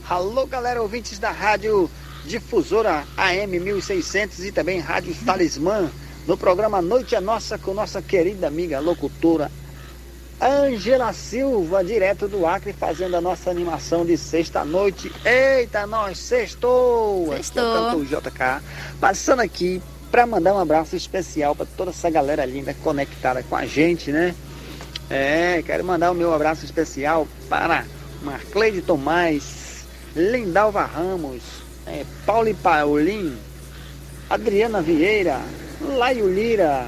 Alô, 0.09 0.47
galera, 0.47 0.81
ouvintes 0.81 1.19
da 1.19 1.33
Rádio 1.33 1.91
Difusora 2.25 3.03
AM 3.17 3.59
1600 3.59 4.45
e 4.45 4.53
também 4.53 4.79
Rádio 4.79 5.13
Talismã, 5.27 5.91
no 6.25 6.39
programa 6.39 6.81
Noite 6.81 7.17
é 7.17 7.21
Nossa 7.21 7.59
com 7.59 7.75
nossa 7.75 8.01
querida 8.01 8.47
amiga 8.47 8.79
locutora 8.79 9.51
Angela 10.41 11.13
Silva, 11.13 11.83
direto 11.83 12.29
do 12.29 12.47
Acre, 12.47 12.73
fazendo 12.73 13.17
a 13.17 13.21
nossa 13.21 13.51
animação 13.51 14.07
de 14.07 14.17
sexta-noite. 14.17 15.13
Eita, 15.25 15.87
nós, 15.87 16.19
sextou! 16.19 17.33
Sextou. 17.35 17.89
Aqui 17.89 17.97
é 17.97 17.99
o 17.99 18.05
JK, 18.05 18.63
passando 19.01 19.41
aqui 19.41 19.83
para 20.11 20.27
mandar 20.27 20.55
um 20.55 20.59
abraço 20.59 20.95
especial 20.95 21.55
para 21.55 21.67
toda 21.77 21.91
essa 21.91 22.09
galera 22.09 22.45
linda 22.45 22.73
conectada 22.83 23.43
com 23.43 23.57
a 23.57 23.67
gente, 23.67 24.13
né? 24.13 24.35
É, 25.11 25.63
quero 25.65 25.85
mandar 25.85 26.11
o 26.11 26.15
meu 26.15 26.33
abraço 26.33 26.65
especial 26.65 27.27
para 27.49 27.85
Marcleide 28.23 28.81
Tomás, 28.81 29.87
Lindalva 30.15 30.85
Ramos, 30.85 31.43
é, 31.87 32.05
Paulo 32.25 32.49
e 32.49 32.55
Paulinho, 32.55 33.37
Adriana 34.31 34.81
Vieira, 34.81 35.41
Laio 35.81 36.33
Lira, 36.33 36.87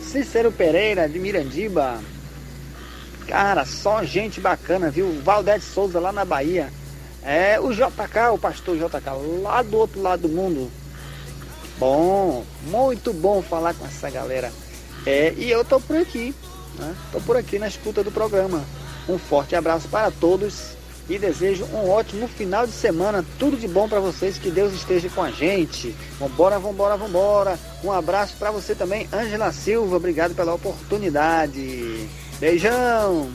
Cícero 0.00 0.50
Pereira 0.50 1.08
de 1.08 1.18
Mirandiba. 1.18 2.00
Cara, 3.28 3.66
só 3.66 4.02
gente 4.02 4.40
bacana, 4.40 4.90
viu? 4.90 5.20
Valdete 5.22 5.62
Souza 5.62 6.00
lá 6.00 6.10
na 6.10 6.24
Bahia. 6.24 6.72
É, 7.22 7.60
o 7.60 7.70
JK, 7.74 8.32
o 8.32 8.38
pastor 8.38 8.74
JK, 8.78 9.42
lá 9.42 9.62
do 9.62 9.76
outro 9.76 10.00
lado 10.00 10.22
do 10.22 10.28
mundo. 10.30 10.70
Bom, 11.78 12.42
muito 12.62 13.12
bom 13.12 13.42
falar 13.42 13.74
com 13.74 13.84
essa 13.84 14.08
galera. 14.08 14.50
É, 15.04 15.34
e 15.36 15.50
eu 15.50 15.62
tô 15.62 15.78
por 15.78 15.96
aqui, 15.96 16.34
né? 16.78 16.96
Tô 17.12 17.20
por 17.20 17.36
aqui 17.36 17.58
na 17.58 17.68
escuta 17.68 18.02
do 18.02 18.10
programa. 18.10 18.64
Um 19.06 19.18
forte 19.18 19.54
abraço 19.54 19.88
para 19.88 20.10
todos 20.10 20.78
e 21.06 21.18
desejo 21.18 21.66
um 21.66 21.90
ótimo 21.90 22.28
final 22.28 22.66
de 22.66 22.72
semana. 22.72 23.22
Tudo 23.38 23.58
de 23.58 23.68
bom 23.68 23.86
para 23.88 24.00
vocês, 24.00 24.38
que 24.38 24.50
Deus 24.50 24.72
esteja 24.72 25.10
com 25.10 25.22
a 25.22 25.30
gente. 25.30 25.94
Vambora, 26.18 26.58
vambora, 26.58 26.96
vambora. 26.96 27.58
Um 27.84 27.92
abraço 27.92 28.36
para 28.38 28.50
você 28.50 28.74
também, 28.74 29.06
Ângela 29.12 29.52
Silva. 29.52 29.96
Obrigado 29.96 30.34
pela 30.34 30.54
oportunidade. 30.54 32.08
Beijão! 32.38 33.30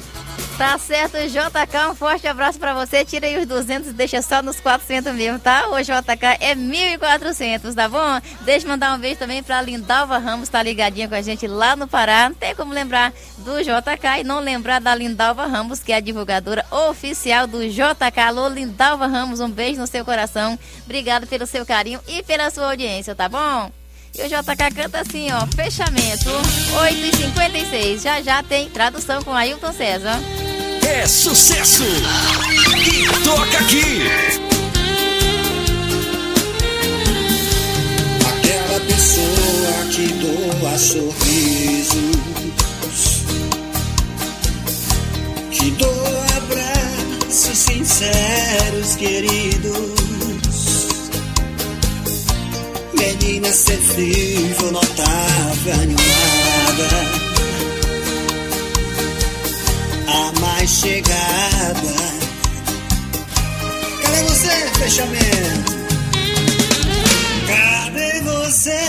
Tá 0.57 0.77
certo, 0.77 1.17
JK, 1.17 1.89
um 1.89 1.95
forte 1.95 2.27
abraço 2.27 2.59
pra 2.59 2.73
você. 2.75 3.03
Tira 3.03 3.25
aí 3.25 3.37
os 3.37 3.45
200 3.47 3.89
e 3.89 3.93
deixa 3.93 4.21
só 4.21 4.41
nos 4.41 4.59
400 4.59 5.13
mesmo, 5.13 5.39
tá? 5.39 5.67
O 5.69 5.81
JK 5.81 6.37
é 6.39 6.55
1.400, 6.55 7.73
tá 7.73 7.89
bom? 7.89 8.21
Deixa 8.41 8.65
eu 8.65 8.69
mandar 8.69 8.95
um 8.95 8.99
beijo 8.99 9.17
também 9.17 9.41
pra 9.41 9.61
Lindalva 9.61 10.19
Ramos, 10.19 10.49
tá 10.49 10.61
ligadinha 10.61 11.09
com 11.09 11.15
a 11.15 11.21
gente 11.21 11.47
lá 11.47 11.75
no 11.75 11.87
Pará. 11.87 12.29
Não 12.29 12.35
tem 12.35 12.55
como 12.55 12.71
lembrar 12.71 13.11
do 13.39 13.63
JK 13.63 14.19
e 14.19 14.23
não 14.23 14.39
lembrar 14.39 14.79
da 14.79 14.93
Lindalva 14.93 15.47
Ramos, 15.47 15.79
que 15.79 15.91
é 15.91 15.95
a 15.95 15.99
divulgadora 15.99 16.63
oficial 16.69 17.47
do 17.47 17.67
JK. 17.67 18.19
Alô, 18.23 18.47
Lindalva 18.47 19.07
Ramos, 19.07 19.39
um 19.39 19.49
beijo 19.49 19.79
no 19.79 19.87
seu 19.87 20.05
coração. 20.05 20.57
Obrigado 20.85 21.25
pelo 21.25 21.47
seu 21.47 21.65
carinho 21.65 21.99
e 22.07 22.21
pela 22.21 22.51
sua 22.51 22.69
audiência, 22.69 23.15
tá 23.15 23.27
bom? 23.27 23.71
E 24.15 24.21
o 24.21 24.27
JK 24.27 24.71
canta 24.75 24.99
assim, 24.99 25.31
ó, 25.31 25.47
fechamento, 25.55 26.29
8h56. 26.79 28.01
Já 28.01 28.21
já 28.21 28.43
tem 28.43 28.69
tradução 28.69 29.23
com 29.23 29.33
Ailton 29.33 29.73
César. 29.73 30.19
É 30.85 31.07
sucesso! 31.07 31.83
E 31.83 33.23
toca 33.23 33.57
aqui! 33.57 34.52
Sensível, 53.93 54.71
notável, 54.71 55.73
animada 55.73 56.89
a 60.07 60.39
mais 60.41 60.67
chegada. 60.67 61.93
Cadê 64.01 64.23
você, 64.23 64.49
fechamento? 64.79 65.73
Cadê 67.45 68.21
você, 68.21 68.79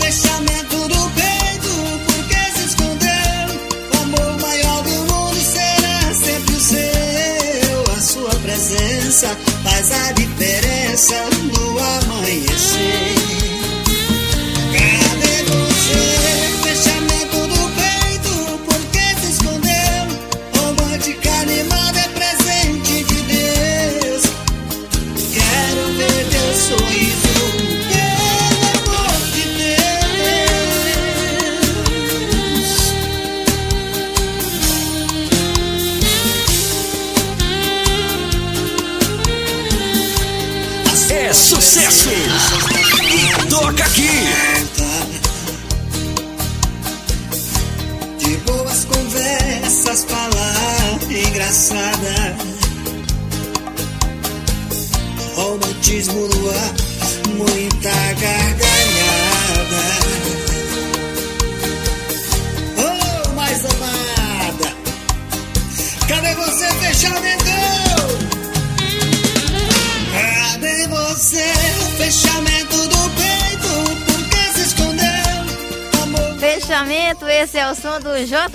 fechamento 0.00 0.88
do 0.88 1.10
peito? 1.10 1.72
Por 2.04 2.24
que 2.26 2.58
se 2.58 2.66
escondeu? 2.66 3.46
O 3.94 4.02
amor 4.02 4.40
maior 4.40 4.82
do 4.82 4.90
mundo 4.90 5.40
será 5.40 6.12
sempre 6.14 6.54
o 6.56 6.60
seu. 6.60 7.92
A 7.96 8.00
sua 8.00 8.34
presença 8.40 9.38
faz 9.62 9.92
a 9.92 10.12
diferença 10.12 11.14
no 11.44 11.78
amanhecer. 11.78 13.07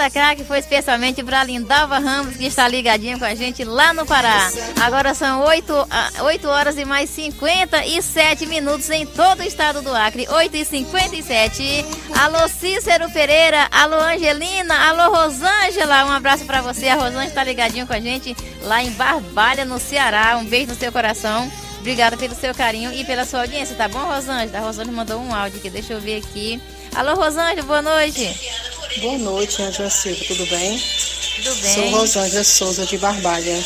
Do 0.03 0.09
JK, 0.09 0.35
que 0.37 0.43
foi 0.43 0.59
especialmente 0.59 1.23
para 1.23 1.43
Lindalva 1.43 1.97
Ramos, 1.99 2.35
que 2.35 2.45
está 2.45 2.67
ligadinho 2.67 3.17
com 3.17 3.25
a 3.25 3.35
gente 3.35 3.63
lá 3.63 3.93
no 3.93 4.05
Pará. 4.05 4.51
Agora 4.81 5.13
são 5.13 5.41
8, 5.43 5.87
ah, 5.89 6.09
8 6.23 6.47
horas 6.47 6.77
e 6.77 6.85
mais 6.85 7.09
57 7.09 8.45
minutos 8.45 8.89
em 8.89 9.05
todo 9.05 9.39
o 9.39 9.43
estado 9.43 9.81
do 9.81 9.93
Acre. 9.95 10.27
8 10.29 10.57
e 10.57 10.65
57 10.65 11.85
Alô 12.19 12.47
Cícero 12.47 13.09
Pereira, 13.11 13.67
alô 13.71 13.99
Angelina, 13.99 14.75
alô 14.89 15.15
Rosângela. 15.15 16.05
Um 16.05 16.11
abraço 16.11 16.45
para 16.45 16.61
você. 16.61 16.87
A 16.89 16.95
Rosângela 16.95 17.25
está 17.25 17.43
ligadinho 17.43 17.87
com 17.87 17.93
a 17.93 17.99
gente 17.99 18.35
lá 18.63 18.83
em 18.83 18.91
Barbalha, 18.91 19.65
no 19.65 19.79
Ceará. 19.79 20.37
Um 20.37 20.45
beijo 20.45 20.67
no 20.67 20.75
seu 20.75 20.91
coração. 20.91 21.51
Obrigada 21.79 22.15
pelo 22.15 22.33
seu 22.33 22.55
carinho 22.55 22.93
e 22.93 23.03
pela 23.03 23.25
sua 23.25 23.41
audiência, 23.41 23.75
tá 23.75 23.89
bom, 23.89 23.99
Rosângela? 23.99 24.57
A 24.57 24.61
Rosângela 24.61 24.95
mandou 24.95 25.19
um 25.19 25.35
áudio 25.35 25.59
aqui, 25.59 25.69
deixa 25.69 25.93
eu 25.93 25.99
ver 25.99 26.17
aqui. 26.17 26.61
Alô, 26.95 27.13
Rosângela, 27.15 27.61
boa 27.63 27.81
noite. 27.81 28.72
Boa 29.01 29.17
noite, 29.17 29.61
Angela 29.61 29.89
Silva, 29.89 30.23
tudo 30.27 30.45
bem? 30.45 30.79
Tudo 31.37 31.55
bem? 31.55 31.73
Sou 31.73 31.89
Rosângela 31.89 32.43
Souza 32.43 32.85
de 32.85 32.97
Barbalha. 32.97 33.59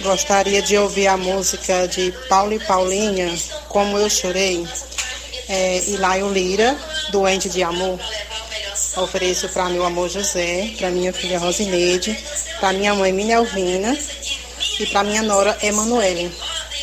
Gostaria 0.00 0.60
de 0.60 0.76
ouvir 0.76 1.06
a 1.06 1.16
música 1.16 1.86
de 1.86 2.12
Paulo 2.28 2.52
e 2.52 2.58
Paulinha, 2.58 3.32
Como 3.68 3.96
Eu 3.96 4.10
Chorei, 4.10 4.66
é, 5.48 5.84
e 5.86 5.96
Laio 5.96 6.32
Lira, 6.32 6.76
Doente 7.10 7.48
de 7.48 7.62
Amor. 7.62 7.98
Ofereço 8.96 9.48
para 9.50 9.68
meu 9.68 9.84
amor 9.84 10.08
José, 10.10 10.74
para 10.78 10.90
minha 10.90 11.12
filha 11.12 11.38
Rosineide, 11.38 12.18
para 12.58 12.72
minha 12.72 12.92
mãe 12.94 13.12
Minelvina 13.12 13.96
e 14.80 14.86
para 14.86 15.04
minha 15.04 15.22
nora 15.22 15.56
Emanuele. 15.62 16.30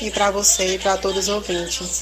E 0.02 0.10
para 0.10 0.32
você 0.32 0.76
e 0.76 0.80
para 0.80 0.97
todos 0.97 1.28
os 1.28 1.30
ouvintes. 1.30 2.02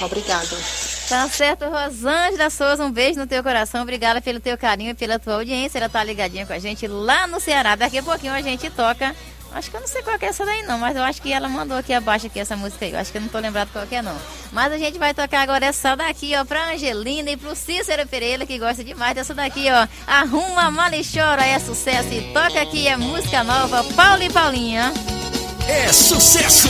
Obrigada. 0.00 0.83
Tá 1.08 1.28
certo, 1.28 1.66
Rosângela 1.66 2.48
Souza, 2.48 2.84
um 2.84 2.90
beijo 2.90 3.18
no 3.18 3.26
teu 3.26 3.42
coração. 3.42 3.82
Obrigada 3.82 4.20
pelo 4.22 4.40
teu 4.40 4.56
carinho 4.56 4.90
e 4.90 4.94
pela 4.94 5.18
tua 5.18 5.34
audiência. 5.34 5.78
Ela 5.78 5.88
tá 5.88 6.02
ligadinha 6.02 6.46
com 6.46 6.52
a 6.52 6.58
gente 6.58 6.86
lá 6.86 7.26
no 7.26 7.38
Ceará. 7.38 7.76
Daqui 7.76 7.98
a 7.98 8.02
pouquinho 8.02 8.32
a 8.32 8.40
gente 8.40 8.70
toca. 8.70 9.14
Acho 9.52 9.70
que 9.70 9.76
eu 9.76 9.80
não 9.80 9.86
sei 9.86 10.02
qual 10.02 10.16
é 10.20 10.26
essa 10.26 10.44
daí 10.44 10.62
não, 10.62 10.78
mas 10.78 10.96
eu 10.96 11.02
acho 11.04 11.22
que 11.22 11.32
ela 11.32 11.48
mandou 11.48 11.76
aqui 11.76 11.92
abaixo 11.92 12.26
aqui 12.26 12.40
essa 12.40 12.56
música 12.56 12.84
aí. 12.84 12.92
Eu 12.92 12.98
acho 12.98 13.12
que 13.12 13.18
eu 13.18 13.22
não 13.22 13.28
tô 13.28 13.38
lembrado 13.38 13.68
qual 13.72 13.86
é 13.88 14.02
não. 14.02 14.16
Mas 14.50 14.72
a 14.72 14.78
gente 14.78 14.98
vai 14.98 15.14
tocar 15.14 15.42
agora 15.42 15.66
essa 15.66 15.94
daqui, 15.94 16.34
ó, 16.36 16.44
pra 16.44 16.72
Angelina 16.72 17.30
e 17.30 17.36
pro 17.36 17.54
Cícero 17.54 18.04
Pereira, 18.08 18.44
que 18.44 18.58
gosta 18.58 18.82
demais 18.82 19.14
dessa 19.14 19.32
daqui, 19.32 19.66
ó. 19.70 19.86
Arruma, 20.08 20.72
mala 20.72 20.96
e 20.96 21.04
chora, 21.04 21.46
é 21.46 21.58
sucesso. 21.60 22.08
E 22.12 22.32
toca 22.32 22.62
aqui, 22.62 22.88
é 22.88 22.96
música 22.96 23.44
nova, 23.44 23.84
Paulo 23.94 24.24
e 24.24 24.30
Paulinha. 24.30 24.92
É 25.68 25.92
sucesso! 25.92 26.68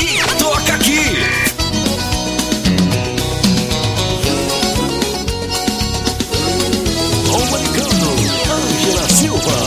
E 0.00 0.38
toca 0.38 0.74
aqui! 0.74 1.63
Silva. 8.84 9.63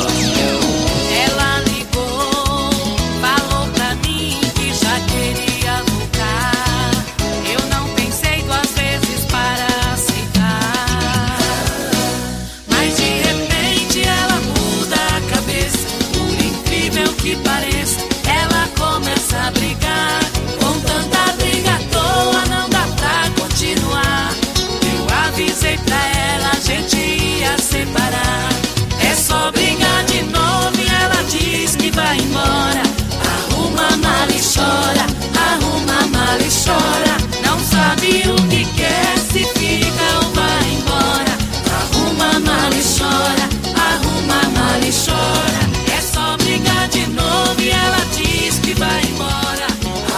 Chora, 34.57 35.05
arruma 35.47 35.95
a 36.03 36.07
mala 36.07 36.41
e 36.41 36.51
chora. 36.63 37.15
Não 37.45 37.59
sabe 37.59 38.23
o 38.27 38.35
que 38.49 38.65
quer, 38.75 39.17
se 39.19 39.43
fica 39.57 40.07
ou 40.17 40.33
vai 40.33 40.65
embora. 40.77 41.33
Arruma 41.79 42.27
a 42.35 42.39
mala 42.39 42.75
e 42.75 42.85
chora, 42.97 43.45
arruma 43.87 44.37
a 44.45 44.49
mala 44.57 44.85
e 44.85 44.93
chora. 45.05 45.61
É 45.95 46.01
só 46.01 46.35
brigar 46.37 46.87
de 46.89 47.05
novo 47.07 47.61
e 47.61 47.69
ela 47.69 48.01
diz 48.15 48.59
que 48.59 48.73
vai 48.73 49.01
embora. 49.03 49.67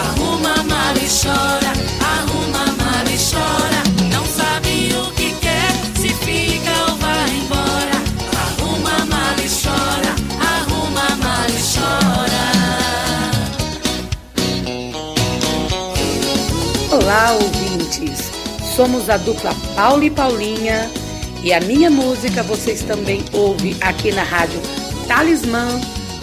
Arruma 0.05 0.53
a 0.59 0.63
mala 0.63 0.97
e 0.97 1.09
chora, 1.21 1.58
Olá, 17.09 17.31
ouvintes. 17.31 18.29
Somos 18.75 19.09
a 19.09 19.17
dupla 19.17 19.49
Paulo 19.75 20.03
e 20.03 20.11
Paulinha 20.11 20.91
e 21.43 21.51
a 21.51 21.59
minha 21.59 21.89
música 21.89 22.43
vocês 22.43 22.83
também 22.83 23.25
ouvem 23.33 23.75
aqui 23.81 24.11
na 24.11 24.21
rádio 24.21 24.61
Talismã 25.07 25.69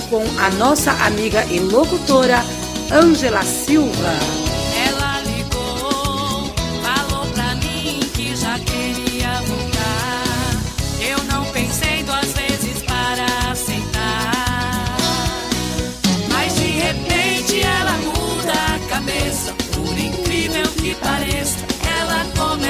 com 0.08 0.22
a 0.38 0.48
nossa 0.50 0.92
amiga 1.04 1.44
e 1.46 1.58
locutora 1.58 2.38
Ângela 2.92 3.42
Silva. 3.42 4.45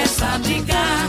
Começa 0.06 0.26
a 0.26 0.38
brigar. 0.38 1.08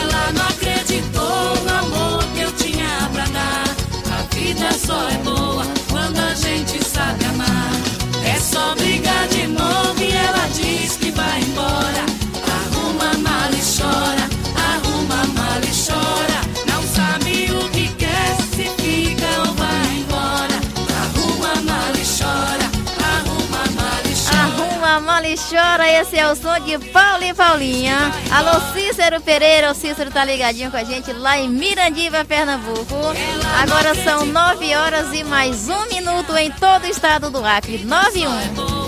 Ela 0.00 0.32
não 0.32 0.46
acreditou 0.48 1.56
no 1.64 1.78
amor 1.78 2.24
que 2.34 2.40
eu 2.40 2.52
tinha 2.52 3.10
pra 3.12 3.24
dar. 3.26 3.64
A 4.12 4.34
vida 4.34 4.72
só 4.72 5.08
é 5.08 5.18
boa 5.18 5.79
chora, 25.50 25.90
esse 25.90 26.16
é 26.16 26.30
o 26.30 26.36
som 26.36 26.60
de 26.60 26.78
Paulo 26.90 27.24
e 27.24 27.34
Paulinha. 27.34 28.12
Alô, 28.30 28.72
Cícero 28.72 29.20
Pereira, 29.20 29.72
o 29.72 29.74
Cícero 29.74 30.10
tá 30.10 30.24
ligadinho 30.24 30.70
com 30.70 30.76
a 30.76 30.84
gente 30.84 31.12
lá 31.12 31.38
em 31.38 31.48
Mirandiba, 31.48 32.24
Pernambuco. 32.24 32.94
Agora 33.60 33.94
são 33.96 34.24
9 34.24 34.76
horas 34.76 35.12
e 35.12 35.24
mais 35.24 35.68
um 35.68 35.86
minuto 35.86 36.36
em 36.36 36.52
todo 36.52 36.84
o 36.84 36.86
estado 36.86 37.30
do 37.30 37.44
Acre. 37.44 37.78
9 37.78 38.20
e 38.20 38.28
1. 38.28 38.79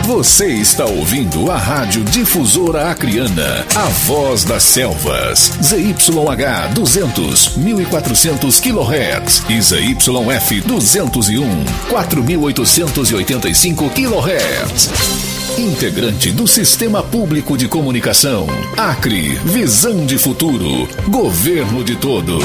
Você 0.00 0.48
está 0.48 0.84
ouvindo 0.84 1.50
a 1.50 1.56
Rádio 1.56 2.02
Difusora 2.02 2.90
Acriana, 2.90 3.64
a 3.74 3.84
voz 4.06 4.42
das 4.42 4.64
selvas. 4.64 5.52
ZYH 5.62 6.72
200, 6.74 7.56
1400 7.56 8.60
kHz 8.60 9.42
e 9.48 9.60
ZYF 9.60 10.60
201, 10.62 11.64
4885 11.88 13.90
kHz. 13.90 14.90
Integrante 15.58 16.32
do 16.32 16.48
Sistema 16.48 17.02
Público 17.02 17.56
de 17.56 17.68
Comunicação. 17.68 18.46
Acre, 18.76 19.36
visão 19.44 20.04
de 20.04 20.18
futuro. 20.18 20.88
Governo 21.08 21.84
de 21.84 21.94
todos. 21.96 22.44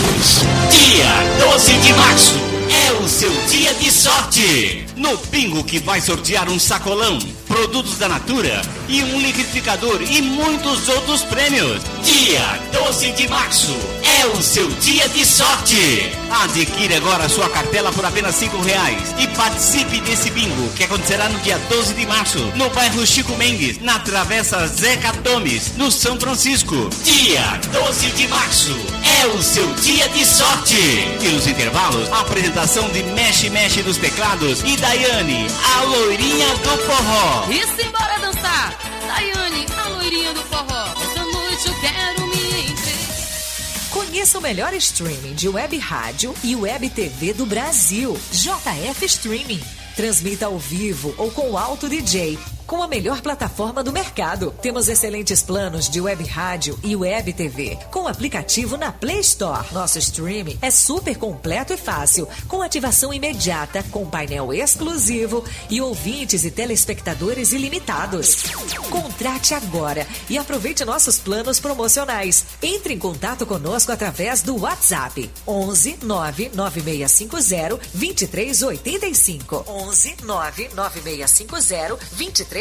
Dia 0.69 1.49
12 1.51 1.73
de 1.73 1.93
março 1.93 2.35
é 2.69 2.91
o 3.01 3.07
seu 3.07 3.31
dia 3.49 3.73
de 3.75 3.91
sorte. 3.91 4.86
No 4.97 5.15
bingo 5.29 5.63
que 5.63 5.77
vai 5.77 6.01
sortear 6.01 6.49
um 6.49 6.57
sacolão, 6.57 7.19
produtos 7.47 7.99
da 7.99 8.09
Natura 8.09 8.63
e 8.87 9.03
um 9.03 9.19
liquidificador 9.19 10.01
e 10.01 10.21
muitos 10.21 10.87
outros 10.89 11.23
prêmios. 11.23 11.81
Dia 12.03 12.59
12 12.71 13.11
de 13.11 13.27
março 13.27 13.75
é 14.19 14.25
o 14.27 14.41
seu 14.41 14.67
dia 14.69 15.07
de 15.09 15.25
sorte. 15.25 16.11
Adquire 16.29 16.95
agora 16.95 17.25
a 17.25 17.29
sua 17.29 17.49
cartela 17.49 17.91
por 17.91 18.05
apenas 18.05 18.35
cinco 18.35 18.61
reais 18.61 19.13
e 19.17 19.27
participe 19.27 19.99
desse 20.01 20.29
bingo 20.31 20.69
que 20.75 20.83
acontecerá 20.83 21.29
no 21.29 21.39
dia 21.39 21.57
12 21.69 21.93
de 21.93 22.05
março 22.05 22.39
no 22.55 22.69
bairro 22.69 23.05
Chico 23.05 23.35
Mendes, 23.37 23.81
na 23.81 23.99
Travessa 23.99 24.67
Zeca 24.67 25.13
Tomes, 25.23 25.73
no 25.77 25.91
São 25.91 26.19
Francisco. 26.19 26.89
Dia 27.03 27.59
12 27.71 28.11
de 28.11 28.27
março 28.27 28.75
é 29.21 29.27
o 29.27 29.41
seu 29.41 29.67
dia 29.75 30.07
de 30.09 30.25
sorte. 30.25 30.75
E 31.21 31.27
nos 31.29 31.47
intervalos, 31.47 32.11
a 32.11 32.21
apresentação 32.21 32.89
de 32.89 33.03
Mexe 33.03 33.49
Mexe 33.49 33.81
dos 33.81 33.97
teclados 33.97 34.61
e 34.63 34.75
Daiane, 34.77 35.47
a 35.75 35.83
loirinha 35.83 36.47
do 36.55 36.77
forró. 36.85 37.45
E 37.49 37.65
simbora 37.81 38.19
dançar! 38.19 38.76
Daiane, 39.07 39.65
a 39.77 39.87
loirinha 39.89 40.33
do 40.33 40.41
forró. 40.41 40.93
Essa 41.01 41.23
noite 41.23 41.67
eu 41.67 41.73
quero 41.79 42.27
me 42.27 42.71
encher. 42.71 43.89
Conheça 43.89 44.37
o 44.37 44.41
melhor 44.41 44.73
streaming 44.73 45.33
de 45.33 45.47
web 45.47 45.77
rádio 45.77 46.33
e 46.43 46.55
web 46.55 46.89
TV 46.89 47.33
do 47.33 47.45
Brasil. 47.45 48.19
JF 48.31 49.05
Streaming. 49.05 49.61
Transmita 49.95 50.47
ao 50.47 50.59
vivo 50.59 51.15
ou 51.17 51.31
com 51.31 51.57
alto 51.57 51.87
DJ. 51.87 52.37
Com 52.67 52.83
a 52.83 52.87
melhor 52.87 53.21
plataforma 53.21 53.81
do 53.81 53.93
mercado. 53.93 54.53
Temos 54.61 54.89
excelentes 54.89 55.41
planos 55.41 55.89
de 55.89 56.01
web 56.01 56.21
rádio 56.25 56.77
e 56.83 56.97
web 56.97 57.31
TV. 57.31 57.77
Com 57.91 58.09
aplicativo 58.09 58.75
na 58.75 58.91
Play 58.91 59.21
Store. 59.21 59.65
Nosso 59.71 59.97
streaming 59.99 60.59
é 60.61 60.69
super 60.69 61.17
completo 61.17 61.71
e 61.71 61.77
fácil. 61.77 62.27
Com 62.45 62.61
ativação 62.61 63.13
imediata, 63.13 63.81
com 63.83 64.05
painel 64.05 64.53
exclusivo 64.53 65.45
e 65.69 65.79
ouvintes 65.79 66.43
e 66.43 66.51
telespectadores 66.51 67.53
ilimitados. 67.53 68.43
Contrate 68.89 69.53
agora 69.53 70.05
e 70.29 70.37
aproveite 70.37 70.83
nossos 70.83 71.17
planos 71.17 71.61
promocionais. 71.61 72.45
Entre 72.61 72.93
em 72.93 72.99
contato 72.99 73.45
conosco 73.45 73.93
através 73.93 74.41
do 74.41 74.59
WhatsApp 74.59 75.31
11 75.47 75.99
99650 76.03 77.79
2385. 77.93 79.63
11 79.65 80.17
99650 80.25 81.95
2385. 81.95 82.56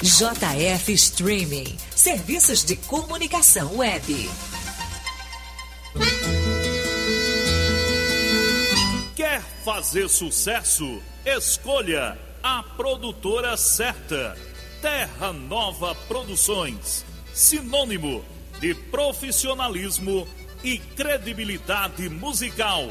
JF 0.00 0.92
Streaming. 0.92 1.76
Serviços 1.96 2.64
de 2.64 2.76
comunicação 2.76 3.78
web. 3.78 4.30
Quer 9.16 9.42
fazer 9.64 10.08
sucesso? 10.08 11.02
Escolha 11.26 12.16
a 12.40 12.62
produtora 12.62 13.56
certa. 13.56 14.38
Terra 14.80 15.32
Nova 15.32 15.96
Produções. 16.06 17.04
Sinônimo 17.34 18.24
de 18.60 18.76
profissionalismo 18.76 20.28
e 20.62 20.78
credibilidade 20.78 22.08
musical. 22.08 22.88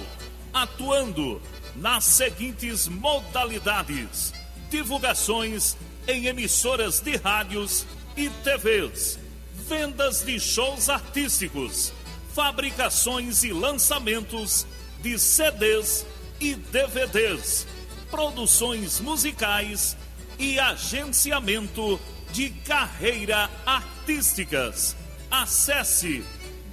Atuando 0.54 1.42
nas 1.78 2.04
seguintes 2.04 2.90
modalidades: 2.90 4.34
divulgações 4.72 5.78
em 6.08 6.26
emissoras 6.26 7.00
de 7.02 7.18
rádios 7.18 7.86
e 8.18 8.28
TVs, 8.30 9.20
vendas 9.68 10.24
de 10.24 10.40
shows 10.40 10.90
artísticos, 10.90 11.94
fabricações 12.34 13.44
e 13.44 13.52
lançamentos 13.52 14.66
de 15.02 15.20
CDs 15.20 16.06
e 16.40 16.56
DVDs, 16.56 17.68
produções 18.10 19.02
musicais 19.02 19.98
e 20.40 20.58
agenciamento 20.58 22.00
de 22.32 22.50
carreira 22.50 23.52
artísticas. 23.66 24.96
Acesse 25.30 26.24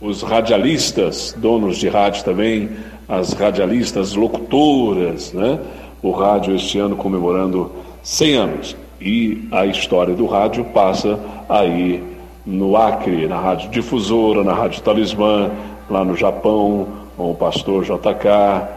os 0.00 0.22
radialistas, 0.22 1.34
donos 1.36 1.76
de 1.76 1.88
rádio 1.88 2.24
também, 2.24 2.70
as 3.06 3.34
radialistas 3.34 4.14
locutoras, 4.14 5.32
né? 5.32 5.58
O 6.02 6.10
rádio 6.10 6.54
este 6.54 6.78
ano 6.78 6.96
comemorando 6.96 7.70
100 8.02 8.34
anos. 8.34 8.76
E 9.00 9.48
a 9.50 9.64
história 9.66 10.14
do 10.14 10.26
rádio 10.26 10.64
passa 10.66 11.18
aí 11.48 12.02
no 12.44 12.76
Acre, 12.76 13.26
na 13.26 13.38
Rádio 13.38 13.70
Difusora, 13.70 14.42
na 14.42 14.52
Rádio 14.52 14.82
Talismã, 14.82 15.50
lá 15.88 16.04
no 16.04 16.16
Japão, 16.16 16.88
com 17.16 17.30
o 17.30 17.34
pastor 17.34 17.84
JK. 17.84 18.68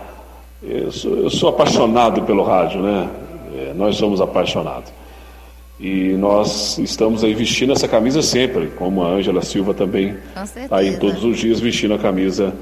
Eu 0.62 0.92
sou, 0.92 1.16
eu 1.18 1.30
sou 1.30 1.50
apaixonado 1.50 2.22
pelo 2.24 2.44
rádio, 2.44 2.82
né? 2.82 3.10
É, 3.56 3.74
nós 3.74 3.96
somos 3.96 4.22
apaixonados. 4.22 4.92
E 5.80 6.14
nós 6.14 6.78
estamos 6.78 7.24
aí 7.24 7.34
vestindo 7.34 7.74
essa 7.74 7.88
camisa 7.88 8.22
sempre, 8.22 8.68
como 8.78 9.04
a 9.04 9.08
Ângela 9.08 9.42
Silva 9.42 9.74
também 9.74 10.16
está 10.56 10.78
aí 10.78 10.98
todos 10.98 11.24
os 11.24 11.38
dias 11.38 11.60
vestindo 11.60 11.94
a 11.94 11.98
camisa 11.98 12.54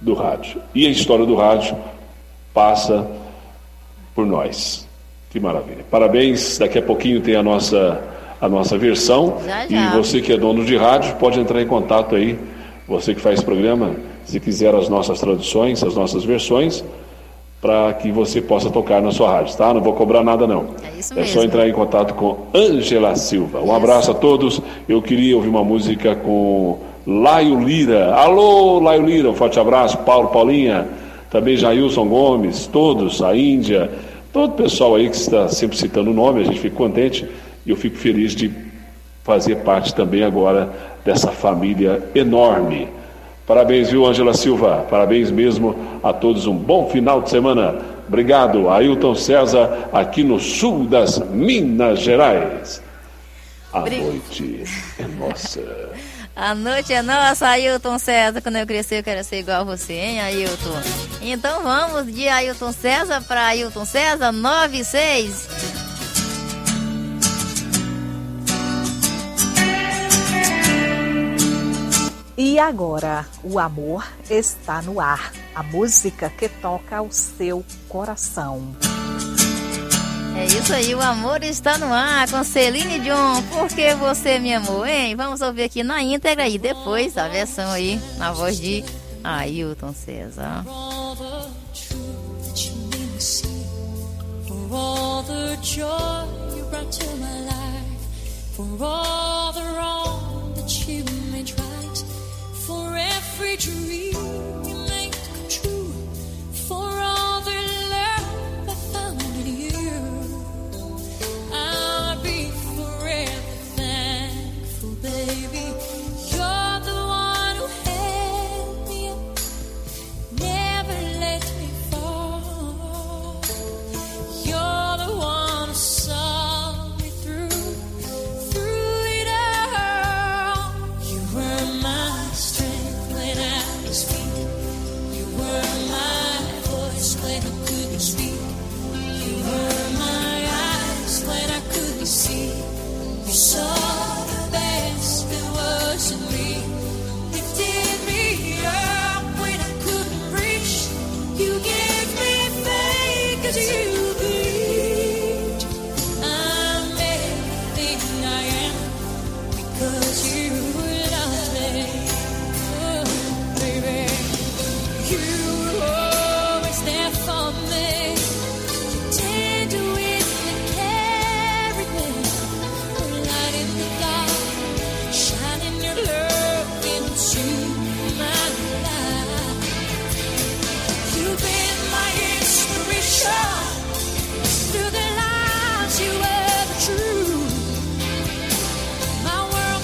do 0.00 0.14
rádio. 0.14 0.60
E 0.74 0.86
a 0.86 0.90
história 0.90 1.24
do 1.24 1.34
rádio 1.34 1.76
passa 2.52 3.06
por 4.14 4.26
nós. 4.26 4.87
Que 5.30 5.38
maravilha. 5.38 5.84
Parabéns, 5.90 6.58
daqui 6.58 6.78
a 6.78 6.82
pouquinho 6.82 7.20
tem 7.20 7.36
a 7.36 7.42
nossa, 7.42 8.00
a 8.40 8.48
nossa 8.48 8.78
versão. 8.78 9.38
Já, 9.46 9.66
E 9.66 9.70
já. 9.70 9.90
você 9.96 10.20
que 10.20 10.32
é 10.32 10.36
dono 10.38 10.64
de 10.64 10.76
rádio 10.76 11.14
pode 11.16 11.38
entrar 11.38 11.60
em 11.60 11.66
contato 11.66 12.14
aí, 12.16 12.38
você 12.86 13.14
que 13.14 13.20
faz 13.20 13.42
programa, 13.42 13.92
se 14.24 14.40
quiser 14.40 14.74
as 14.74 14.88
nossas 14.88 15.20
traduções, 15.20 15.82
as 15.84 15.94
nossas 15.94 16.24
versões, 16.24 16.82
para 17.60 17.92
que 17.94 18.10
você 18.10 18.40
possa 18.40 18.70
tocar 18.70 19.02
na 19.02 19.10
sua 19.10 19.30
rádio, 19.32 19.56
tá? 19.56 19.74
Não 19.74 19.80
vou 19.82 19.92
cobrar 19.92 20.22
nada 20.22 20.46
não. 20.46 20.66
É 20.82 20.98
isso 20.98 21.12
É 21.12 21.24
só 21.24 21.40
mesmo. 21.40 21.42
entrar 21.44 21.68
em 21.68 21.72
contato 21.72 22.14
com 22.14 22.46
Ângela 22.54 23.14
Silva. 23.16 23.60
Um 23.60 23.74
abraço 23.74 24.12
a 24.12 24.14
todos. 24.14 24.62
Eu 24.88 25.02
queria 25.02 25.36
ouvir 25.36 25.48
uma 25.48 25.64
música 25.64 26.14
com 26.14 26.78
Laio 27.06 27.58
Lira. 27.60 28.14
Alô, 28.14 28.78
Laio 28.78 29.04
Lira, 29.04 29.28
um 29.28 29.34
forte 29.34 29.58
abraço. 29.58 29.98
Paulo, 29.98 30.28
Paulinha, 30.28 30.86
também 31.30 31.56
Jailson 31.56 32.06
Gomes, 32.06 32.68
todos, 32.68 33.20
a 33.20 33.36
Índia, 33.36 33.90
todo 34.32 34.52
o 34.52 34.56
pessoal 34.56 34.94
aí 34.94 35.08
que 35.08 35.16
está 35.16 35.48
sempre 35.48 35.76
citando 35.76 36.10
o 36.10 36.14
nome, 36.14 36.42
a 36.42 36.44
gente 36.44 36.60
fica 36.60 36.76
contente 36.76 37.28
e 37.66 37.70
eu 37.70 37.76
fico 37.76 37.96
feliz 37.96 38.34
de 38.34 38.50
fazer 39.24 39.56
parte 39.56 39.94
também 39.94 40.24
agora 40.24 40.70
dessa 41.04 41.30
família 41.30 42.02
enorme. 42.14 42.88
Parabéns, 43.46 43.90
viu, 43.90 44.06
Ângela 44.06 44.34
Silva? 44.34 44.86
Parabéns 44.90 45.30
mesmo 45.30 46.00
a 46.02 46.12
todos. 46.12 46.46
Um 46.46 46.54
bom 46.54 46.88
final 46.90 47.22
de 47.22 47.30
semana. 47.30 47.76
Obrigado, 48.06 48.68
Ailton 48.68 49.14
César, 49.14 49.88
aqui 49.92 50.22
no 50.22 50.38
sul 50.38 50.84
das 50.84 51.18
Minas 51.18 52.00
Gerais. 52.00 52.82
A 53.72 53.80
noite 53.80 54.64
é 54.98 55.06
nossa. 55.18 55.60
A 56.34 56.54
noite 56.54 56.92
é 56.92 57.02
nossa, 57.02 57.48
Ailton 57.48 57.98
César. 57.98 58.40
Quando 58.40 58.56
eu 58.56 58.66
crescer, 58.66 59.00
eu 59.00 59.02
quero 59.02 59.24
ser 59.24 59.40
igual 59.40 59.60
a 59.60 59.64
você, 59.64 59.94
hein, 59.94 60.20
Ailton? 60.20 61.07
Então 61.20 61.62
vamos 61.62 62.12
de 62.12 62.28
Ailton 62.28 62.72
César 62.72 63.20
para 63.22 63.46
Ailton 63.46 63.84
César 63.84 64.32
96. 64.32 65.48
E 72.40 72.56
agora, 72.56 73.26
o 73.42 73.58
amor 73.58 74.06
está 74.30 74.80
no 74.80 75.00
ar. 75.00 75.32
A 75.54 75.62
música 75.64 76.30
que 76.30 76.48
toca 76.48 77.02
o 77.02 77.10
seu 77.10 77.64
coração. 77.88 78.76
É 80.36 80.44
isso 80.44 80.72
aí, 80.72 80.94
o 80.94 81.02
amor 81.02 81.42
está 81.42 81.76
no 81.78 81.92
ar 81.92 82.30
com 82.30 82.44
Celine 82.44 83.00
Dion. 83.00 83.42
Por 83.50 83.66
que 83.66 83.92
você 83.96 84.38
me 84.38 84.54
amou, 84.54 84.86
hein? 84.86 85.16
Vamos 85.16 85.40
ouvir 85.40 85.64
aqui 85.64 85.82
na 85.82 86.00
íntegra 86.00 86.48
e 86.48 86.58
depois 86.58 87.18
a 87.18 87.26
versão 87.26 87.72
aí 87.72 88.00
na 88.18 88.30
voz 88.30 88.56
de 88.56 88.84
Ailton 89.24 89.92
César. 89.92 90.64
All 91.08 91.14
the 91.14 91.50
truth 91.72 92.44
that 92.44 92.66
you 92.66 92.76
made 92.90 93.12
me 93.14 93.18
see, 93.18 93.64
for 94.46 94.76
all 94.76 95.22
the 95.22 95.58
joy 95.62 96.24
you 96.54 96.62
brought 96.64 96.92
to 96.92 97.16
my 97.16 97.40
life, 97.46 98.02
for 98.54 98.84
all 98.84 99.52
the 99.52 99.62
wrong 99.74 100.52
that 100.54 100.86
you 100.86 101.02
made 101.32 101.50
right, 101.58 101.98
for 102.66 102.94
every 102.94 103.56
dream 103.56 104.57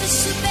the 0.05 0.44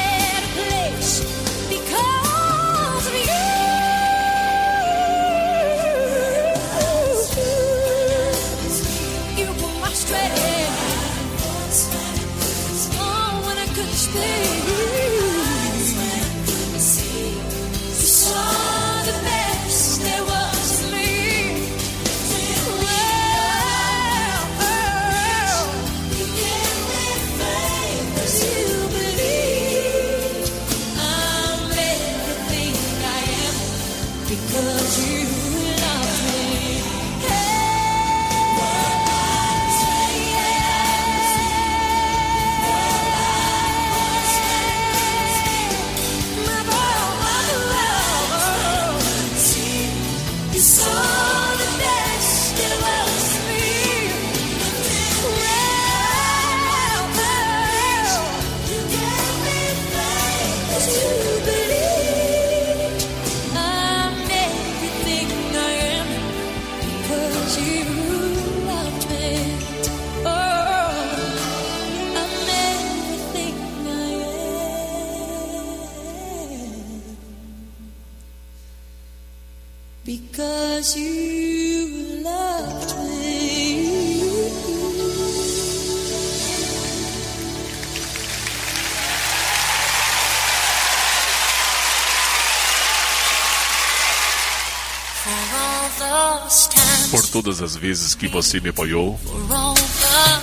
as 97.63 97.75
vezes 97.75 98.13
que 98.13 98.27
você 98.27 98.59
me 98.59 98.69
apoiou, 98.69 99.19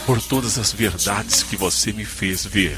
por 0.06 0.20
todas 0.22 0.58
as 0.58 0.72
verdades 0.72 1.42
que 1.42 1.56
você 1.56 1.92
me 1.92 2.04
fez 2.04 2.44
ver, 2.46 2.76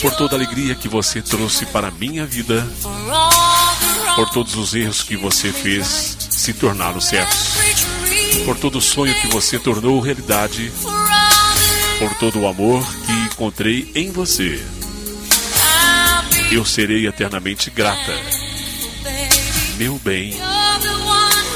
por 0.00 0.14
toda 0.14 0.36
a 0.36 0.38
alegria 0.38 0.74
que 0.74 0.88
você 0.88 1.20
trouxe 1.20 1.66
para 1.66 1.88
a 1.88 1.90
minha 1.90 2.24
vida, 2.24 2.66
por 4.14 4.30
todos 4.30 4.54
os 4.54 4.74
erros 4.74 5.02
que 5.02 5.16
você 5.16 5.52
fez 5.52 6.16
se 6.30 6.52
tornaram 6.52 7.00
certos, 7.00 7.56
por 8.44 8.56
todo 8.56 8.78
o 8.78 8.82
sonho 8.82 9.14
que 9.20 9.26
você 9.26 9.58
tornou 9.58 10.00
realidade, 10.00 10.72
por 11.98 12.14
todo 12.18 12.40
o 12.40 12.48
amor 12.48 12.84
que 13.04 13.12
encontrei 13.12 13.90
em 13.94 14.12
você. 14.12 14.64
Eu 16.50 16.64
serei 16.64 17.06
eternamente 17.06 17.68
grata. 17.70 18.14
Meu 19.76 19.98
bem, 19.98 20.34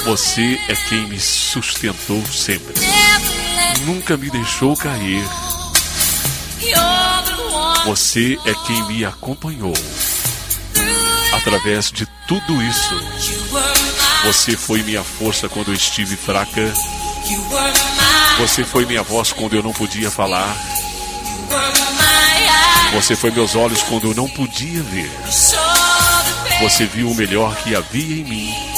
você 0.04 0.60
é 0.68 0.74
quem 0.74 1.06
me 1.06 1.20
sustentou 1.20 2.24
sempre. 2.26 2.74
Nunca 3.84 4.16
me 4.16 4.30
deixou 4.30 4.76
cair. 4.76 5.24
Você 7.86 8.38
é 8.44 8.54
quem 8.66 8.82
me 8.88 9.04
acompanhou. 9.04 9.74
Através 11.32 11.90
de 11.90 12.06
tudo 12.26 12.62
isso, 12.62 12.94
você 14.24 14.56
foi 14.56 14.82
minha 14.82 15.02
força 15.02 15.48
quando 15.48 15.68
eu 15.68 15.74
estive 15.74 16.16
fraca. 16.16 16.72
Você 18.38 18.64
foi 18.64 18.84
minha 18.86 19.02
voz 19.02 19.32
quando 19.32 19.54
eu 19.54 19.62
não 19.62 19.72
podia 19.72 20.10
falar. 20.10 20.56
Você 22.94 23.16
foi 23.16 23.30
meus 23.30 23.54
olhos 23.54 23.82
quando 23.82 24.08
eu 24.08 24.14
não 24.14 24.28
podia 24.28 24.82
ver. 24.82 25.10
Você 26.60 26.86
viu 26.86 27.10
o 27.10 27.14
melhor 27.14 27.54
que 27.56 27.74
havia 27.74 28.20
em 28.20 28.24
mim. 28.24 28.71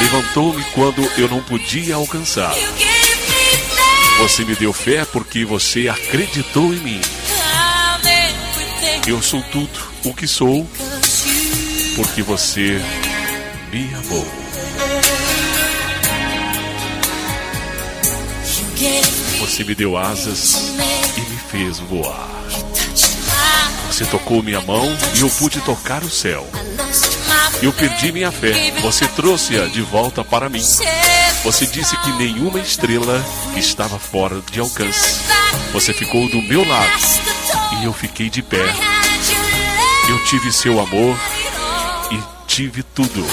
Levantou-me 0.00 0.64
quando 0.74 1.02
eu 1.18 1.28
não 1.28 1.42
podia 1.42 1.94
alcançar. 1.94 2.54
Você 4.18 4.44
me 4.44 4.54
deu 4.54 4.72
fé 4.72 5.04
porque 5.04 5.44
você 5.44 5.88
acreditou 5.88 6.74
em 6.74 6.78
mim. 6.78 7.00
Eu 9.06 9.22
sou 9.22 9.42
tudo 9.44 9.80
o 10.04 10.14
que 10.14 10.26
sou 10.26 10.68
porque 11.96 12.22
você 12.22 12.80
me 13.72 13.92
amou. 13.94 14.26
Você 19.40 19.64
me 19.64 19.74
deu 19.74 19.96
asas 19.96 20.72
e 21.16 21.20
me 21.20 21.38
fez 21.50 21.78
voar. 21.78 22.28
Você 23.90 24.04
tocou 24.06 24.42
minha 24.42 24.60
mão 24.60 24.86
e 25.16 25.20
eu 25.20 25.28
pude 25.30 25.60
tocar 25.60 26.02
o 26.02 26.10
céu. 26.10 26.48
Eu 27.62 27.72
perdi 27.72 28.10
minha 28.10 28.32
fé. 28.32 28.72
Você 28.80 29.06
trouxe-a 29.08 29.66
de 29.66 29.82
volta 29.82 30.24
para 30.24 30.48
mim. 30.48 30.62
Você 31.44 31.66
disse 31.66 31.96
que 31.98 32.12
nenhuma 32.12 32.58
estrela 32.58 33.22
estava 33.56 33.98
fora 33.98 34.40
de 34.50 34.60
alcance. 34.60 35.20
Você 35.72 35.92
ficou 35.92 36.28
do 36.28 36.40
meu 36.42 36.66
lado 36.66 36.90
e 37.80 37.84
eu 37.84 37.92
fiquei 37.92 38.30
de 38.30 38.42
pé. 38.42 38.64
Eu 40.08 40.24
tive 40.24 40.50
seu 40.52 40.80
amor 40.80 41.18
e 42.10 42.22
tive 42.46 42.82
tudo. 42.82 43.26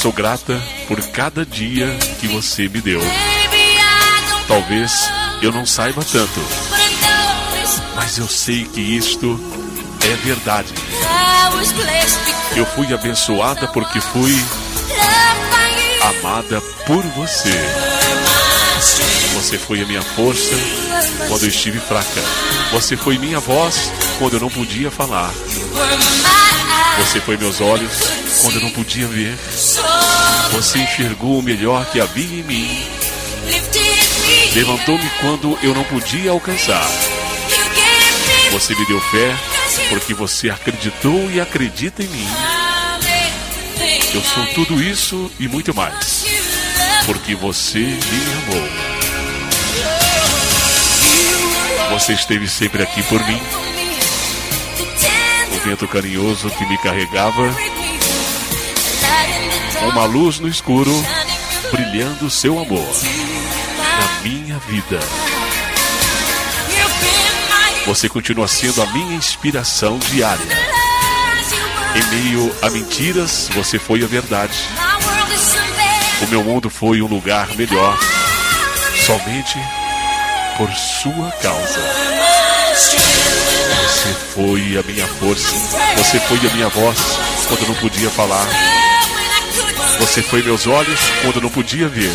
Sou 0.00 0.12
grata 0.12 0.60
por 0.86 1.00
cada 1.08 1.46
dia 1.46 1.86
que 2.20 2.26
você 2.26 2.68
me 2.68 2.80
deu. 2.80 3.00
Talvez 4.48 4.92
eu 5.42 5.52
não 5.52 5.64
saiba 5.64 6.04
tanto, 6.04 6.40
mas 7.94 8.18
eu 8.18 8.28
sei 8.28 8.64
que 8.64 8.80
isto 8.80 9.38
é 10.02 10.16
verdade. 10.24 10.72
Eu 12.56 12.66
fui 12.66 12.92
abençoada 12.92 13.68
porque 13.68 14.00
fui 14.00 14.34
amada 16.02 16.60
por 16.86 17.02
você. 17.02 17.52
Você 19.34 19.58
foi 19.58 19.82
a 19.82 19.86
minha 19.86 20.02
força 20.02 20.54
quando 21.28 21.42
eu 21.42 21.48
estive 21.48 21.78
fraca. 21.78 22.22
Você 22.72 22.96
foi 22.96 23.18
minha 23.18 23.38
voz 23.38 23.92
quando 24.18 24.34
eu 24.34 24.40
não 24.40 24.50
podia 24.50 24.90
falar. 24.90 25.32
Você 26.98 27.20
foi 27.20 27.36
meus 27.36 27.60
olhos 27.60 27.92
quando 28.42 28.56
eu 28.56 28.62
não 28.62 28.70
podia 28.70 29.06
ver. 29.06 29.36
Você 30.52 30.78
enxergou 30.78 31.38
o 31.38 31.42
melhor 31.42 31.86
que 31.86 32.00
havia 32.00 32.40
em 32.40 32.42
mim. 32.42 32.86
Levantou-me 34.54 35.08
quando 35.20 35.58
eu 35.62 35.74
não 35.74 35.84
podia 35.84 36.30
alcançar. 36.30 36.86
Você 38.50 38.74
me 38.74 38.86
deu 38.86 39.00
fé 39.00 39.57
porque 39.88 40.14
você 40.14 40.50
acreditou 40.50 41.30
e 41.30 41.40
acredita 41.40 42.02
em 42.02 42.08
mim. 42.08 42.28
Eu 44.14 44.22
sou 44.22 44.46
tudo 44.54 44.82
isso 44.82 45.30
e 45.38 45.48
muito 45.48 45.74
mais. 45.74 46.24
Porque 47.06 47.34
você 47.34 47.78
me 47.78 47.96
amou. 48.52 48.68
Você 51.90 52.12
esteve 52.12 52.48
sempre 52.48 52.82
aqui 52.82 53.02
por 53.04 53.24
mim. 53.26 53.40
O 55.54 55.60
vento 55.68 55.88
carinhoso 55.88 56.50
que 56.50 56.66
me 56.66 56.78
carregava. 56.78 57.54
Uma 59.90 60.04
luz 60.04 60.38
no 60.38 60.48
escuro, 60.48 60.92
brilhando 61.70 62.28
seu 62.30 62.58
amor 62.58 62.94
na 63.98 64.22
minha 64.22 64.58
vida. 64.58 65.00
Você 67.88 68.06
continua 68.06 68.46
sendo 68.46 68.82
a 68.82 68.86
minha 68.92 69.16
inspiração 69.16 69.98
diária. 69.98 70.44
Em 71.96 72.14
meio 72.14 72.54
a 72.60 72.68
mentiras, 72.68 73.48
você 73.54 73.78
foi 73.78 74.04
a 74.04 74.06
verdade. 74.06 74.58
O 76.20 76.26
meu 76.28 76.44
mundo 76.44 76.68
foi 76.68 77.00
um 77.00 77.06
lugar 77.06 77.48
melhor 77.56 77.98
somente 79.06 79.58
por 80.58 80.70
sua 80.70 81.32
causa. 81.40 81.80
Você 83.86 84.14
foi 84.34 84.76
a 84.76 84.82
minha 84.82 85.06
força. 85.06 85.48
Você 85.96 86.20
foi 86.20 86.38
a 86.38 86.54
minha 86.54 86.68
voz 86.68 86.98
quando 87.48 87.68
não 87.68 87.74
podia 87.76 88.10
falar. 88.10 88.46
Você 89.98 90.22
foi 90.22 90.42
meus 90.42 90.66
olhos 90.66 91.00
quando 91.22 91.40
não 91.40 91.48
podia 91.48 91.88
ver. 91.88 92.12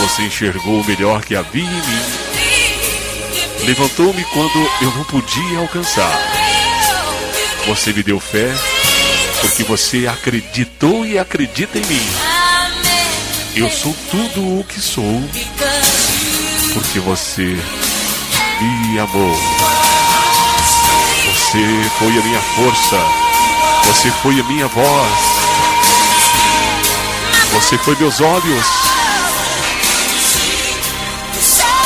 Você 0.00 0.22
enxergou 0.22 0.80
o 0.80 0.84
melhor 0.84 1.24
que 1.24 1.36
havia 1.36 1.62
em 1.62 1.66
mim. 1.66 2.29
Me. 3.60 3.66
Levantou-me 3.66 4.24
quando 4.24 4.70
eu 4.80 4.90
não 4.92 5.04
podia 5.04 5.58
alcançar. 5.58 6.18
Você 7.66 7.92
me 7.92 8.02
deu 8.02 8.18
fé 8.18 8.52
porque 9.40 9.62
você 9.62 10.06
acreditou 10.06 11.04
e 11.06 11.18
acredita 11.18 11.78
em 11.78 11.86
mim. 11.86 12.06
Eu 13.54 13.70
sou 13.70 13.94
tudo 14.10 14.60
o 14.60 14.64
que 14.64 14.80
sou 14.80 15.22
porque 16.72 17.00
você 17.00 17.56
me 18.60 18.98
amou. 18.98 19.36
Você 21.24 21.90
foi 21.98 22.18
a 22.18 22.22
minha 22.22 22.40
força. 22.40 22.96
Você 23.86 24.10
foi 24.22 24.40
a 24.40 24.44
minha 24.44 24.68
voz. 24.68 25.18
Você 27.52 27.76
foi 27.78 27.96
meus 27.96 28.20
olhos. 28.20 28.66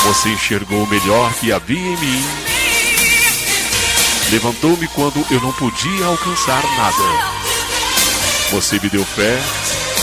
Você 0.05 0.28
enxergou 0.31 0.85
o 0.85 0.86
melhor 0.86 1.32
que 1.35 1.52
havia 1.52 1.78
em 1.78 1.97
mim. 1.97 2.24
Levantou-me 4.31 4.86
quando 4.89 5.24
eu 5.31 5.40
não 5.40 5.52
podia 5.52 6.06
alcançar 6.06 6.62
nada. 6.76 7.35
Você 8.51 8.78
me 8.78 8.89
deu 8.89 9.05
fé 9.05 9.39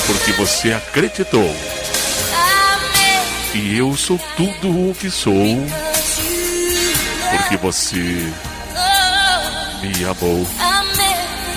porque 0.08 0.32
você 0.34 0.74
acreditou. 0.74 1.56
E 3.54 3.78
eu 3.78 3.96
sou 3.96 4.20
tudo 4.38 4.90
o 4.90 4.96
que 4.96 5.12
sou 5.12 5.34
porque 7.32 7.58
você 7.58 8.32
me 9.82 10.06
amou. 10.06 10.48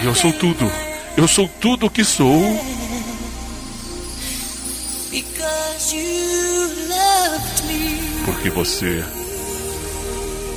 E 0.03 0.07
eu 0.07 0.15
sou 0.15 0.33
tudo. 0.33 0.71
Eu 1.17 1.29
sou 1.29 1.49
tudo 1.61 1.87
o 1.87 1.91
que 1.91 2.05
sou. 2.05 2.61
Porque 8.25 8.49
você 8.51 9.05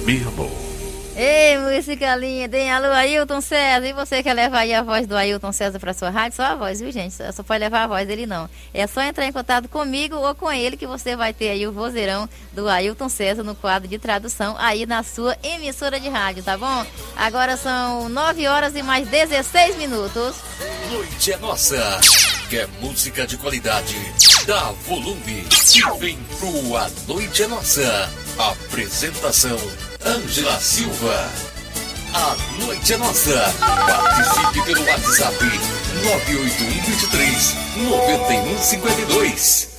me 0.05 0.21
amou. 0.23 0.67
Ei, 1.19 1.57
música 1.57 2.15
linda, 2.15 2.55
hein? 2.55 2.71
Alô, 2.71 2.91
Ailton 2.93 3.41
César. 3.41 3.87
E 3.87 3.91
você 3.91 4.21
quer 4.21 4.35
levar 4.35 4.59
aí 4.59 4.73
a 4.73 4.83
voz 4.83 5.07
do 5.07 5.17
Ailton 5.17 5.51
César 5.51 5.79
para 5.79 5.91
sua 5.91 6.11
rádio? 6.11 6.35
Só 6.35 6.43
a 6.43 6.55
voz, 6.55 6.79
viu, 6.79 6.91
gente? 6.91 7.15
Só 7.33 7.41
pode 7.41 7.59
levar 7.59 7.85
a 7.85 7.87
voz 7.87 8.07
dele, 8.07 8.27
não. 8.27 8.47
É 8.71 8.85
só 8.85 9.01
entrar 9.01 9.25
em 9.25 9.31
contato 9.31 9.67
comigo 9.67 10.15
ou 10.15 10.35
com 10.35 10.51
ele 10.51 10.77
que 10.77 10.85
você 10.85 11.15
vai 11.15 11.33
ter 11.33 11.49
aí 11.49 11.65
o 11.65 11.71
vozeirão 11.71 12.29
do 12.53 12.69
Ailton 12.69 13.09
César 13.09 13.43
no 13.43 13.55
quadro 13.55 13.87
de 13.87 13.97
tradução 13.97 14.55
aí 14.59 14.85
na 14.85 15.01
sua 15.01 15.35
emissora 15.41 15.99
de 15.99 16.07
rádio, 16.07 16.43
tá 16.43 16.55
bom? 16.55 16.85
Agora 17.15 17.57
são 17.57 18.07
9 18.09 18.47
horas 18.47 18.75
e 18.75 18.83
mais 18.83 19.07
16 19.07 19.75
minutos. 19.75 20.35
Noite 20.91 21.33
é 21.33 21.37
nossa. 21.37 21.99
Quer 22.49 22.67
música 22.79 23.27
de 23.27 23.35
qualidade? 23.37 23.93
Dá 24.45 24.71
volume 24.87 25.45
e 25.75 25.99
vem 25.99 26.17
pro 26.39 26.77
A 26.77 26.89
Noite 27.05 27.43
é 27.43 27.47
Nossa. 27.47 28.09
Apresentação 28.37 29.57
Ângela 30.05 30.57
Silva. 30.57 31.29
A 32.13 32.37
noite 32.63 32.93
é 32.93 32.97
nossa. 32.97 33.53
Participe 33.59 34.61
pelo 34.65 34.85
WhatsApp 34.85 35.43
981 36.05 36.81
23 36.83 37.55
9152. 37.75 39.76